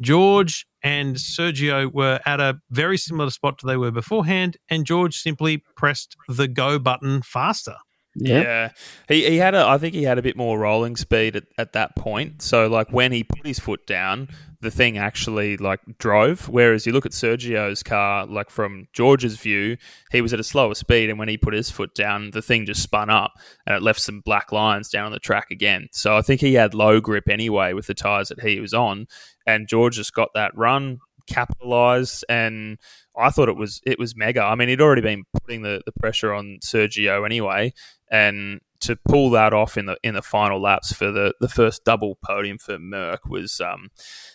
George 0.00 0.64
and 0.82 1.16
Sergio 1.16 1.92
were 1.92 2.20
at 2.24 2.38
a 2.40 2.60
very 2.70 2.96
similar 2.96 3.30
spot 3.30 3.58
to 3.58 3.66
they 3.66 3.76
were 3.76 3.90
beforehand, 3.90 4.56
and 4.70 4.86
George 4.86 5.16
simply 5.16 5.62
pressed 5.76 6.16
the 6.28 6.46
go 6.46 6.78
button 6.78 7.20
faster. 7.22 7.74
Yeah. 8.18 8.70
He 9.08 9.28
he 9.28 9.36
had 9.36 9.54
a 9.54 9.66
I 9.66 9.78
think 9.78 9.94
he 9.94 10.02
had 10.02 10.18
a 10.18 10.22
bit 10.22 10.36
more 10.36 10.58
rolling 10.58 10.96
speed 10.96 11.36
at, 11.36 11.44
at 11.56 11.72
that 11.72 11.96
point. 11.96 12.42
So 12.42 12.66
like 12.66 12.92
when 12.92 13.12
he 13.12 13.24
put 13.24 13.46
his 13.46 13.58
foot 13.58 13.86
down, 13.86 14.28
the 14.60 14.70
thing 14.70 14.98
actually 14.98 15.56
like 15.56 15.80
drove. 15.98 16.48
Whereas 16.48 16.86
you 16.86 16.92
look 16.92 17.06
at 17.06 17.12
Sergio's 17.12 17.82
car, 17.82 18.26
like 18.26 18.50
from 18.50 18.88
George's 18.92 19.36
view, 19.36 19.76
he 20.10 20.20
was 20.20 20.32
at 20.32 20.40
a 20.40 20.44
slower 20.44 20.74
speed 20.74 21.10
and 21.10 21.18
when 21.18 21.28
he 21.28 21.36
put 21.36 21.54
his 21.54 21.70
foot 21.70 21.94
down, 21.94 22.30
the 22.32 22.42
thing 22.42 22.66
just 22.66 22.82
spun 22.82 23.10
up 23.10 23.34
and 23.66 23.76
it 23.76 23.82
left 23.82 24.00
some 24.00 24.20
black 24.20 24.50
lines 24.50 24.88
down 24.88 25.06
on 25.06 25.12
the 25.12 25.20
track 25.20 25.50
again. 25.50 25.88
So 25.92 26.16
I 26.16 26.22
think 26.22 26.40
he 26.40 26.54
had 26.54 26.74
low 26.74 27.00
grip 27.00 27.28
anyway 27.28 27.72
with 27.72 27.86
the 27.86 27.94
tires 27.94 28.28
that 28.28 28.40
he 28.40 28.60
was 28.60 28.74
on. 28.74 29.06
And 29.46 29.68
George 29.68 29.96
just 29.96 30.12
got 30.12 30.30
that 30.34 30.56
run, 30.56 30.98
capitalized 31.28 32.24
and 32.28 32.78
I 33.18 33.30
thought 33.30 33.48
it 33.48 33.56
was 33.56 33.80
it 33.84 33.98
was 33.98 34.16
mega. 34.16 34.42
I 34.42 34.54
mean, 34.54 34.68
he'd 34.68 34.80
already 34.80 35.02
been 35.02 35.24
putting 35.42 35.62
the, 35.62 35.82
the 35.84 35.92
pressure 35.92 36.32
on 36.32 36.58
Sergio 36.64 37.24
anyway, 37.24 37.72
and 38.10 38.60
to 38.80 38.96
pull 39.08 39.30
that 39.30 39.52
off 39.52 39.76
in 39.76 39.86
the 39.86 39.96
in 40.02 40.14
the 40.14 40.22
final 40.22 40.60
laps 40.60 40.92
for 40.92 41.10
the, 41.10 41.34
the 41.40 41.48
first 41.48 41.84
double 41.84 42.18
podium 42.24 42.58
for 42.58 42.78
Merc 42.78 43.26
was 43.26 43.60
um 43.60 43.90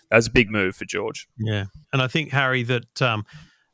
that 0.10 0.18
was 0.18 0.28
a 0.28 0.32
big 0.32 0.50
move 0.52 0.76
for 0.76 0.86
George. 0.86 1.28
Yeah. 1.38 1.66
And 1.92 2.02
I 2.02 2.08
think, 2.08 2.32
Harry, 2.32 2.64
that 2.64 3.02
um, 3.02 3.26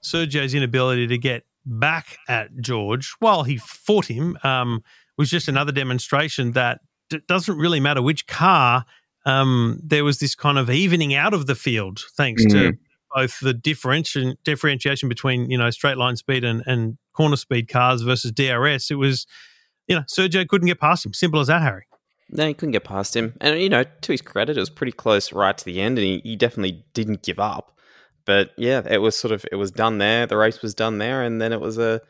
Sergio's 0.03 0.53
inability 0.53 1.07
to 1.07 1.17
get 1.17 1.43
back 1.65 2.17
at 2.27 2.57
George 2.61 3.13
while 3.19 3.43
he 3.43 3.57
fought 3.57 4.05
him 4.05 4.37
um, 4.43 4.81
was 5.17 5.29
just 5.29 5.47
another 5.47 5.71
demonstration 5.71 6.53
that 6.53 6.79
it 7.11 7.27
doesn't 7.27 7.57
really 7.57 7.79
matter 7.79 8.01
which 8.01 8.27
car. 8.27 8.85
Um, 9.25 9.81
there 9.83 10.05
was 10.05 10.19
this 10.19 10.33
kind 10.33 10.57
of 10.57 10.69
evening 10.69 11.13
out 11.13 11.33
of 11.33 11.45
the 11.45 11.55
field 11.55 11.99
thanks 12.15 12.45
to 12.45 12.73
both 13.13 13.39
the 13.39 13.53
differentiation 13.53 14.35
differentiation 14.43 15.09
between 15.09 15.49
you 15.49 15.57
know 15.57 15.69
straight 15.69 15.97
line 15.97 16.15
speed 16.15 16.43
and, 16.43 16.63
and 16.65 16.97
corner 17.13 17.35
speed 17.35 17.67
cars 17.67 18.01
versus 18.01 18.31
DRS. 18.31 18.91
It 18.91 18.95
was 18.95 19.25
you 19.87 19.95
know 19.95 20.03
Sergio 20.03 20.47
couldn't 20.47 20.67
get 20.67 20.79
past 20.79 21.05
him. 21.05 21.13
Simple 21.13 21.39
as 21.39 21.47
that, 21.47 21.61
Harry. 21.61 21.85
No, 22.31 22.47
he 22.47 22.53
couldn't 22.53 22.73
get 22.73 22.83
past 22.83 23.15
him. 23.15 23.33
And, 23.41 23.59
you 23.59 23.69
know, 23.69 23.83
to 23.83 24.11
his 24.11 24.21
credit, 24.21 24.55
it 24.55 24.59
was 24.59 24.69
pretty 24.69 24.91
close 24.91 25.33
right 25.33 25.57
to 25.57 25.65
the 25.65 25.81
end, 25.81 25.97
and 25.97 26.05
he, 26.05 26.21
he 26.23 26.35
definitely 26.35 26.85
didn't 26.93 27.23
give 27.23 27.39
up. 27.39 27.75
But 28.25 28.51
yeah, 28.57 28.83
it 28.87 28.99
was 28.99 29.17
sort 29.17 29.31
of, 29.31 29.45
it 29.51 29.55
was 29.55 29.71
done 29.71 29.97
there. 29.97 30.27
The 30.27 30.37
race 30.37 30.61
was 30.61 30.75
done 30.75 30.99
there, 30.99 31.23
and 31.23 31.41
then 31.41 31.51
it 31.51 31.59
was 31.59 31.79
a, 31.79 32.01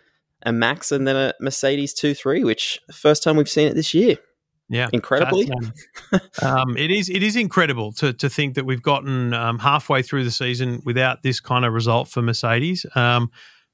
a 0.43 0.51
Max 0.51 0.91
and 0.91 1.07
then 1.07 1.15
a 1.15 1.33
Mercedes 1.39 1.93
2 1.93 2.13
3, 2.13 2.43
which 2.43 2.81
first 2.91 3.23
time 3.23 3.37
we've 3.37 3.49
seen 3.49 3.67
it 3.67 3.75
this 3.75 3.93
year. 3.93 4.17
Yeah, 4.69 4.87
incredibly. 4.93 5.49
um, 6.43 6.77
it 6.77 6.91
is. 6.91 7.09
It 7.09 7.23
is 7.23 7.35
incredible 7.35 7.91
to 7.93 8.13
to 8.13 8.29
think 8.29 8.53
that 8.55 8.65
we've 8.65 8.81
gotten 8.81 9.33
um, 9.33 9.57
halfway 9.59 10.03
through 10.03 10.23
the 10.23 10.31
season 10.31 10.81
without 10.85 11.23
this 11.23 11.39
kind 11.39 11.65
of 11.65 11.73
result 11.73 12.07
for 12.07 12.21
Mercedes. 12.21 12.85
Um, 12.95 13.31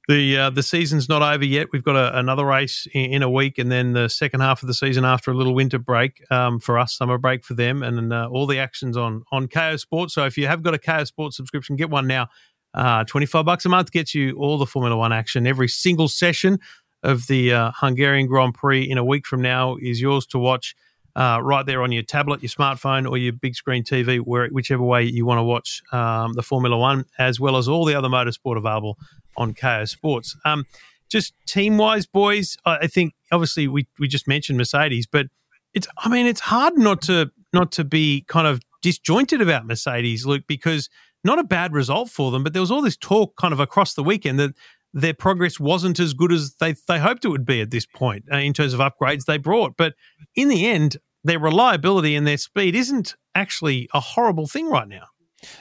the 0.08 0.38
uh, 0.38 0.50
the 0.50 0.62
season's 0.62 1.08
not 1.08 1.20
over 1.20 1.44
yet. 1.44 1.68
We've 1.72 1.82
got 1.82 1.96
a, 1.96 2.16
another 2.18 2.46
race 2.46 2.86
in, 2.94 3.14
in, 3.14 3.22
a 3.22 3.30
week, 3.30 3.58
and 3.58 3.70
then 3.70 3.92
the 3.92 4.08
second 4.08 4.40
half 4.40 4.62
of 4.62 4.68
the 4.68 4.74
season 4.74 5.04
after 5.04 5.30
a 5.30 5.34
little 5.34 5.54
winter 5.54 5.78
break 5.78 6.22
um, 6.30 6.60
for 6.60 6.78
us, 6.78 6.96
summer 6.96 7.18
break 7.18 7.44
for 7.44 7.54
them, 7.54 7.82
and 7.82 8.12
uh, 8.12 8.28
all 8.30 8.46
the 8.46 8.58
actions 8.58 8.96
on 8.96 9.22
on 9.32 9.48
Kayo 9.48 9.78
Sports. 9.78 10.14
So 10.14 10.24
if 10.24 10.38
you 10.38 10.46
have 10.46 10.62
got 10.62 10.74
a 10.74 10.78
Kayo 10.78 11.06
Sports 11.06 11.36
subscription, 11.36 11.76
get 11.76 11.90
one 11.90 12.06
now. 12.06 12.28
Uh, 12.72 13.04
Twenty 13.04 13.26
five 13.26 13.44
bucks 13.44 13.64
a 13.64 13.68
month 13.68 13.90
gets 13.90 14.14
you 14.14 14.36
all 14.38 14.58
the 14.58 14.66
Formula 14.66 14.96
One 14.96 15.12
action. 15.12 15.46
Every 15.46 15.68
single 15.68 16.08
session 16.08 16.58
of 17.02 17.26
the 17.26 17.52
uh, 17.52 17.72
Hungarian 17.74 18.26
Grand 18.26 18.54
Prix 18.54 18.88
in 18.88 18.98
a 18.98 19.04
week 19.04 19.26
from 19.26 19.42
now 19.42 19.76
is 19.80 20.00
yours 20.00 20.24
to 20.26 20.38
watch 20.38 20.74
uh, 21.16 21.40
right 21.42 21.64
there 21.64 21.82
on 21.82 21.90
your 21.90 22.02
tablet, 22.02 22.42
your 22.42 22.50
smartphone, 22.50 23.08
or 23.08 23.16
your 23.16 23.32
big 23.32 23.56
screen 23.56 23.82
TV, 23.82 24.20
where, 24.20 24.48
whichever 24.48 24.82
way 24.82 25.02
you 25.02 25.24
want 25.24 25.38
to 25.38 25.42
watch 25.42 25.82
um, 25.90 26.34
the 26.34 26.42
Formula 26.42 26.76
One, 26.76 27.06
as 27.18 27.40
well 27.40 27.56
as 27.56 27.66
all 27.68 27.86
the 27.86 27.94
other 27.94 28.08
motorsport 28.08 28.58
available 28.58 28.98
on 29.36 29.54
Kayo 29.54 29.88
Sports. 29.88 30.36
Um, 30.44 30.66
just 31.08 31.32
team 31.46 31.78
wise, 31.78 32.06
boys, 32.06 32.56
I 32.66 32.86
think 32.86 33.14
obviously 33.32 33.66
we 33.68 33.86
we 33.98 34.08
just 34.08 34.28
mentioned 34.28 34.58
Mercedes, 34.58 35.06
but 35.06 35.26
it's 35.72 35.86
I 35.98 36.08
mean 36.08 36.26
it's 36.26 36.40
hard 36.40 36.76
not 36.76 37.00
to 37.02 37.30
not 37.52 37.72
to 37.72 37.84
be 37.84 38.24
kind 38.28 38.46
of 38.46 38.60
disjointed 38.82 39.40
about 39.40 39.66
Mercedes, 39.66 40.26
Luke, 40.26 40.44
because 40.46 40.90
not 41.24 41.38
a 41.38 41.44
bad 41.44 41.72
result 41.72 42.10
for 42.10 42.30
them, 42.30 42.42
but 42.42 42.52
there 42.52 42.62
was 42.62 42.70
all 42.70 42.82
this 42.82 42.96
talk 42.96 43.36
kind 43.36 43.52
of 43.52 43.60
across 43.60 43.94
the 43.94 44.02
weekend 44.02 44.38
that 44.40 44.54
their 44.92 45.14
progress 45.14 45.60
wasn't 45.60 46.00
as 46.00 46.14
good 46.14 46.32
as 46.32 46.54
they 46.54 46.74
they 46.88 46.98
hoped 46.98 47.24
it 47.24 47.28
would 47.28 47.44
be 47.44 47.60
at 47.60 47.70
this 47.70 47.86
point 47.86 48.24
uh, 48.32 48.36
in 48.36 48.52
terms 48.52 48.74
of 48.74 48.80
upgrades 48.80 49.26
they 49.26 49.38
brought. 49.38 49.76
But 49.76 49.94
in 50.34 50.48
the 50.48 50.66
end, 50.66 50.96
their 51.26 51.38
reliability 51.38 52.14
and 52.16 52.26
their 52.26 52.38
speed 52.38 52.74
isn't 52.74 53.14
actually 53.34 53.88
a 53.92 54.00
horrible 54.00 54.46
thing 54.46 54.68
right 54.68 54.88
now. 54.88 55.08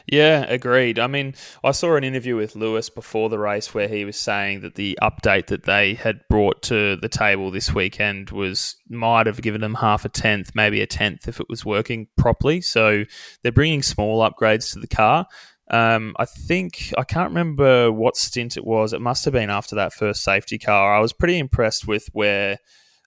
Yeah, 0.07 0.45
agreed. 0.47 0.99
I 0.99 1.07
mean, 1.07 1.35
I 1.63 1.71
saw 1.71 1.95
an 1.95 2.03
interview 2.03 2.35
with 2.35 2.55
Lewis 2.55 2.89
before 2.89 3.29
the 3.29 3.39
race 3.39 3.73
where 3.73 3.87
he 3.87 4.05
was 4.05 4.17
saying 4.17 4.61
that 4.61 4.75
the 4.75 4.97
update 5.01 5.47
that 5.47 5.63
they 5.63 5.95
had 5.95 6.21
brought 6.29 6.63
to 6.63 6.95
the 6.95 7.09
table 7.09 7.51
this 7.51 7.73
weekend 7.73 8.31
was 8.31 8.77
might 8.89 9.27
have 9.27 9.41
given 9.41 9.61
them 9.61 9.75
half 9.75 10.05
a 10.05 10.09
tenth, 10.09 10.51
maybe 10.55 10.81
a 10.81 10.87
tenth 10.87 11.27
if 11.27 11.39
it 11.39 11.49
was 11.49 11.65
working 11.65 12.07
properly. 12.17 12.61
So 12.61 13.03
they're 13.43 13.51
bringing 13.51 13.83
small 13.83 14.27
upgrades 14.27 14.73
to 14.73 14.79
the 14.79 14.87
car. 14.87 15.25
Um, 15.69 16.15
I 16.19 16.25
think 16.25 16.93
I 16.97 17.03
can't 17.03 17.29
remember 17.29 17.91
what 17.91 18.17
stint 18.17 18.55
it 18.57 18.65
was. 18.65 18.93
It 18.93 19.01
must 19.01 19.25
have 19.25 19.33
been 19.33 19.49
after 19.49 19.75
that 19.75 19.93
first 19.93 20.23
safety 20.23 20.57
car. 20.57 20.95
I 20.95 20.99
was 20.99 21.13
pretty 21.13 21.37
impressed 21.37 21.87
with 21.87 22.07
where 22.13 22.59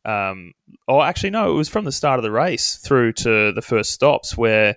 um, 0.09 0.53
oh, 0.89 1.03
actually, 1.03 1.31
no, 1.31 1.51
it 1.51 1.55
was 1.55 1.69
from 1.69 1.85
the 1.85 1.93
start 1.93 2.19
of 2.19 2.23
the 2.23 2.31
race 2.31 2.77
through 2.77 3.13
to 3.15 3.53
the 3.53 3.63
first 3.63 3.91
stops 3.91 4.37
where 4.37 4.77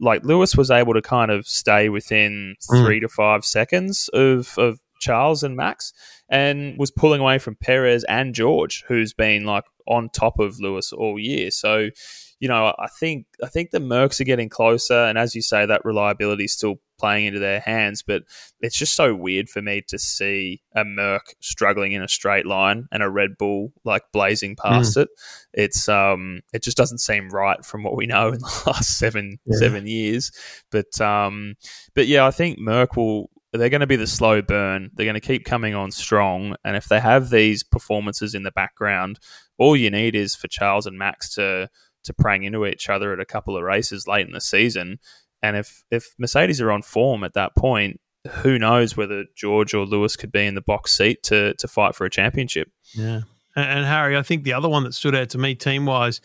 like 0.00 0.24
Lewis 0.24 0.56
was 0.56 0.70
able 0.70 0.94
to 0.94 1.02
kind 1.02 1.30
of 1.30 1.46
stay 1.46 1.90
within 1.90 2.56
mm. 2.70 2.84
three 2.84 3.00
to 3.00 3.08
five 3.08 3.44
seconds 3.44 4.08
of, 4.14 4.56
of 4.56 4.80
Charles 4.98 5.42
and 5.42 5.54
Max 5.54 5.92
and 6.30 6.78
was 6.78 6.90
pulling 6.90 7.20
away 7.20 7.38
from 7.38 7.56
Perez 7.56 8.04
and 8.04 8.34
George, 8.34 8.82
who's 8.88 9.12
been 9.12 9.44
like 9.44 9.64
on 9.86 10.08
top 10.08 10.38
of 10.38 10.60
Lewis 10.60 10.94
all 10.94 11.18
year. 11.18 11.50
So, 11.50 11.90
you 12.38 12.48
know, 12.48 12.74
I 12.78 12.86
think 12.86 13.26
I 13.42 13.48
think 13.48 13.72
the 13.72 13.80
Mercs 13.80 14.18
are 14.20 14.24
getting 14.24 14.48
closer, 14.48 14.94
and 14.94 15.18
as 15.18 15.34
you 15.34 15.42
say, 15.42 15.66
that 15.66 15.84
reliability 15.84 16.44
is 16.44 16.54
still 16.54 16.80
playing 17.00 17.26
into 17.26 17.40
their 17.40 17.60
hands. 17.60 18.02
But 18.02 18.24
it's 18.60 18.76
just 18.76 18.94
so 18.94 19.14
weird 19.14 19.48
for 19.48 19.62
me 19.62 19.82
to 19.88 19.98
see 19.98 20.62
a 20.74 20.84
Merc 20.84 21.34
struggling 21.40 21.92
in 21.92 22.02
a 22.02 22.08
straight 22.08 22.46
line 22.46 22.86
and 22.92 23.02
a 23.02 23.10
Red 23.10 23.38
Bull 23.38 23.72
like 23.84 24.02
blazing 24.12 24.56
past 24.56 24.96
mm. 24.96 25.02
it. 25.02 25.08
It's 25.52 25.88
um, 25.88 26.40
it 26.52 26.62
just 26.62 26.76
doesn't 26.76 26.98
seem 26.98 27.30
right 27.30 27.64
from 27.64 27.82
what 27.82 27.96
we 27.96 28.06
know 28.06 28.28
in 28.28 28.38
the 28.38 28.62
last 28.66 28.98
seven 28.98 29.38
yeah. 29.46 29.58
seven 29.58 29.86
years. 29.86 30.30
But 30.70 31.00
um, 31.00 31.54
but 31.94 32.06
yeah, 32.06 32.26
I 32.26 32.30
think 32.30 32.58
Merc 32.58 32.96
will. 32.96 33.30
They're 33.52 33.68
going 33.68 33.80
to 33.80 33.86
be 33.88 33.96
the 33.96 34.06
slow 34.06 34.42
burn. 34.42 34.90
They're 34.94 35.06
going 35.06 35.14
to 35.14 35.20
keep 35.20 35.44
coming 35.44 35.74
on 35.74 35.90
strong, 35.90 36.54
and 36.64 36.76
if 36.76 36.86
they 36.86 37.00
have 37.00 37.30
these 37.30 37.64
performances 37.64 38.32
in 38.32 38.44
the 38.44 38.52
background, 38.52 39.18
all 39.58 39.74
you 39.74 39.90
need 39.90 40.14
is 40.14 40.36
for 40.36 40.46
Charles 40.46 40.86
and 40.86 40.96
Max 40.96 41.34
to 41.34 41.68
to 42.04 42.14
prang 42.14 42.44
into 42.44 42.66
each 42.66 42.88
other 42.88 43.12
at 43.12 43.20
a 43.20 43.26
couple 43.26 43.56
of 43.56 43.62
races 43.62 44.06
late 44.06 44.26
in 44.26 44.32
the 44.32 44.40
season, 44.40 44.98
and 45.42 45.56
if 45.56 45.84
if 45.90 46.14
Mercedes 46.18 46.60
are 46.60 46.70
on 46.70 46.82
form 46.82 47.24
at 47.24 47.34
that 47.34 47.54
point, 47.56 48.00
who 48.28 48.58
knows 48.58 48.96
whether 48.96 49.24
George 49.36 49.74
or 49.74 49.86
Lewis 49.86 50.16
could 50.16 50.32
be 50.32 50.46
in 50.46 50.54
the 50.54 50.60
box 50.60 50.96
seat 50.96 51.22
to 51.24 51.54
to 51.54 51.68
fight 51.68 51.94
for 51.94 52.04
a 52.04 52.10
championship. 52.10 52.70
Yeah. 52.92 53.22
And, 53.56 53.78
and 53.78 53.86
Harry, 53.86 54.16
I 54.16 54.22
think 54.22 54.44
the 54.44 54.52
other 54.52 54.68
one 54.68 54.84
that 54.84 54.94
stood 54.94 55.14
out 55.14 55.30
to 55.30 55.38
me 55.38 55.54
team 55.54 55.86
wise 55.86 56.20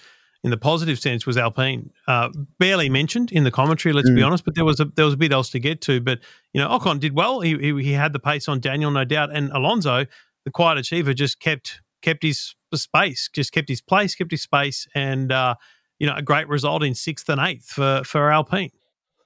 in 0.46 0.52
the 0.52 0.58
positive 0.58 1.00
sense 1.00 1.26
was 1.26 1.38
Alpine. 1.38 1.90
Uh, 2.08 2.30
barely 2.60 2.88
mentioned 2.88 3.32
in 3.32 3.44
the 3.44 3.50
commentary, 3.50 3.94
let's 3.94 4.12
mm. 4.12 4.16
be 4.16 4.22
honest, 4.22 4.46
but 4.46 4.54
there 4.54 4.64
was 4.64 4.80
a 4.80 4.86
there 4.86 5.06
was 5.06 5.16
a 5.16 5.18
bit 5.18 5.32
else 5.32 5.50
to 5.50 5.60
get 5.60 5.82
to. 5.82 6.00
But 6.00 6.20
you 6.54 6.62
know, 6.62 6.70
Ocon 6.70 7.00
did 7.00 7.16
well. 7.16 7.40
He, 7.40 7.58
he, 7.58 7.84
he 7.84 7.94
had 7.94 8.14
the 8.14 8.20
pace 8.20 8.48
on 8.48 8.60
Daniel, 8.60 8.92
no 8.92 9.06
doubt, 9.06 9.36
and 9.36 9.52
Alonso, 9.52 10.06
the 10.44 10.52
quiet 10.52 10.78
achiever, 10.78 11.16
just 11.16 11.40
kept 11.40 11.82
kept 12.04 12.22
his 12.22 12.54
space, 12.76 13.28
just 13.34 13.54
kept 13.54 13.70
his 13.70 13.82
place, 13.82 14.14
kept 14.14 14.30
his 14.30 14.44
space, 14.44 14.88
and 14.94 15.32
uh, 15.32 15.56
you 15.98 16.06
know, 16.06 16.14
a 16.16 16.22
great 16.22 16.48
result 16.48 16.84
in 16.84 16.94
sixth 16.94 17.28
and 17.28 17.42
eighth 17.42 17.66
for 17.66 18.04
for 18.04 18.32
Alpine. 18.32 18.70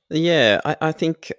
Yeah, 0.09 0.59
I, 0.65 0.75
I 0.81 0.91
think 0.91 1.31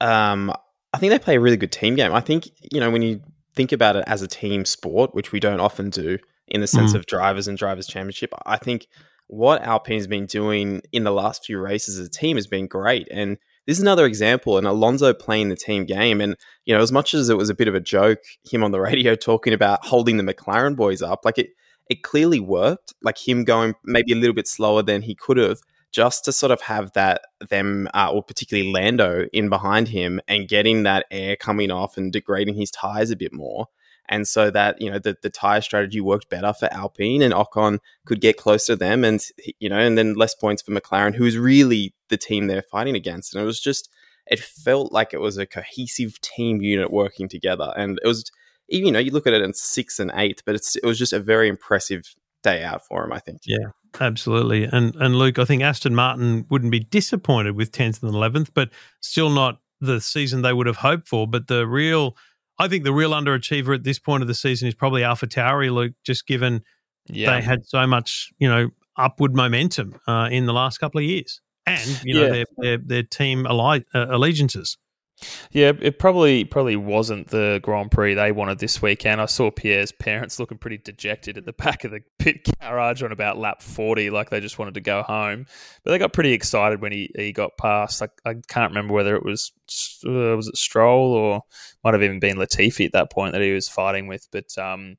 um, 0.00 0.52
I 0.92 0.98
think 0.98 1.10
they 1.10 1.18
play 1.18 1.36
a 1.36 1.40
really 1.40 1.56
good 1.56 1.72
team 1.72 1.96
game. 1.96 2.12
I 2.12 2.20
think 2.20 2.48
you 2.72 2.80
know 2.80 2.90
when 2.90 3.02
you 3.02 3.20
think 3.54 3.72
about 3.72 3.96
it 3.96 4.04
as 4.06 4.22
a 4.22 4.28
team 4.28 4.64
sport, 4.64 5.14
which 5.14 5.32
we 5.32 5.40
don't 5.40 5.60
often 5.60 5.90
do 5.90 6.18
in 6.46 6.60
the 6.60 6.66
sense 6.66 6.92
mm. 6.92 6.96
of 6.96 7.06
drivers 7.06 7.48
and 7.48 7.58
drivers 7.58 7.86
championship. 7.86 8.32
I 8.46 8.56
think 8.56 8.86
what 9.26 9.62
Alpine's 9.62 10.06
been 10.06 10.26
doing 10.26 10.80
in 10.92 11.04
the 11.04 11.10
last 11.10 11.44
few 11.44 11.58
races 11.58 11.98
as 11.98 12.06
a 12.06 12.10
team 12.10 12.36
has 12.36 12.46
been 12.46 12.66
great, 12.66 13.08
and 13.10 13.36
this 13.66 13.76
is 13.76 13.82
another 13.82 14.06
example. 14.06 14.56
And 14.56 14.66
Alonso 14.66 15.12
playing 15.12 15.48
the 15.48 15.56
team 15.56 15.84
game, 15.84 16.20
and 16.20 16.36
you 16.64 16.74
know 16.74 16.82
as 16.82 16.92
much 16.92 17.14
as 17.14 17.28
it 17.28 17.36
was 17.36 17.50
a 17.50 17.54
bit 17.54 17.68
of 17.68 17.74
a 17.74 17.80
joke, 17.80 18.20
him 18.50 18.62
on 18.62 18.72
the 18.72 18.80
radio 18.90 19.14
talking 19.14 19.52
about 19.52 19.84
holding 19.86 20.16
the 20.16 20.34
McLaren 20.34 20.76
boys 20.76 21.02
up, 21.02 21.24
like 21.24 21.38
it 21.38 21.50
it 21.88 22.02
clearly 22.02 22.40
worked. 22.40 22.94
Like 23.02 23.16
him 23.18 23.44
going 23.44 23.74
maybe 23.84 24.12
a 24.12 24.16
little 24.16 24.34
bit 24.34 24.48
slower 24.48 24.82
than 24.82 25.02
he 25.02 25.14
could 25.14 25.38
have 25.38 25.60
just 25.92 26.24
to 26.24 26.32
sort 26.32 26.52
of 26.52 26.60
have 26.62 26.92
that 26.92 27.22
them 27.48 27.88
uh, 27.94 28.10
or 28.12 28.22
particularly 28.22 28.70
Lando 28.70 29.26
in 29.32 29.48
behind 29.48 29.88
him 29.88 30.20
and 30.28 30.48
getting 30.48 30.82
that 30.82 31.06
air 31.10 31.36
coming 31.36 31.70
off 31.70 31.96
and 31.96 32.12
degrading 32.12 32.54
his 32.54 32.70
tires 32.70 33.10
a 33.10 33.16
bit 33.16 33.32
more. 33.32 33.66
And 34.10 34.26
so 34.26 34.50
that, 34.50 34.80
you 34.80 34.90
know, 34.90 34.98
the, 34.98 35.16
the 35.22 35.28
tire 35.28 35.60
strategy 35.60 36.00
worked 36.00 36.30
better 36.30 36.54
for 36.54 36.72
Alpine 36.72 37.20
and 37.20 37.34
Ocon 37.34 37.78
could 38.06 38.22
get 38.22 38.38
closer 38.38 38.72
to 38.72 38.76
them 38.76 39.04
and, 39.04 39.20
you 39.58 39.68
know, 39.68 39.78
and 39.78 39.98
then 39.98 40.14
less 40.14 40.34
points 40.34 40.62
for 40.62 40.72
McLaren, 40.72 41.14
who's 41.14 41.36
really 41.36 41.94
the 42.08 42.16
team 42.16 42.46
they're 42.46 42.62
fighting 42.62 42.96
against. 42.96 43.34
And 43.34 43.42
it 43.42 43.46
was 43.46 43.60
just, 43.60 43.90
it 44.26 44.40
felt 44.40 44.92
like 44.92 45.12
it 45.12 45.20
was 45.20 45.36
a 45.36 45.46
cohesive 45.46 46.20
team 46.22 46.62
unit 46.62 46.90
working 46.90 47.28
together. 47.28 47.72
And 47.76 47.98
it 48.02 48.06
was, 48.06 48.30
you 48.66 48.90
know, 48.90 48.98
you 48.98 49.10
look 49.10 49.26
at 49.26 49.34
it 49.34 49.42
in 49.42 49.52
sixth 49.52 50.00
and 50.00 50.10
eighth, 50.14 50.42
but 50.46 50.54
it's, 50.54 50.76
it 50.76 50.84
was 50.84 50.98
just 50.98 51.12
a 51.12 51.20
very 51.20 51.48
impressive 51.48 52.14
day 52.42 52.62
out 52.62 52.86
for 52.86 53.04
him, 53.04 53.12
I 53.12 53.18
think. 53.18 53.42
Yeah, 53.44 53.68
absolutely. 54.00 54.64
And 54.64 54.94
and 54.96 55.16
Luke, 55.16 55.38
I 55.38 55.44
think 55.44 55.62
Aston 55.62 55.94
Martin 55.94 56.46
wouldn't 56.50 56.72
be 56.72 56.80
disappointed 56.80 57.56
with 57.56 57.72
10th 57.72 58.02
and 58.02 58.12
11th, 58.12 58.50
but 58.54 58.70
still 59.00 59.30
not 59.30 59.60
the 59.80 60.00
season 60.00 60.42
they 60.42 60.52
would 60.52 60.66
have 60.66 60.76
hoped 60.76 61.08
for. 61.08 61.26
But 61.26 61.46
the 61.46 61.66
real, 61.66 62.16
I 62.58 62.68
think 62.68 62.84
the 62.84 62.92
real 62.92 63.10
underachiever 63.10 63.74
at 63.74 63.84
this 63.84 63.98
point 63.98 64.22
of 64.22 64.28
the 64.28 64.34
season 64.34 64.68
is 64.68 64.74
probably 64.74 65.04
Alpha 65.04 65.26
Tauri, 65.26 65.72
Luke, 65.72 65.92
just 66.04 66.26
given 66.26 66.62
yeah. 67.06 67.32
they 67.34 67.42
had 67.42 67.66
so 67.66 67.86
much, 67.86 68.30
you 68.38 68.48
know, 68.48 68.70
upward 68.96 69.34
momentum 69.34 69.98
uh, 70.06 70.28
in 70.30 70.46
the 70.46 70.52
last 70.52 70.78
couple 70.78 70.98
of 70.98 71.04
years. 71.04 71.40
And, 71.66 72.00
you 72.04 72.14
know, 72.14 72.22
yeah. 72.22 72.28
their, 72.28 72.44
their, 72.56 72.78
their 72.78 73.02
team 73.02 73.46
uh, 73.46 73.80
allegiances. 73.94 74.78
Yeah, 75.50 75.72
it 75.80 75.98
probably 75.98 76.44
probably 76.44 76.76
wasn't 76.76 77.28
the 77.28 77.58
Grand 77.62 77.90
Prix 77.90 78.14
they 78.14 78.30
wanted 78.30 78.58
this 78.58 78.80
weekend. 78.80 79.20
I 79.20 79.26
saw 79.26 79.50
Pierre's 79.50 79.90
parents 79.90 80.38
looking 80.38 80.58
pretty 80.58 80.78
dejected 80.78 81.36
at 81.36 81.44
the 81.44 81.52
back 81.52 81.82
of 81.84 81.90
the 81.90 82.02
pit 82.18 82.48
garage 82.60 83.02
on 83.02 83.10
about 83.10 83.38
lap 83.38 83.60
forty, 83.60 84.10
like 84.10 84.30
they 84.30 84.40
just 84.40 84.58
wanted 84.58 84.74
to 84.74 84.80
go 84.80 85.02
home. 85.02 85.46
But 85.82 85.90
they 85.90 85.98
got 85.98 86.12
pretty 86.12 86.32
excited 86.32 86.80
when 86.80 86.92
he, 86.92 87.10
he 87.16 87.32
got 87.32 87.56
past. 87.56 88.00
I, 88.00 88.08
I 88.24 88.34
can't 88.46 88.70
remember 88.70 88.94
whether 88.94 89.16
it 89.16 89.24
was 89.24 89.50
uh, 90.06 90.36
was 90.36 90.48
it 90.48 90.56
Stroll 90.56 91.12
or 91.12 91.42
might 91.82 91.94
have 91.94 92.02
even 92.02 92.20
been 92.20 92.36
Latifi 92.36 92.86
at 92.86 92.92
that 92.92 93.10
point 93.10 93.32
that 93.32 93.42
he 93.42 93.52
was 93.52 93.68
fighting 93.68 94.06
with. 94.06 94.28
But 94.30 94.56
um, 94.56 94.98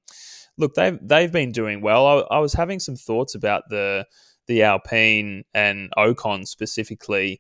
look, 0.58 0.74
they've 0.74 1.00
they've 1.02 1.32
been 1.32 1.54
doing 1.54 1.80
well. 1.82 2.06
I, 2.06 2.36
I 2.36 2.40
was 2.40 2.54
having 2.54 2.80
some 2.80 2.98
thoughts 2.98 3.36
about 3.36 3.64
the 3.70 4.06
the 4.48 4.64
Alpine 4.64 5.44
and 5.54 5.92
Ocon 5.98 6.46
specifically 6.46 7.40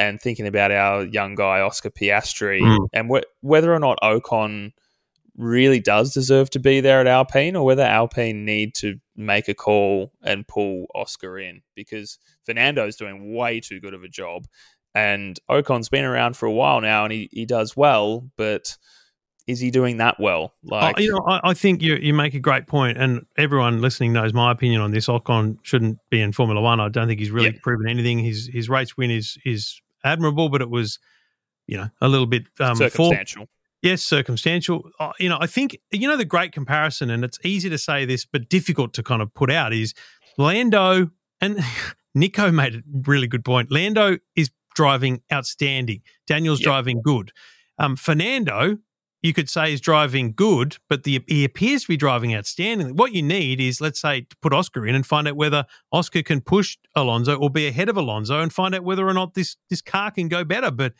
and 0.00 0.18
thinking 0.18 0.46
about 0.46 0.72
our 0.72 1.04
young 1.04 1.34
guy 1.34 1.60
Oscar 1.60 1.90
Piastri 1.90 2.62
mm. 2.62 2.88
and 2.94 3.10
wh- 3.10 3.44
whether 3.44 3.72
or 3.72 3.78
not 3.78 3.98
Ocon 4.02 4.72
really 5.36 5.78
does 5.78 6.14
deserve 6.14 6.48
to 6.50 6.58
be 6.58 6.80
there 6.80 7.00
at 7.00 7.06
Alpine, 7.06 7.54
or 7.54 7.66
whether 7.66 7.82
Alpine 7.82 8.46
need 8.46 8.74
to 8.76 8.98
make 9.14 9.46
a 9.46 9.54
call 9.54 10.10
and 10.22 10.48
pull 10.48 10.86
Oscar 10.94 11.38
in 11.38 11.60
because 11.74 12.18
Fernando's 12.44 12.96
doing 12.96 13.34
way 13.34 13.60
too 13.60 13.78
good 13.78 13.92
of 13.92 14.02
a 14.02 14.08
job, 14.08 14.46
and 14.94 15.38
Ocon's 15.50 15.90
been 15.90 16.06
around 16.06 16.34
for 16.34 16.46
a 16.46 16.52
while 16.52 16.80
now 16.80 17.04
and 17.04 17.12
he 17.12 17.28
he 17.30 17.44
does 17.44 17.76
well, 17.76 18.26
but 18.38 18.78
is 19.46 19.60
he 19.60 19.70
doing 19.70 19.98
that 19.98 20.18
well? 20.18 20.54
Like, 20.62 20.96
oh, 20.98 21.02
you 21.02 21.12
know, 21.12 21.24
I, 21.26 21.50
I, 21.50 21.54
think 21.54 21.82
you 21.82 21.96
you 21.96 22.14
make 22.14 22.32
a 22.32 22.40
great 22.40 22.66
point, 22.66 22.96
and 22.96 23.26
everyone 23.36 23.82
listening 23.82 24.14
knows 24.14 24.32
my 24.32 24.50
opinion 24.50 24.80
on 24.80 24.92
this. 24.92 25.08
Ocon 25.08 25.58
shouldn't 25.62 25.98
be 26.10 26.22
in 26.22 26.32
Formula 26.32 26.60
One. 26.60 26.80
I 26.80 26.88
don't 26.88 27.06
think 27.06 27.20
he's 27.20 27.30
really 27.30 27.52
proven 27.52 27.86
anything. 27.86 28.18
His 28.18 28.48
his 28.50 28.70
race 28.70 28.96
win 28.96 29.10
is 29.10 29.36
is 29.44 29.80
admirable, 30.04 30.48
but 30.48 30.60
it 30.60 30.70
was, 30.70 30.98
you 31.66 31.76
know, 31.76 31.88
a 32.00 32.08
little 32.08 32.26
bit 32.26 32.44
um, 32.58 32.76
circumstantial. 32.76 33.48
yes, 33.82 34.02
circumstantial. 34.02 34.90
Uh, 34.98 35.12
you 35.18 35.28
know, 35.28 35.38
I 35.40 35.46
think 35.46 35.78
you 35.90 36.08
know 36.08 36.16
the 36.16 36.24
great 36.24 36.52
comparison, 36.52 37.10
and 37.10 37.24
it's 37.24 37.38
easy 37.44 37.70
to 37.70 37.78
say 37.78 38.04
this, 38.04 38.24
but 38.24 38.48
difficult 38.48 38.94
to 38.94 39.02
kind 39.02 39.22
of 39.22 39.32
put 39.34 39.50
out 39.50 39.72
is 39.72 39.94
Lando 40.38 41.10
and 41.40 41.60
Nico 42.14 42.50
made 42.50 42.74
a 42.76 42.82
really 43.02 43.26
good 43.26 43.44
point. 43.44 43.70
Lando 43.70 44.18
is 44.36 44.50
driving 44.74 45.22
outstanding. 45.32 46.02
Daniel's 46.26 46.60
yep. 46.60 46.66
driving 46.66 47.02
good. 47.02 47.32
Um, 47.78 47.96
Fernando 47.96 48.78
you 49.22 49.34
could 49.34 49.50
say 49.50 49.72
is 49.72 49.80
driving 49.80 50.32
good, 50.32 50.76
but 50.88 51.04
the, 51.04 51.22
he 51.26 51.44
appears 51.44 51.82
to 51.82 51.88
be 51.88 51.96
driving 51.96 52.30
outstandingly. 52.30 52.92
What 52.92 53.12
you 53.12 53.22
need 53.22 53.60
is, 53.60 53.80
let's 53.80 54.00
say, 54.00 54.22
to 54.22 54.36
put 54.40 54.52
Oscar 54.52 54.86
in 54.86 54.94
and 54.94 55.06
find 55.06 55.28
out 55.28 55.36
whether 55.36 55.66
Oscar 55.92 56.22
can 56.22 56.40
push 56.40 56.78
Alonso 56.96 57.36
or 57.36 57.50
be 57.50 57.66
ahead 57.66 57.88
of 57.88 57.96
Alonso 57.96 58.40
and 58.40 58.52
find 58.52 58.74
out 58.74 58.84
whether 58.84 59.06
or 59.06 59.12
not 59.12 59.34
this 59.34 59.56
this 59.68 59.82
car 59.82 60.10
can 60.10 60.28
go 60.28 60.44
better. 60.44 60.70
But 60.70 60.94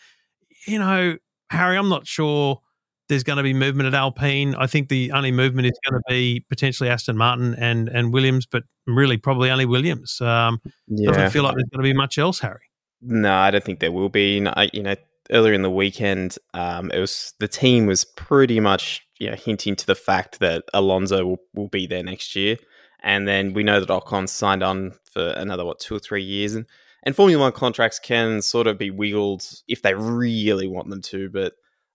you 0.67 0.79
know, 0.79 1.17
Harry, 1.51 1.77
I'm 1.77 1.89
not 1.89 2.07
sure 2.07 2.61
there's 3.09 3.25
going 3.25 3.39
to 3.39 3.43
be 3.43 3.55
movement 3.55 3.87
at 3.87 3.95
Alpine. 3.95 4.55
I 4.55 4.67
think 4.67 4.89
the 4.89 5.13
only 5.13 5.33
movement 5.33 5.67
is 5.67 5.79
going 5.89 6.01
to 6.01 6.05
be 6.09 6.45
potentially 6.49 6.91
Aston 6.91 7.17
Martin 7.17 7.55
and 7.55 7.89
and 7.89 8.13
Williams, 8.13 8.45
but 8.45 8.65
really 8.87 9.17
probably 9.17 9.51
only 9.51 9.67
Williams. 9.67 10.21
Um, 10.21 10.61
yeah. 10.89 11.11
Doesn't 11.11 11.31
feel 11.31 11.43
like 11.43 11.55
there's 11.55 11.69
going 11.73 11.85
to 11.85 11.91
be 11.91 11.97
much 11.97 12.19
else, 12.19 12.41
Harry. 12.41 12.61
No, 13.03 13.33
I 13.33 13.51
don't 13.51 13.65
think 13.65 13.81
there 13.81 13.93
will 13.93 14.11
be. 14.11 14.47
you 14.75 14.83
know, 14.83 14.95
earlier 15.31 15.53
in 15.53 15.63
the 15.63 15.71
weekend, 15.71 16.37
um, 16.55 16.91
it 16.93 16.99
was 16.99 17.35
the 17.39 17.49
team 17.49 17.87
was 17.87 18.05
pretty 18.05 18.61
much 18.61 19.07
you 19.19 19.31
know 19.31 19.37
hinting 19.37 19.77
to 19.77 19.87
the 19.87 19.95
fact 19.95 20.41
that 20.41 20.65
Alonso 20.75 21.25
will, 21.25 21.39
will 21.55 21.69
be 21.69 21.87
there 21.87 22.03
next 22.03 22.37
year, 22.37 22.57
and 23.03 23.27
then 23.27 23.53
we 23.53 23.63
know 23.63 23.81
that 23.81 23.89
Ocon 23.89 24.29
signed 24.29 24.63
on 24.63 24.93
for 25.13 25.31
another 25.31 25.65
what 25.65 25.81
two 25.81 25.95
or 25.95 26.01
three 26.01 26.23
years, 26.23 26.55
and 26.55 26.67
and 27.03 27.17
Formula 27.17 27.41
One 27.41 27.53
contracts 27.53 27.99
can 27.99 28.43
sort 28.43 28.67
of 28.67 28.79
be 28.79 28.91
wiggled 28.91 29.45
if 29.69 29.83
they 29.83 29.95
really 29.95 30.69
want 30.69 30.91
them 30.91 31.03
to, 31.03 31.31
but 31.31 31.55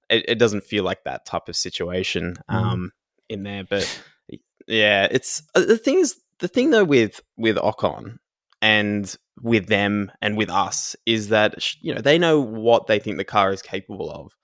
it, 0.10 0.26
it 0.30 0.40
doesn't 0.40 0.64
feel 0.64 0.84
like 0.84 1.04
that 1.04 1.26
type 1.26 1.48
of 1.48 1.56
situation 1.56 2.36
mm. 2.50 2.56
um, 2.56 2.80
mm. 2.80 2.90
in 3.30 3.44
there. 3.44 3.64
But 3.64 4.04
yeah, 4.68 5.08
it's 5.12 5.44
uh, 5.54 5.62
the 5.62 5.78
thing 5.78 6.00
is 6.00 6.16
the 6.40 6.48
thing 6.48 6.72
though 6.72 6.84
with 6.84 7.22
with 7.38 7.58
Ocon 7.58 8.18
and 8.66 9.16
with 9.44 9.68
them 9.68 10.12
and 10.24 10.36
with 10.36 10.50
us 10.50 10.96
is 11.06 11.30
that 11.30 11.54
you 11.82 11.94
know 11.94 12.02
they 12.02 12.18
know 12.18 12.40
what 12.40 12.88
they 12.88 12.98
think 12.98 13.18
the 13.18 13.24
car 13.24 13.54
is 13.54 13.62
capable 13.62 14.10
of 14.10 14.36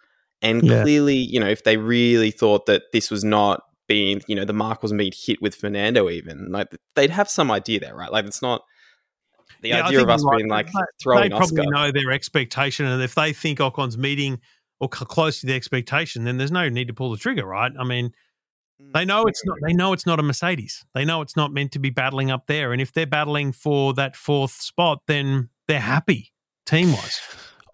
and 0.43 0.61
yeah. 0.61 0.83
clearly 0.83 1.15
you 1.15 1.39
know 1.39 1.47
if 1.47 1.63
they 1.63 1.77
really 1.77 2.29
thought 2.29 2.67
that 2.67 2.83
this 2.93 3.09
was 3.09 3.23
not 3.23 3.63
being 3.87 4.21
you 4.27 4.35
know 4.35 4.45
the 4.45 4.53
mark 4.53 4.83
wasn't 4.83 4.99
being 4.99 5.11
hit 5.25 5.41
with 5.41 5.55
fernando 5.55 6.07
even 6.07 6.51
like 6.51 6.67
they'd 6.95 7.09
have 7.09 7.27
some 7.27 7.49
idea 7.49 7.79
there 7.79 7.95
right 7.95 8.11
like 8.11 8.25
it's 8.25 8.43
not 8.43 8.61
the 9.61 9.69
yeah, 9.69 9.87
idea 9.87 10.01
of 10.03 10.09
us 10.09 10.23
right. 10.23 10.37
being 10.37 10.49
like 10.49 10.69
throwing 11.01 11.23
they 11.23 11.29
probably 11.29 11.65
Oscar. 11.65 11.71
know 11.71 11.91
their 11.91 12.11
expectation 12.11 12.85
and 12.85 13.01
if 13.01 13.15
they 13.15 13.33
think 13.33 13.59
ocon's 13.59 13.97
meeting 13.97 14.39
or 14.79 14.87
close 14.87 15.41
to 15.41 15.47
the 15.47 15.55
expectation 15.55 16.25
then 16.25 16.37
there's 16.37 16.51
no 16.51 16.69
need 16.69 16.87
to 16.87 16.93
pull 16.93 17.09
the 17.09 17.17
trigger 17.17 17.45
right 17.45 17.71
i 17.79 17.83
mean 17.83 18.11
they 18.93 19.05
know 19.05 19.25
it's 19.25 19.45
not. 19.45 19.57
They 19.65 19.73
know 19.73 19.93
it's 19.93 20.05
not 20.05 20.19
a 20.19 20.23
Mercedes. 20.23 20.85
They 20.93 21.05
know 21.05 21.21
it's 21.21 21.35
not 21.35 21.53
meant 21.53 21.71
to 21.73 21.79
be 21.79 21.89
battling 21.89 22.31
up 22.31 22.47
there. 22.47 22.73
And 22.73 22.81
if 22.81 22.91
they're 22.91 23.05
battling 23.05 23.51
for 23.51 23.93
that 23.93 24.15
fourth 24.15 24.51
spot, 24.51 24.99
then 25.07 25.49
they're 25.67 25.79
happy 25.79 26.31
team 26.65 26.91
wise. 26.91 27.19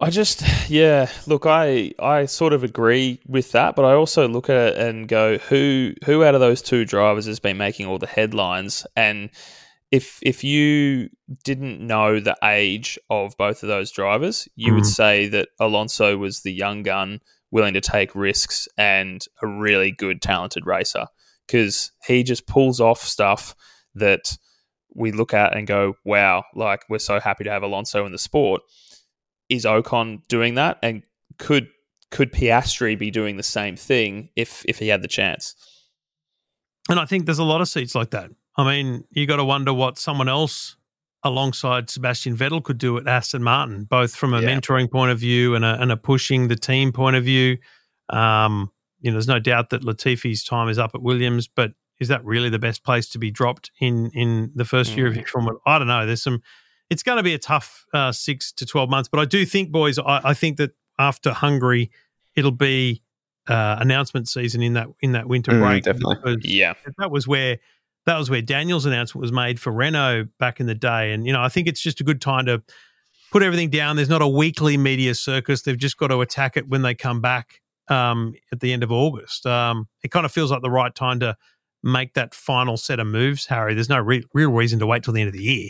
I 0.00 0.10
just, 0.10 0.44
yeah. 0.70 1.10
Look, 1.26 1.44
I 1.44 1.92
I 1.98 2.26
sort 2.26 2.52
of 2.52 2.62
agree 2.62 3.20
with 3.26 3.52
that, 3.52 3.74
but 3.74 3.84
I 3.84 3.94
also 3.94 4.28
look 4.28 4.48
at 4.48 4.56
it 4.56 4.78
and 4.78 5.08
go, 5.08 5.38
who 5.38 5.94
who 6.04 6.22
out 6.22 6.34
of 6.34 6.40
those 6.40 6.62
two 6.62 6.84
drivers 6.84 7.26
has 7.26 7.40
been 7.40 7.56
making 7.56 7.86
all 7.86 7.98
the 7.98 8.06
headlines? 8.06 8.86
And 8.94 9.30
if 9.90 10.20
if 10.22 10.44
you 10.44 11.08
didn't 11.44 11.80
know 11.80 12.20
the 12.20 12.36
age 12.44 12.98
of 13.10 13.36
both 13.36 13.62
of 13.62 13.68
those 13.68 13.90
drivers, 13.90 14.48
you 14.54 14.72
mm. 14.72 14.76
would 14.76 14.86
say 14.86 15.26
that 15.28 15.48
Alonso 15.58 16.16
was 16.16 16.42
the 16.42 16.52
young 16.52 16.84
gun 16.84 17.20
willing 17.50 17.74
to 17.74 17.80
take 17.80 18.14
risks 18.14 18.68
and 18.76 19.24
a 19.42 19.46
really 19.46 19.90
good, 19.90 20.20
talented 20.20 20.66
racer 20.66 21.06
because 21.46 21.92
he 22.06 22.22
just 22.22 22.46
pulls 22.46 22.80
off 22.80 23.00
stuff 23.00 23.54
that 23.94 24.36
we 24.94 25.12
look 25.12 25.32
at 25.32 25.56
and 25.56 25.66
go, 25.66 25.94
wow, 26.04 26.44
like 26.54 26.82
we're 26.88 26.98
so 26.98 27.20
happy 27.20 27.44
to 27.44 27.50
have 27.50 27.62
Alonso 27.62 28.04
in 28.04 28.12
the 28.12 28.18
sport. 28.18 28.62
Is 29.48 29.64
Ocon 29.64 30.26
doing 30.28 30.54
that? 30.56 30.78
And 30.82 31.02
could 31.38 31.68
could 32.10 32.32
Piastri 32.32 32.98
be 32.98 33.10
doing 33.10 33.36
the 33.36 33.42
same 33.42 33.76
thing 33.76 34.30
if 34.36 34.64
if 34.66 34.78
he 34.78 34.88
had 34.88 35.02
the 35.02 35.08
chance? 35.08 35.54
And 36.90 36.98
I 36.98 37.04
think 37.04 37.26
there's 37.26 37.38
a 37.38 37.44
lot 37.44 37.60
of 37.60 37.68
seats 37.68 37.94
like 37.94 38.10
that. 38.10 38.30
I 38.56 38.64
mean, 38.64 39.04
you 39.10 39.26
got 39.26 39.36
to 39.36 39.44
wonder 39.44 39.72
what 39.72 39.98
someone 39.98 40.28
else 40.28 40.76
alongside 41.24 41.90
Sebastian 41.90 42.36
Vettel 42.36 42.62
could 42.62 42.78
do 42.78 42.96
at 42.98 43.08
Aston 43.08 43.42
Martin, 43.42 43.84
both 43.84 44.14
from 44.14 44.34
a 44.34 44.40
yeah. 44.40 44.48
mentoring 44.48 44.90
point 44.90 45.10
of 45.10 45.18
view 45.18 45.54
and 45.54 45.64
a, 45.64 45.80
and 45.80 45.90
a 45.90 45.96
pushing 45.96 46.48
the 46.48 46.56
team 46.56 46.92
point 46.92 47.16
of 47.16 47.24
view. 47.24 47.58
Um, 48.08 48.70
you 49.00 49.10
know, 49.10 49.14
there's 49.14 49.28
no 49.28 49.38
doubt 49.38 49.70
that 49.70 49.82
Latifi's 49.82 50.44
time 50.44 50.68
is 50.68 50.78
up 50.78 50.92
at 50.94 51.02
Williams, 51.02 51.48
but 51.48 51.72
is 52.00 52.08
that 52.08 52.24
really 52.24 52.48
the 52.48 52.58
best 52.58 52.84
place 52.84 53.08
to 53.10 53.18
be 53.18 53.30
dropped 53.30 53.70
in 53.80 54.10
in 54.14 54.52
the 54.54 54.64
first 54.64 54.96
year 54.96 55.06
of 55.06 55.16
your 55.16 55.24
mm. 55.24 55.28
Formula? 55.28 55.58
I 55.66 55.78
don't 55.78 55.88
know. 55.88 56.06
There's 56.06 56.22
some. 56.22 56.42
It's 56.90 57.02
going 57.02 57.18
to 57.18 57.22
be 57.22 57.34
a 57.34 57.38
tough 57.38 57.84
uh, 57.92 58.12
six 58.12 58.52
to 58.52 58.66
twelve 58.66 58.88
months, 58.88 59.08
but 59.08 59.20
I 59.20 59.24
do 59.24 59.44
think, 59.44 59.70
boys, 59.70 59.98
I, 59.98 60.20
I 60.24 60.34
think 60.34 60.56
that 60.56 60.70
after 60.98 61.32
Hungary, 61.32 61.90
it'll 62.34 62.50
be 62.50 63.02
uh, 63.48 63.76
announcement 63.80 64.28
season 64.28 64.62
in 64.62 64.74
that 64.74 64.88
in 65.00 65.12
that 65.12 65.28
winter 65.28 65.52
mm, 65.52 65.60
break. 65.60 65.84
Definitely, 65.84 66.36
yeah. 66.44 66.74
That 66.98 67.10
was 67.10 67.26
where 67.26 67.58
that 68.08 68.18
was 68.18 68.30
where 68.30 68.40
Daniel's 68.40 68.86
announcement 68.86 69.20
was 69.20 69.32
made 69.32 69.60
for 69.60 69.70
Renault 69.70 70.28
back 70.38 70.60
in 70.60 70.66
the 70.66 70.74
day. 70.74 71.12
And, 71.12 71.26
you 71.26 71.32
know, 71.32 71.42
I 71.42 71.50
think 71.50 71.68
it's 71.68 71.80
just 71.80 72.00
a 72.00 72.04
good 72.04 72.22
time 72.22 72.46
to 72.46 72.62
put 73.30 73.42
everything 73.42 73.68
down. 73.68 73.96
There's 73.96 74.08
not 74.08 74.22
a 74.22 74.28
weekly 74.28 74.78
media 74.78 75.14
circus. 75.14 75.62
They've 75.62 75.76
just 75.76 75.98
got 75.98 76.08
to 76.08 76.22
attack 76.22 76.56
it 76.56 76.68
when 76.68 76.80
they 76.80 76.94
come 76.94 77.20
back 77.20 77.60
um, 77.88 78.32
at 78.50 78.60
the 78.60 78.72
end 78.72 78.82
of 78.82 78.90
August. 78.90 79.46
Um, 79.46 79.88
it 80.02 80.10
kind 80.10 80.24
of 80.24 80.32
feels 80.32 80.50
like 80.50 80.62
the 80.62 80.70
right 80.70 80.94
time 80.94 81.20
to 81.20 81.36
make 81.82 82.14
that 82.14 82.34
final 82.34 82.78
set 82.78 82.98
of 82.98 83.06
moves, 83.06 83.46
Harry. 83.46 83.74
There's 83.74 83.90
no 83.90 84.00
re- 84.00 84.24
real 84.32 84.52
reason 84.52 84.78
to 84.78 84.86
wait 84.86 85.02
till 85.02 85.12
the 85.12 85.20
end 85.20 85.28
of 85.28 85.34
the 85.34 85.42
year. 85.42 85.68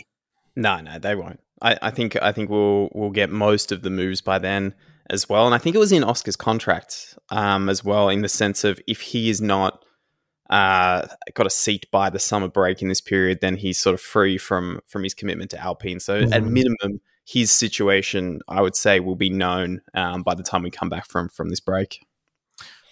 No, 0.55 0.79
no, 0.79 0.97
they 0.97 1.15
won't. 1.15 1.41
I, 1.61 1.77
I 1.81 1.91
think 1.91 2.15
I 2.21 2.31
think 2.31 2.49
we'll 2.49 2.89
we'll 2.93 3.09
get 3.09 3.29
most 3.29 3.73
of 3.73 3.81
the 3.81 3.89
moves 3.89 4.21
by 4.21 4.39
then 4.39 4.73
as 5.09 5.27
well. 5.27 5.45
And 5.45 5.53
I 5.53 5.57
think 5.57 5.75
it 5.75 5.79
was 5.79 5.91
in 5.91 6.05
Oscar's 6.05 6.37
contract 6.37 7.17
um, 7.29 7.67
as 7.67 7.83
well, 7.83 8.07
in 8.07 8.21
the 8.21 8.29
sense 8.29 8.63
of 8.63 8.79
if 8.87 9.01
he 9.01 9.29
is 9.29 9.41
not 9.41 9.83
uh, 10.49 11.07
got 11.33 11.45
a 11.45 11.49
seat 11.49 11.85
by 11.91 12.09
the 12.09 12.19
summer 12.19 12.47
break 12.47 12.81
in 12.81 12.87
this 12.87 13.01
period, 13.01 13.39
then 13.41 13.55
he's 13.55 13.77
sort 13.77 13.93
of 13.93 14.01
free 14.01 14.37
from 14.37 14.81
from 14.87 15.03
his 15.03 15.13
commitment 15.13 15.51
to 15.51 15.59
Alpine. 15.59 15.99
So 15.99 16.21
mm-hmm. 16.21 16.33
at 16.33 16.43
minimum, 16.43 17.01
his 17.25 17.51
situation, 17.51 18.39
I 18.47 18.61
would 18.61 18.75
say, 18.75 18.99
will 18.99 19.15
be 19.15 19.29
known 19.29 19.81
um, 19.93 20.23
by 20.23 20.35
the 20.35 20.43
time 20.43 20.63
we 20.63 20.71
come 20.71 20.89
back 20.89 21.07
from 21.07 21.29
from 21.29 21.49
this 21.49 21.59
break. 21.59 22.05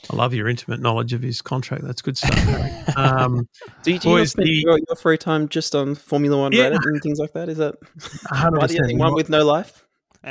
I 0.10 0.16
love 0.16 0.34
your 0.34 0.48
intimate 0.48 0.80
knowledge 0.80 1.12
of 1.14 1.22
his 1.22 1.42
contract. 1.42 1.84
That's 1.84 2.02
good 2.02 2.18
stuff. 2.18 2.98
um, 2.98 3.50
do 3.84 3.92
you, 3.92 4.00
do 4.00 4.10
you 4.12 4.26
spend 4.26 4.48
the, 4.48 4.54
your, 4.54 4.80
your, 4.88 4.96
free 4.96 5.18
time 5.18 5.50
just 5.50 5.76
on 5.76 5.96
Formula 5.96 6.38
One 6.38 6.52
yeah. 6.54 6.70
Reddit 6.70 6.80
and 6.84 7.02
things 7.02 7.20
like 7.20 7.34
that? 7.34 7.50
Is 7.50 7.58
that 7.58 7.76
the 8.30 8.96
one 8.96 9.16
with 9.16 9.30
no 9.30 9.44
life? 9.44 9.84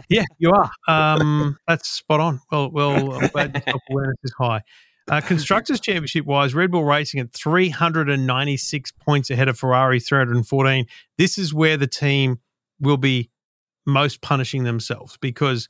Yeah, 0.09 0.25
you 0.39 0.53
are. 0.53 0.71
Um, 0.89 1.59
that's 1.69 1.89
spot 1.89 2.21
on. 2.21 2.41
Well, 2.51 2.71
well, 2.71 3.15
I'm 3.15 3.29
glad 3.29 3.63
self 3.65 3.83
awareness 3.91 4.19
is 4.25 4.35
high. 4.39 4.63
Uh, 5.09 5.21
Constructors 5.21 5.79
Championship 5.79 6.27
wise, 6.27 6.53
Red 6.53 6.73
Bull 6.73 6.85
Racing 6.85 7.21
at 7.21 7.33
396 7.33 8.91
points 8.93 9.31
ahead 9.31 9.49
of 9.49 9.57
Ferrari, 9.57 10.01
314. 10.01 10.87
This 11.17 11.39
is 11.39 11.55
where 11.55 11.77
the 11.77 11.87
team 11.87 12.41
will 12.81 12.97
be 12.97 13.31
most 13.87 14.21
punishing 14.21 14.65
themselves 14.65 15.17
because, 15.21 15.69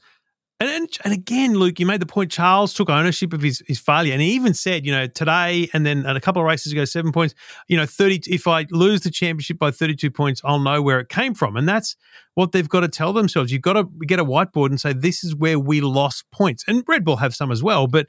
and, 0.59 0.71
and, 0.71 0.89
and 1.05 1.13
again, 1.13 1.53
Luke, 1.53 1.79
you 1.79 1.85
made 1.85 2.01
the 2.01 2.07
point. 2.07 2.33
Charles 2.33 2.73
took 2.73 2.89
ownership 2.89 3.35
of 3.35 3.43
his, 3.43 3.63
his 3.67 3.79
failure, 3.79 4.15
and 4.15 4.23
he 4.23 4.31
even 4.31 4.55
said, 4.55 4.87
you 4.87 4.93
know, 4.93 5.07
today 5.07 5.69
and 5.75 5.85
then 5.85 6.07
a 6.07 6.19
couple 6.19 6.41
of 6.41 6.49
races 6.49 6.73
ago, 6.73 6.87
seven 6.87 7.13
points. 7.13 7.35
You 7.69 7.77
know, 7.77 7.85
30. 7.85 8.23
If 8.33 8.49
I 8.49 8.67
lose 8.71 9.03
the 9.03 9.11
championship 9.11 9.59
by 9.59 9.71
32 9.71 10.11
points, 10.11 10.41
I'll 10.47 10.61
know 10.61 10.81
where 10.81 10.99
it 10.99 11.11
came 11.11 11.35
from, 11.35 11.59
and 11.59 11.69
that's 11.69 11.95
what 12.37 12.53
they've 12.53 12.69
got 12.69 12.81
to 12.81 12.89
tell 12.89 13.13
themselves. 13.13 13.53
You've 13.53 13.61
got 13.61 13.75
to 13.75 13.85
get 14.07 14.19
a 14.19 14.25
whiteboard 14.25 14.71
and 14.71 14.81
say, 14.81 14.95
this 14.95 15.23
is 15.23 15.37
where 15.37 15.59
we 15.59 15.83
lost 15.83 16.25
points, 16.33 16.65
and 16.67 16.83
Red 16.89 17.05
Bull 17.05 17.17
have 17.17 17.35
some 17.35 17.53
as 17.53 17.63
well, 17.63 17.87
but 17.87 18.07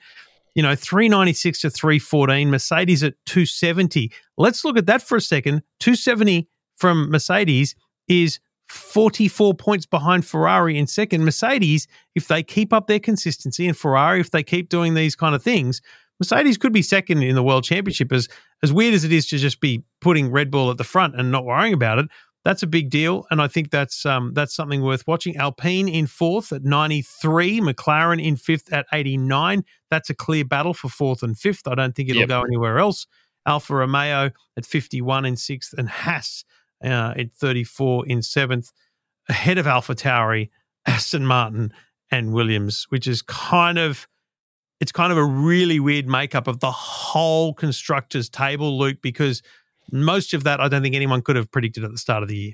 you 0.58 0.64
know, 0.64 0.74
396 0.74 1.62
to 1.62 1.70
314, 1.70 2.50
Mercedes 2.50 3.04
at 3.04 3.14
270. 3.28 4.12
Let's 4.40 4.66
look 4.66 4.76
at 4.76 4.88
that 4.88 5.04
for 5.04 5.16
a 5.16 5.22
second. 5.22 5.62
270 5.80 6.50
from 6.78 7.12
Mercedes 7.12 7.76
is 8.08 8.40
44 8.68 9.54
points 9.54 9.86
behind 9.86 10.26
Ferrari 10.26 10.76
in 10.76 10.88
second. 10.88 11.24
Mercedes, 11.24 11.88
if 12.16 12.28
they 12.28 12.42
keep 12.42 12.74
up 12.74 12.88
their 12.88 13.00
consistency, 13.00 13.68
and 13.68 13.78
Ferrari, 13.78 14.20
if 14.20 14.32
they 14.32 14.42
keep 14.42 14.68
doing 14.68 14.96
these 14.96 15.16
kind 15.16 15.36
of 15.36 15.44
things, 15.44 15.80
Mercedes 16.20 16.58
could 16.58 16.74
be 16.74 16.82
second 16.82 17.22
in 17.22 17.36
the 17.36 17.44
world 17.44 17.64
championship. 17.64 18.12
As 18.12 18.28
as 18.64 18.74
weird 18.74 18.96
as 18.96 19.04
it 19.04 19.14
is 19.14 19.28
to 19.28 19.38
just 19.38 19.62
be 19.62 19.84
putting 20.02 20.32
Red 20.32 20.50
Bull 20.50 20.72
at 20.72 20.80
the 20.80 20.84
front 20.84 21.16
and 21.16 21.32
not 21.32 21.46
worrying 21.46 21.76
about 21.76 22.00
it, 22.00 22.08
that's 22.48 22.64
a 22.64 22.68
big 22.68 22.90
deal, 22.90 23.28
and 23.30 23.42
I 23.42 23.50
think 23.50 23.72
that's 23.72 24.06
um, 24.06 24.34
that's 24.34 24.56
something 24.56 24.82
worth 24.82 25.06
watching. 25.06 25.36
Alpine 25.36 25.90
in 25.90 26.08
fourth 26.08 26.54
at 26.54 26.64
93, 26.64 27.60
McLaren 27.60 28.24
in 28.24 28.38
fifth 28.38 28.72
at 28.72 28.86
89. 28.94 29.66
That's 29.90 30.10
a 30.10 30.16
clear 30.16 30.46
battle 30.46 30.74
for 30.74 30.88
fourth 30.88 31.24
and 31.24 31.38
fifth. 31.38 31.68
I 31.68 31.76
don't 31.76 31.94
think 31.94 32.08
it'll 32.08 32.22
yep. 32.22 32.30
go 32.30 32.44
anywhere 32.44 32.80
else. 32.80 33.06
Alfa 33.46 33.76
Romeo 33.76 34.32
at 34.56 34.66
51 34.66 35.26
in 35.26 35.36
sixth, 35.36 35.74
and 35.78 35.90
Haas 35.90 36.46
uh, 36.82 37.16
at 37.18 37.34
34 37.34 38.08
in 38.08 38.22
seventh, 38.22 38.72
ahead 39.28 39.58
of 39.58 39.68
Alpha 39.68 39.94
Tauri, 39.94 40.50
Aston 40.86 41.26
Martin, 41.26 41.74
and 42.12 42.32
Williams, 42.32 42.86
which 42.88 43.08
is 43.08 43.22
kind 43.22 43.78
of 43.78 44.08
it's 44.80 44.94
kind 44.94 45.12
of 45.12 45.18
a 45.18 45.26
really 45.26 45.82
weird 45.82 46.08
makeup 46.08 46.48
of 46.48 46.62
the 46.62 46.72
whole 46.72 47.54
constructors 47.54 48.30
table, 48.30 48.78
Luke, 48.78 49.00
because 49.02 49.44
most 49.92 50.34
of 50.34 50.44
that 50.44 50.60
I 50.60 50.68
don't 50.68 50.82
think 50.82 50.96
anyone 50.96 51.22
could 51.22 51.36
have 51.36 51.52
predicted 51.52 51.84
at 51.84 51.92
the 51.92 51.98
start 51.98 52.24
of 52.24 52.30
the 52.30 52.38
year. 52.38 52.54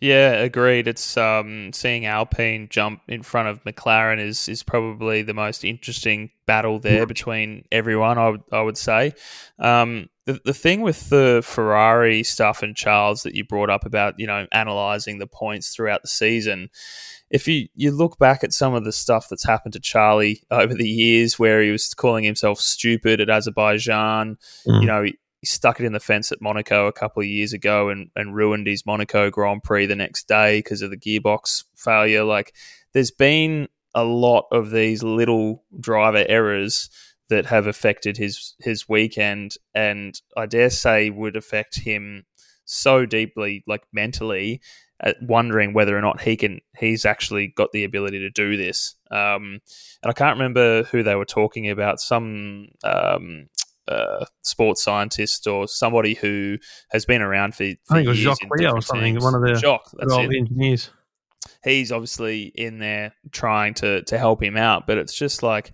Yeah, 0.00 0.32
agreed. 0.32 0.88
It's 0.88 1.16
um, 1.16 1.72
seeing 1.72 2.06
Alpine 2.06 2.68
jump 2.70 3.02
in 3.08 3.22
front 3.22 3.48
of 3.48 3.62
McLaren 3.64 4.18
is 4.18 4.48
is 4.48 4.62
probably 4.62 5.22
the 5.22 5.34
most 5.34 5.64
interesting 5.64 6.30
battle 6.46 6.78
there 6.78 7.06
between 7.06 7.64
everyone. 7.72 8.18
I 8.18 8.30
would 8.30 8.42
I 8.52 8.62
would 8.62 8.78
say. 8.78 9.12
Um, 9.58 10.08
the, 10.26 10.40
the 10.44 10.54
thing 10.54 10.80
with 10.80 11.10
the 11.10 11.42
Ferrari 11.44 12.22
stuff 12.22 12.62
and 12.62 12.74
Charles 12.74 13.24
that 13.24 13.34
you 13.34 13.44
brought 13.44 13.70
up 13.70 13.84
about 13.84 14.14
you 14.18 14.26
know 14.26 14.46
analyzing 14.52 15.18
the 15.18 15.26
points 15.26 15.74
throughout 15.74 16.02
the 16.02 16.08
season 16.08 16.70
if 17.34 17.48
you, 17.48 17.66
you 17.74 17.90
look 17.90 18.16
back 18.18 18.44
at 18.44 18.52
some 18.52 18.74
of 18.74 18.84
the 18.84 18.92
stuff 18.92 19.28
that's 19.28 19.44
happened 19.44 19.72
to 19.72 19.80
Charlie 19.80 20.42
over 20.52 20.72
the 20.72 20.88
years, 20.88 21.36
where 21.36 21.62
he 21.62 21.72
was 21.72 21.92
calling 21.92 22.22
himself 22.22 22.60
stupid 22.60 23.20
at 23.20 23.28
Azerbaijan, 23.28 24.36
mm. 24.64 24.80
you 24.80 24.86
know, 24.86 25.04
stuck 25.44 25.80
it 25.80 25.86
in 25.86 25.92
the 25.92 26.00
fence 26.00 26.32
at 26.32 26.40
Monaco 26.40 26.86
a 26.86 26.92
couple 26.92 27.22
of 27.22 27.28
years 27.28 27.52
ago 27.52 27.88
and, 27.88 28.10
and 28.16 28.34
ruined 28.34 28.66
his 28.66 28.86
Monaco 28.86 29.30
Grand 29.30 29.62
Prix 29.62 29.86
the 29.86 29.96
next 29.96 30.28
day 30.28 30.58
because 30.58 30.82
of 30.82 30.90
the 30.90 30.96
gearbox 30.96 31.64
failure. 31.76 32.24
Like, 32.24 32.54
there's 32.92 33.10
been 33.10 33.68
a 33.94 34.04
lot 34.04 34.46
of 34.50 34.70
these 34.70 35.02
little 35.02 35.62
driver 35.78 36.24
errors 36.28 36.90
that 37.28 37.46
have 37.46 37.66
affected 37.66 38.16
his 38.16 38.54
his 38.60 38.88
weekend, 38.88 39.56
and 39.74 40.20
I 40.36 40.46
dare 40.46 40.70
say 40.70 41.10
would 41.10 41.36
affect 41.36 41.80
him 41.80 42.24
so 42.64 43.06
deeply, 43.06 43.64
like 43.66 43.82
mentally, 43.92 44.60
wondering 45.22 45.72
whether 45.72 45.96
or 45.96 46.00
not 46.00 46.20
he 46.20 46.36
can 46.36 46.60
he's 46.78 47.04
actually 47.04 47.48
got 47.48 47.72
the 47.72 47.84
ability 47.84 48.20
to 48.20 48.30
do 48.30 48.56
this. 48.56 48.94
Um, 49.10 49.60
and 50.02 50.10
I 50.10 50.12
can't 50.12 50.36
remember 50.38 50.84
who 50.84 51.02
they 51.02 51.14
were 51.14 51.24
talking 51.24 51.70
about. 51.70 52.00
Some 52.00 52.68
um, 52.82 53.46
uh, 53.88 54.24
sports 54.42 54.82
scientist 54.82 55.46
or 55.46 55.68
somebody 55.68 56.14
who 56.14 56.58
has 56.90 57.04
been 57.04 57.22
around 57.22 57.54
for, 57.54 57.64
for 57.84 57.94
I 57.94 57.96
think 57.96 58.06
it 58.06 58.08
was 58.08 58.18
Jacques 58.18 58.50
or 58.50 58.80
something. 58.82 59.20
One 59.20 59.34
of 59.34 59.42
the 59.42 59.54
Jacques, 59.54 59.90
that's 59.92 60.14
it. 60.14 60.36
engineers. 60.36 60.90
He's 61.62 61.92
obviously 61.92 62.44
in 62.54 62.78
there 62.78 63.14
trying 63.30 63.74
to 63.74 64.02
to 64.04 64.18
help 64.18 64.42
him 64.42 64.56
out, 64.56 64.86
but 64.86 64.98
it's 64.98 65.16
just 65.16 65.42
like 65.42 65.72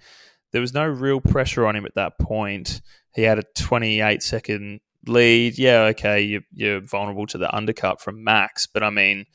there 0.53 0.61
was 0.61 0.75
no 0.75 0.87
real 0.87 1.21
pressure 1.21 1.67
on 1.67 1.77
him 1.77 1.85
at 1.85 1.95
that 1.95 2.19
point. 2.19 2.81
He 3.15 3.23
had 3.23 3.39
a 3.39 3.45
28 3.57 4.23
second 4.23 4.81
lead, 5.07 5.59
yeah, 5.59 5.83
okay, 5.91 6.21
you're, 6.21 6.43
you're 6.53 6.81
vulnerable 6.81 7.27
to 7.29 7.39
the 7.39 7.55
undercut 7.55 8.01
from 8.01 8.23
Max, 8.23 8.67
but 8.67 8.83
I 8.83 8.91
mean, 8.91 9.27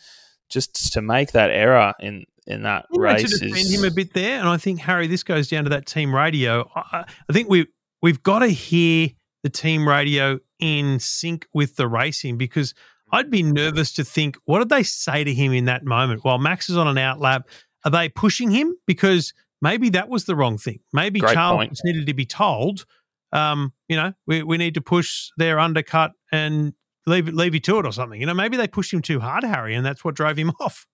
just 0.50 0.94
to 0.94 1.02
make 1.02 1.32
that 1.32 1.50
error 1.50 1.94
in 2.00 2.26
in 2.48 2.62
that 2.62 2.86
you 2.92 3.02
race 3.02 3.24
to 3.24 3.40
defend 3.40 3.66
is... 3.66 3.74
him 3.74 3.84
a 3.84 3.92
bit 3.92 4.14
there, 4.14 4.40
and 4.40 4.48
I 4.48 4.58
think 4.58 4.80
Harry, 4.82 5.08
this 5.08 5.24
goes 5.24 5.48
down 5.48 5.64
to 5.64 5.70
that 5.72 5.88
team 5.88 6.14
radio. 6.14 6.70
I, 6.76 7.06
I 7.30 7.34
think 7.34 7.50
we 7.50 7.66
we've 8.06 8.22
got 8.22 8.40
to 8.40 8.48
hear 8.48 9.10
the 9.42 9.50
team 9.50 9.88
radio 9.88 10.38
in 10.60 11.00
sync 11.00 11.48
with 11.56 11.76
the 11.76 11.88
racing 11.88 12.38
because 12.38 12.76
I'd 13.12 13.32
be 13.32 13.42
nervous 13.42 13.94
to 13.94 14.04
think 14.04 14.38
what 14.46 14.60
did 14.60 14.70
they 14.70 14.84
say 14.84 15.24
to 15.24 15.34
him 15.34 15.54
in 15.54 15.66
that 15.66 15.84
moment 15.84 16.24
while 16.24 16.38
Max 16.38 16.70
is 16.70 16.78
on 16.78 16.88
an 16.88 16.98
outlap? 16.98 17.46
Are 17.84 17.90
they 17.90 18.08
pushing 18.10 18.52
him 18.52 18.76
because 18.86 19.34
maybe 19.60 19.90
that 19.90 20.08
was 20.08 20.26
the 20.26 20.36
wrong 20.36 20.60
thing? 20.60 20.82
Maybe 20.94 21.20
Great 21.20 21.34
Charles 21.34 21.58
point. 21.58 21.80
needed 21.84 22.06
to 22.06 22.14
be 22.14 22.28
told 22.28 22.86
um, 23.32 23.74
you 23.90 23.96
know, 23.96 24.14
we, 24.28 24.44
we 24.44 24.58
need 24.58 24.76
to 24.76 24.82
push 24.82 25.30
their 25.36 25.58
undercut 25.58 26.12
and 26.32 26.74
leave 27.08 27.28
leave 27.28 27.56
you 27.56 27.60
to 27.62 27.80
it 27.80 27.88
or 27.88 27.92
something. 27.92 28.22
You 28.22 28.28
know, 28.28 28.36
maybe 28.36 28.56
they 28.56 28.68
pushed 28.68 28.94
him 28.94 29.02
too 29.02 29.20
hard, 29.20 29.44
Harry, 29.44 29.74
and 29.74 29.84
that's 29.84 30.06
what 30.06 30.14
drove 30.14 30.38
him 30.38 30.52
off. 30.60 30.86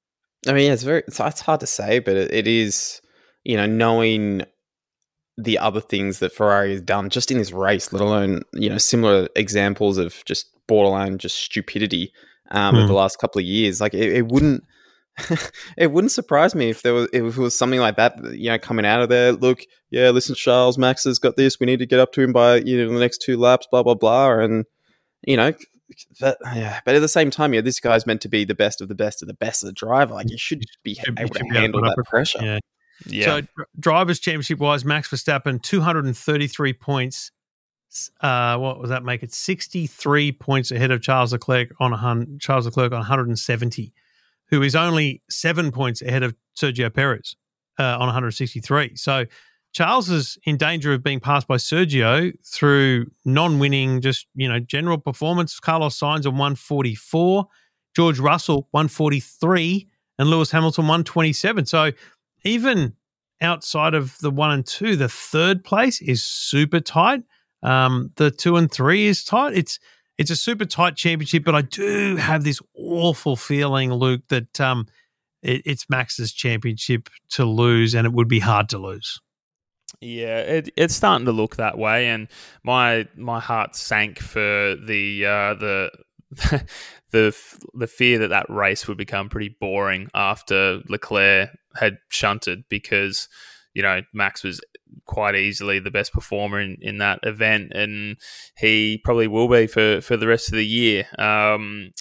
I 0.48 0.54
mean, 0.54 0.68
yeah, 0.68 0.74
it's 0.74 0.84
very 0.84 1.04
it's, 1.08 1.20
it's 1.20 1.42
hard 1.42 1.60
to 1.60 1.68
say, 1.68 2.00
but 2.00 2.16
it, 2.16 2.34
it 2.34 2.48
is, 2.48 3.02
you 3.44 3.58
know, 3.58 3.66
knowing 3.66 4.44
the 5.38 5.58
other 5.58 5.82
things 5.82 6.20
that 6.20 6.34
Ferrari 6.34 6.72
has 6.72 6.82
done 6.82 7.10
just 7.10 7.32
in 7.32 7.38
this 7.38 7.52
race, 7.52 7.92
let 7.94 8.02
alone 8.02 8.42
you 8.54 8.70
know 8.70 8.78
similar 8.78 9.28
examples 9.36 9.98
of 9.98 10.24
just 10.26 10.48
borderline 10.68 11.18
just 11.18 11.38
stupidity 11.38 12.14
um, 12.52 12.76
mm. 12.76 12.78
over 12.78 12.88
the 12.88 12.94
hmm. 12.94 12.98
last 12.98 13.20
couple 13.20 13.40
of 13.40 13.46
years. 13.46 13.82
Like 13.82 13.94
it, 13.94 14.14
it 14.14 14.28
wouldn't 14.28 14.64
it 15.78 15.92
wouldn't 15.92 16.12
surprise 16.12 16.56
me 16.56 16.70
if 16.70 16.82
there 16.82 16.94
was 16.94 17.08
if 17.14 17.38
it 17.38 17.42
was 17.42 17.58
something 17.58 17.80
like 17.80 17.98
that, 17.98 18.16
you 18.34 18.50
know, 18.50 18.60
coming 18.60 18.86
out 18.86 19.02
of 19.02 19.10
there. 19.10 19.32
Look, 19.34 19.64
yeah, 19.90 20.10
listen, 20.10 20.36
Charles 20.36 20.78
Max 20.78 21.04
has 21.04 21.20
got 21.20 21.36
this. 21.36 21.60
We 21.60 21.66
need 21.66 21.80
to 21.80 21.86
get 21.86 22.00
up 22.00 22.14
to 22.14 22.22
him 22.22 22.34
by 22.34 22.58
you 22.58 22.78
know 22.78 22.94
the 22.94 23.00
next 23.00 23.20
two 23.20 23.38
laps. 23.38 23.68
Blah 23.72 23.84
blah 23.84 23.96
blah, 23.96 24.40
and 24.40 24.66
you 25.24 25.38
know, 25.38 25.54
that, 26.20 26.38
yeah. 26.56 26.80
But 26.86 26.96
at 26.96 27.00
the 27.00 27.08
same 27.08 27.30
time, 27.30 27.54
yeah, 27.54 27.62
this 27.62 27.80
guy's 27.80 28.06
meant 28.06 28.22
to 28.22 28.30
be 28.30 28.46
the 28.46 28.56
best 28.56 28.82
of 28.82 28.88
the 28.88 28.96
best 28.96 29.22
of 29.22 29.28
the 29.28 29.34
best 29.34 29.64
of 29.64 29.68
the 29.68 29.74
driver. 29.74 30.14
Like, 30.14 30.30
he 30.30 30.38
should 30.38 30.64
be 30.84 30.98
able 31.18 31.34
to 31.34 31.46
handle 31.46 31.82
that 31.82 31.98
pressure. 32.08 32.40
Yeah. 32.42 32.60
Yeah. 33.06 33.26
So, 33.26 33.64
drivers' 33.80 34.20
championship 34.20 34.60
wise, 34.60 34.86
Max 34.86 35.10
Verstappen, 35.10 35.62
233 35.62 36.74
points. 36.74 37.32
Uh, 38.22 38.58
what 38.58 38.80
was 38.80 38.90
that? 38.90 39.04
Make 39.04 39.22
it 39.22 39.34
63 39.34 40.32
points 40.34 40.72
ahead 40.72 40.92
of 40.92 41.02
Charles 41.02 41.34
Leclerc 41.34 41.74
on 41.80 41.94
a 41.94 42.38
Charles 42.40 42.66
Leclerc 42.66 42.94
on 42.94 43.00
170 43.00 43.94
who 44.52 44.62
is 44.62 44.76
only 44.76 45.22
seven 45.30 45.72
points 45.72 46.02
ahead 46.02 46.24
of 46.24 46.36
Sergio 46.56 46.94
Perez 46.94 47.36
uh, 47.80 47.96
on 47.96 48.02
163. 48.02 48.96
So 48.96 49.26
Charles 49.74 50.10
is 50.10 50.38
in 50.44 50.58
danger 50.58 50.92
of 50.94 51.02
being 51.02 51.22
passed 51.22 51.48
by 51.48 51.56
Sergio 51.56 52.34
through 52.46 53.08
non-winning, 53.24 54.02
just 54.02 54.28
you 54.36 54.50
know, 54.50 54.60
general 54.60 54.98
performance. 54.98 55.60
Carlos 55.60 55.98
Sainz 55.98 56.26
on 56.26 56.34
144, 56.34 57.48
George 57.96 58.20
Russell 58.20 58.68
143, 58.72 59.88
and 60.20 60.30
Lewis 60.30 60.52
Hamilton 60.52 60.84
127. 60.84 61.66
So 61.66 61.92
even 62.44 62.94
outside 63.42 63.94
of 63.94 64.18
the 64.20 64.32
one 64.32 64.52
and 64.52 64.66
two, 64.66 64.96
the 64.96 65.10
third 65.10 65.64
place 65.64 66.02
is 66.02 66.24
super 66.24 66.80
tight. 66.80 67.24
Um, 67.64 68.12
the 68.16 68.32
two 68.32 68.58
and 68.58 68.72
three 68.72 69.08
is 69.08 69.24
tight. 69.24 69.54
It's 69.56 69.80
it's 70.18 70.32
a 70.32 70.36
super 70.36 70.66
tight 70.66 70.96
championship, 70.96 71.44
but 71.44 71.56
I 71.56 71.62
do 71.62 72.16
have 72.18 72.44
this 72.44 72.60
awful 72.76 73.36
feeling, 73.36 73.92
Luke, 73.92 74.22
that 74.30 74.60
um, 74.62 74.88
it, 75.42 75.64
it's 75.66 75.90
Max's 75.90 76.32
championship 76.32 77.10
to 77.32 77.46
lose, 77.46 77.96
and 77.96 78.06
it 78.06 78.14
would 78.14 78.28
be 78.28 78.40
hard 78.40 78.70
to 78.70 78.78
lose. 78.78 79.20
Yeah, 80.00 80.40
it, 80.40 80.70
it's 80.78 80.96
starting 80.96 81.26
to 81.26 81.32
look 81.32 81.58
that 81.58 81.78
way, 81.78 82.08
and 82.08 82.28
my 82.64 83.08
my 83.16 83.40
heart 83.40 83.76
sank 83.76 84.20
for 84.20 84.76
the 84.76 85.26
uh, 85.26 85.54
the 85.56 85.92
the 87.12 87.36
the 87.74 87.88
fear 87.88 88.20
that 88.20 88.30
that 88.30 88.50
race 88.50 88.88
would 88.88 88.98
become 88.98 89.30
pretty 89.30 89.56
boring 89.60 90.08
after 90.14 90.82
Leclerc 90.88 91.50
had 91.76 91.98
shunted 92.10 92.64
because 92.70 93.28
you 93.74 93.82
know 93.82 94.02
Max 94.14 94.44
was 94.44 94.62
quite 95.06 95.36
easily 95.36 95.80
the 95.80 95.92
best 95.92 96.14
performer 96.14 96.60
in, 96.60 96.78
in 96.82 96.98
that 97.00 97.20
event, 97.24 97.72
and 97.74 98.18
he 98.58 99.00
probably 99.04 99.28
will 99.28 99.48
be 99.48 99.68
for, 99.68 100.02
for 100.02 100.18
the 100.18 100.28
rest 100.28 100.50
of 100.50 100.56
the 100.56 100.66
year. 100.66 101.06
Um, 101.18 101.92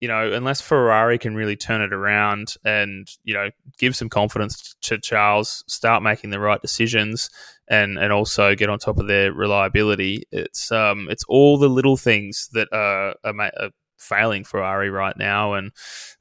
you 0.00 0.08
know, 0.08 0.32
unless 0.32 0.60
Ferrari 0.62 1.18
can 1.18 1.34
really 1.34 1.56
turn 1.56 1.82
it 1.82 1.92
around 1.92 2.54
and 2.64 3.06
you 3.22 3.34
know 3.34 3.50
give 3.78 3.94
some 3.94 4.08
confidence 4.08 4.74
to 4.82 4.98
Charles, 4.98 5.64
start 5.66 6.02
making 6.02 6.30
the 6.30 6.40
right 6.40 6.60
decisions, 6.60 7.28
and 7.70 7.98
and 7.98 8.12
also 8.12 8.54
get 8.54 8.68
on 8.68 8.78
top 8.78 8.98
of 8.98 9.06
their 9.06 9.32
reliability. 9.32 10.24
It's 10.30 10.70
um 10.70 11.08
it's 11.08 11.24
all 11.28 11.56
the 11.56 11.68
little 11.68 11.96
things 11.96 12.50
that 12.52 12.68
are, 12.72 13.14
are, 13.24 13.34
are 13.40 13.70
failing 13.96 14.44
Ferrari 14.44 14.90
right 14.90 15.16
now, 15.16 15.54
and 15.54 15.72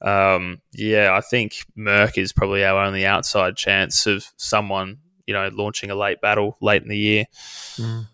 um 0.02 0.62
yeah, 0.72 1.14
I 1.14 1.20
think 1.20 1.66
Merc 1.76 2.18
is 2.18 2.32
probably 2.32 2.64
our 2.64 2.82
only 2.82 3.06
outside 3.06 3.58
chance 3.58 4.06
of 4.06 4.26
someone 4.38 5.00
you 5.30 5.34
know, 5.34 5.48
launching 5.54 5.92
a 5.92 5.96
late 5.96 6.20
battle 6.22 6.58
late 6.60 6.82
in 6.82 6.90
the 6.90 6.98
year. 6.98 7.26
Mm. 7.78 8.08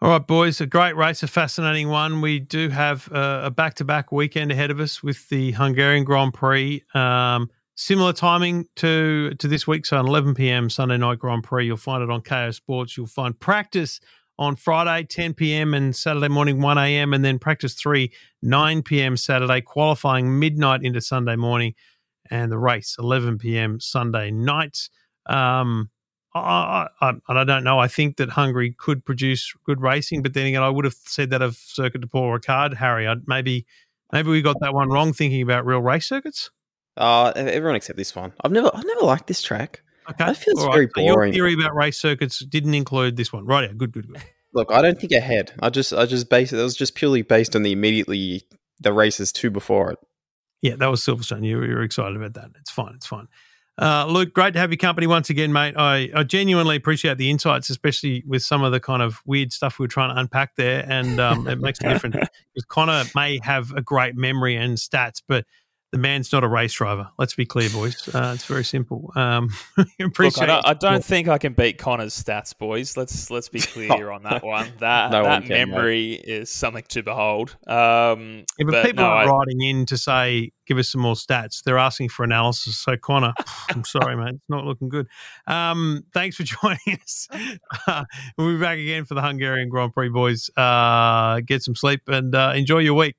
All 0.00 0.10
right, 0.10 0.24
boys, 0.24 0.60
a 0.60 0.66
great 0.66 0.96
race, 0.96 1.24
a 1.24 1.26
fascinating 1.26 1.88
one. 1.88 2.20
We 2.20 2.38
do 2.38 2.68
have 2.68 3.08
a 3.10 3.50
back 3.50 3.74
to 3.74 3.84
back 3.84 4.12
weekend 4.12 4.52
ahead 4.52 4.70
of 4.70 4.78
us 4.78 5.02
with 5.02 5.28
the 5.30 5.50
Hungarian 5.50 6.04
Grand 6.04 6.32
Prix. 6.32 6.84
Um, 6.94 7.50
similar 7.82 8.12
timing 8.12 8.66
to 8.76 9.34
to 9.38 9.48
this 9.48 9.66
week, 9.66 9.86
so 9.86 9.98
an 9.98 10.06
11 10.06 10.34
p.m. 10.34 10.70
Sunday 10.70 10.96
night 10.96 11.18
Grand 11.18 11.44
Prix. 11.44 11.66
You'll 11.66 11.76
find 11.76 12.02
it 12.02 12.10
on 12.10 12.22
Kayo 12.22 12.54
Sports. 12.54 12.96
You'll 12.96 13.06
find 13.06 13.38
practice 13.38 14.00
on 14.38 14.56
Friday 14.56 15.06
10 15.06 15.34
p.m. 15.34 15.74
and 15.74 15.94
Saturday 15.94 16.28
morning 16.28 16.60
1 16.60 16.78
a.m. 16.78 17.12
and 17.12 17.24
then 17.24 17.38
practice 17.38 17.74
three 17.74 18.12
9 18.42 18.82
p.m. 18.82 19.16
Saturday, 19.16 19.60
qualifying 19.60 20.38
midnight 20.38 20.82
into 20.82 21.00
Sunday 21.00 21.36
morning, 21.36 21.74
and 22.30 22.50
the 22.50 22.58
race 22.58 22.96
11 22.98 23.38
p.m. 23.38 23.80
Sunday 23.80 24.30
night. 24.30 24.88
Um, 25.26 25.90
I, 26.34 26.88
I, 27.00 27.12
I, 27.28 27.44
don't 27.44 27.62
know. 27.62 27.78
I 27.78 27.88
think 27.88 28.16
that 28.16 28.30
Hungary 28.30 28.74
could 28.78 29.04
produce 29.04 29.52
good 29.64 29.82
racing, 29.82 30.22
but 30.22 30.32
then 30.32 30.46
again, 30.46 30.62
I 30.62 30.70
would 30.70 30.86
have 30.86 30.94
said 30.94 31.28
that 31.28 31.42
of 31.42 31.56
Circuit 31.56 32.00
de 32.00 32.06
Paul 32.06 32.38
Ricard, 32.38 32.74
Harry. 32.74 33.06
I'd 33.06 33.28
maybe 33.28 33.66
Maybe 34.12 34.28
we 34.28 34.42
got 34.42 34.60
that 34.60 34.74
one 34.74 34.90
wrong 34.90 35.14
thinking 35.14 35.40
about 35.40 35.64
real 35.64 35.80
race 35.80 36.06
circuits. 36.06 36.50
Uh, 36.96 37.32
everyone 37.36 37.76
except 37.76 37.96
this 37.96 38.14
one. 38.14 38.32
I've 38.42 38.52
never, 38.52 38.70
I've 38.74 38.84
never 38.84 39.02
liked 39.02 39.26
this 39.26 39.42
track. 39.42 39.82
Okay, 40.10 40.24
That 40.26 40.36
feels 40.36 40.64
right. 40.66 40.74
very 40.74 40.90
So 40.94 41.02
your 41.02 41.32
theory 41.32 41.54
about 41.54 41.74
race 41.74 41.98
circuits 41.98 42.40
didn't 42.40 42.74
include 42.74 43.16
this 43.16 43.32
one, 43.32 43.46
right? 43.46 43.68
Yeah, 43.68 43.74
good, 43.76 43.92
good, 43.92 44.08
good. 44.08 44.22
Look, 44.52 44.70
I 44.70 44.82
don't 44.82 45.00
think 45.00 45.12
ahead. 45.12 45.52
I 45.60 45.70
just, 45.70 45.92
I 45.92 46.06
just 46.06 46.28
based 46.28 46.52
it. 46.52 46.58
It 46.58 46.62
was 46.62 46.76
just 46.76 46.94
purely 46.94 47.22
based 47.22 47.56
on 47.56 47.62
the 47.62 47.72
immediately 47.72 48.42
the 48.80 48.92
races 48.92 49.32
two 49.32 49.50
before 49.50 49.92
it. 49.92 49.98
Yeah, 50.60 50.76
that 50.76 50.90
was 50.90 51.00
Silverstone. 51.00 51.44
You 51.44 51.62
you 51.64 51.74
were 51.74 51.82
excited 51.82 52.16
about 52.16 52.34
that. 52.34 52.50
It's 52.60 52.70
fine. 52.70 52.94
It's 52.94 53.06
fine. 53.06 53.28
Uh, 53.78 54.06
Luke, 54.06 54.34
great 54.34 54.52
to 54.52 54.60
have 54.60 54.70
your 54.70 54.76
company 54.76 55.06
once 55.06 55.30
again, 55.30 55.52
mate. 55.52 55.74
I, 55.76 56.10
I 56.14 56.24
genuinely 56.24 56.76
appreciate 56.76 57.16
the 57.16 57.30
insights, 57.30 57.70
especially 57.70 58.22
with 58.26 58.42
some 58.42 58.62
of 58.62 58.70
the 58.70 58.80
kind 58.80 59.02
of 59.02 59.20
weird 59.24 59.50
stuff 59.52 59.78
we 59.78 59.84
were 59.84 59.88
trying 59.88 60.14
to 60.14 60.20
unpack 60.20 60.56
there, 60.56 60.84
and 60.86 61.18
um, 61.18 61.48
it 61.48 61.58
makes 61.58 61.80
a 61.80 61.88
difference. 61.88 62.16
Because 62.16 62.64
Connor 62.68 63.04
may 63.14 63.40
have 63.42 63.72
a 63.72 63.80
great 63.80 64.14
memory 64.14 64.56
and 64.56 64.76
stats, 64.76 65.22
but 65.26 65.46
the 65.92 65.98
man's 65.98 66.32
not 66.32 66.42
a 66.42 66.48
race 66.48 66.72
driver. 66.72 67.08
Let's 67.18 67.34
be 67.34 67.44
clear, 67.46 67.68
boys. 67.70 68.08
Uh, 68.14 68.32
it's 68.34 68.44
very 68.46 68.64
simple. 68.64 69.12
Um, 69.14 69.50
Look. 69.98 70.18
I 70.40 70.46
don't, 70.46 70.66
I 70.68 70.74
don't 70.74 70.92
your- 70.92 71.00
think 71.02 71.28
I 71.28 71.38
can 71.38 71.52
beat 71.52 71.78
Connor's 71.78 72.14
stats, 72.20 72.56
boys. 72.56 72.96
Let's 72.96 73.30
let's 73.30 73.48
be 73.50 73.60
clear 73.60 74.10
on 74.10 74.22
that 74.24 74.42
one. 74.42 74.72
That 74.80 75.10
No 75.12 75.22
one 75.22 75.30
that 75.30 75.40
can, 75.42 75.48
mate. 75.48 75.66
memory 75.68 76.12
is 76.14 76.50
something 76.50 76.84
to 76.88 77.02
behold. 77.02 77.56
Um, 77.66 78.44
Yeah, 78.58 78.64
but, 78.64 78.70
but 78.72 78.86
people 78.86 79.04
no, 79.04 79.10
are 79.10 79.24
I- 79.24 79.26
writing 79.26 79.60
in 79.62 79.86
to 79.86 79.96
say, 79.98 80.50
give 80.66 80.78
us 80.78 80.88
some 80.88 81.00
more 81.02 81.14
stats. 81.14 81.62
They're 81.62 81.76
asking 81.78 82.08
for 82.08 82.24
analysis. 82.24 82.78
So, 82.78 82.96
Connor, 82.96 83.34
I'm 83.68 83.84
sorry, 83.84 84.16
mate. 84.16 84.34
It's 84.36 84.48
not 84.48 84.64
looking 84.64 84.88
good. 84.88 85.06
Um, 85.46 86.04
thanks 86.14 86.36
for 86.36 86.44
joining 86.44 87.00
us. 87.02 87.28
Uh, 87.86 88.04
we'll 88.38 88.54
be 88.54 88.60
back 88.60 88.78
again 88.78 89.04
for 89.04 89.14
the 89.14 89.20
Hungarian 89.22 89.68
Grand 89.68 89.92
Prix, 89.92 90.08
boys. 90.08 90.48
Uh, 90.56 91.40
get 91.40 91.62
some 91.62 91.74
sleep 91.74 92.00
and 92.06 92.34
uh, 92.34 92.52
enjoy 92.56 92.78
your 92.78 92.94
week. 92.94 93.14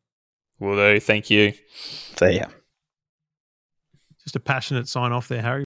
will 0.59 0.75
do. 0.75 0.99
Thank 0.99 1.29
you. 1.29 1.53
See 2.17 2.31
yeah. 2.35 2.47
Just 4.23 4.35
a 4.35 4.39
passionate 4.39 4.87
sign 4.87 5.11
off 5.11 5.27
there, 5.27 5.41
Harry. 5.41 5.61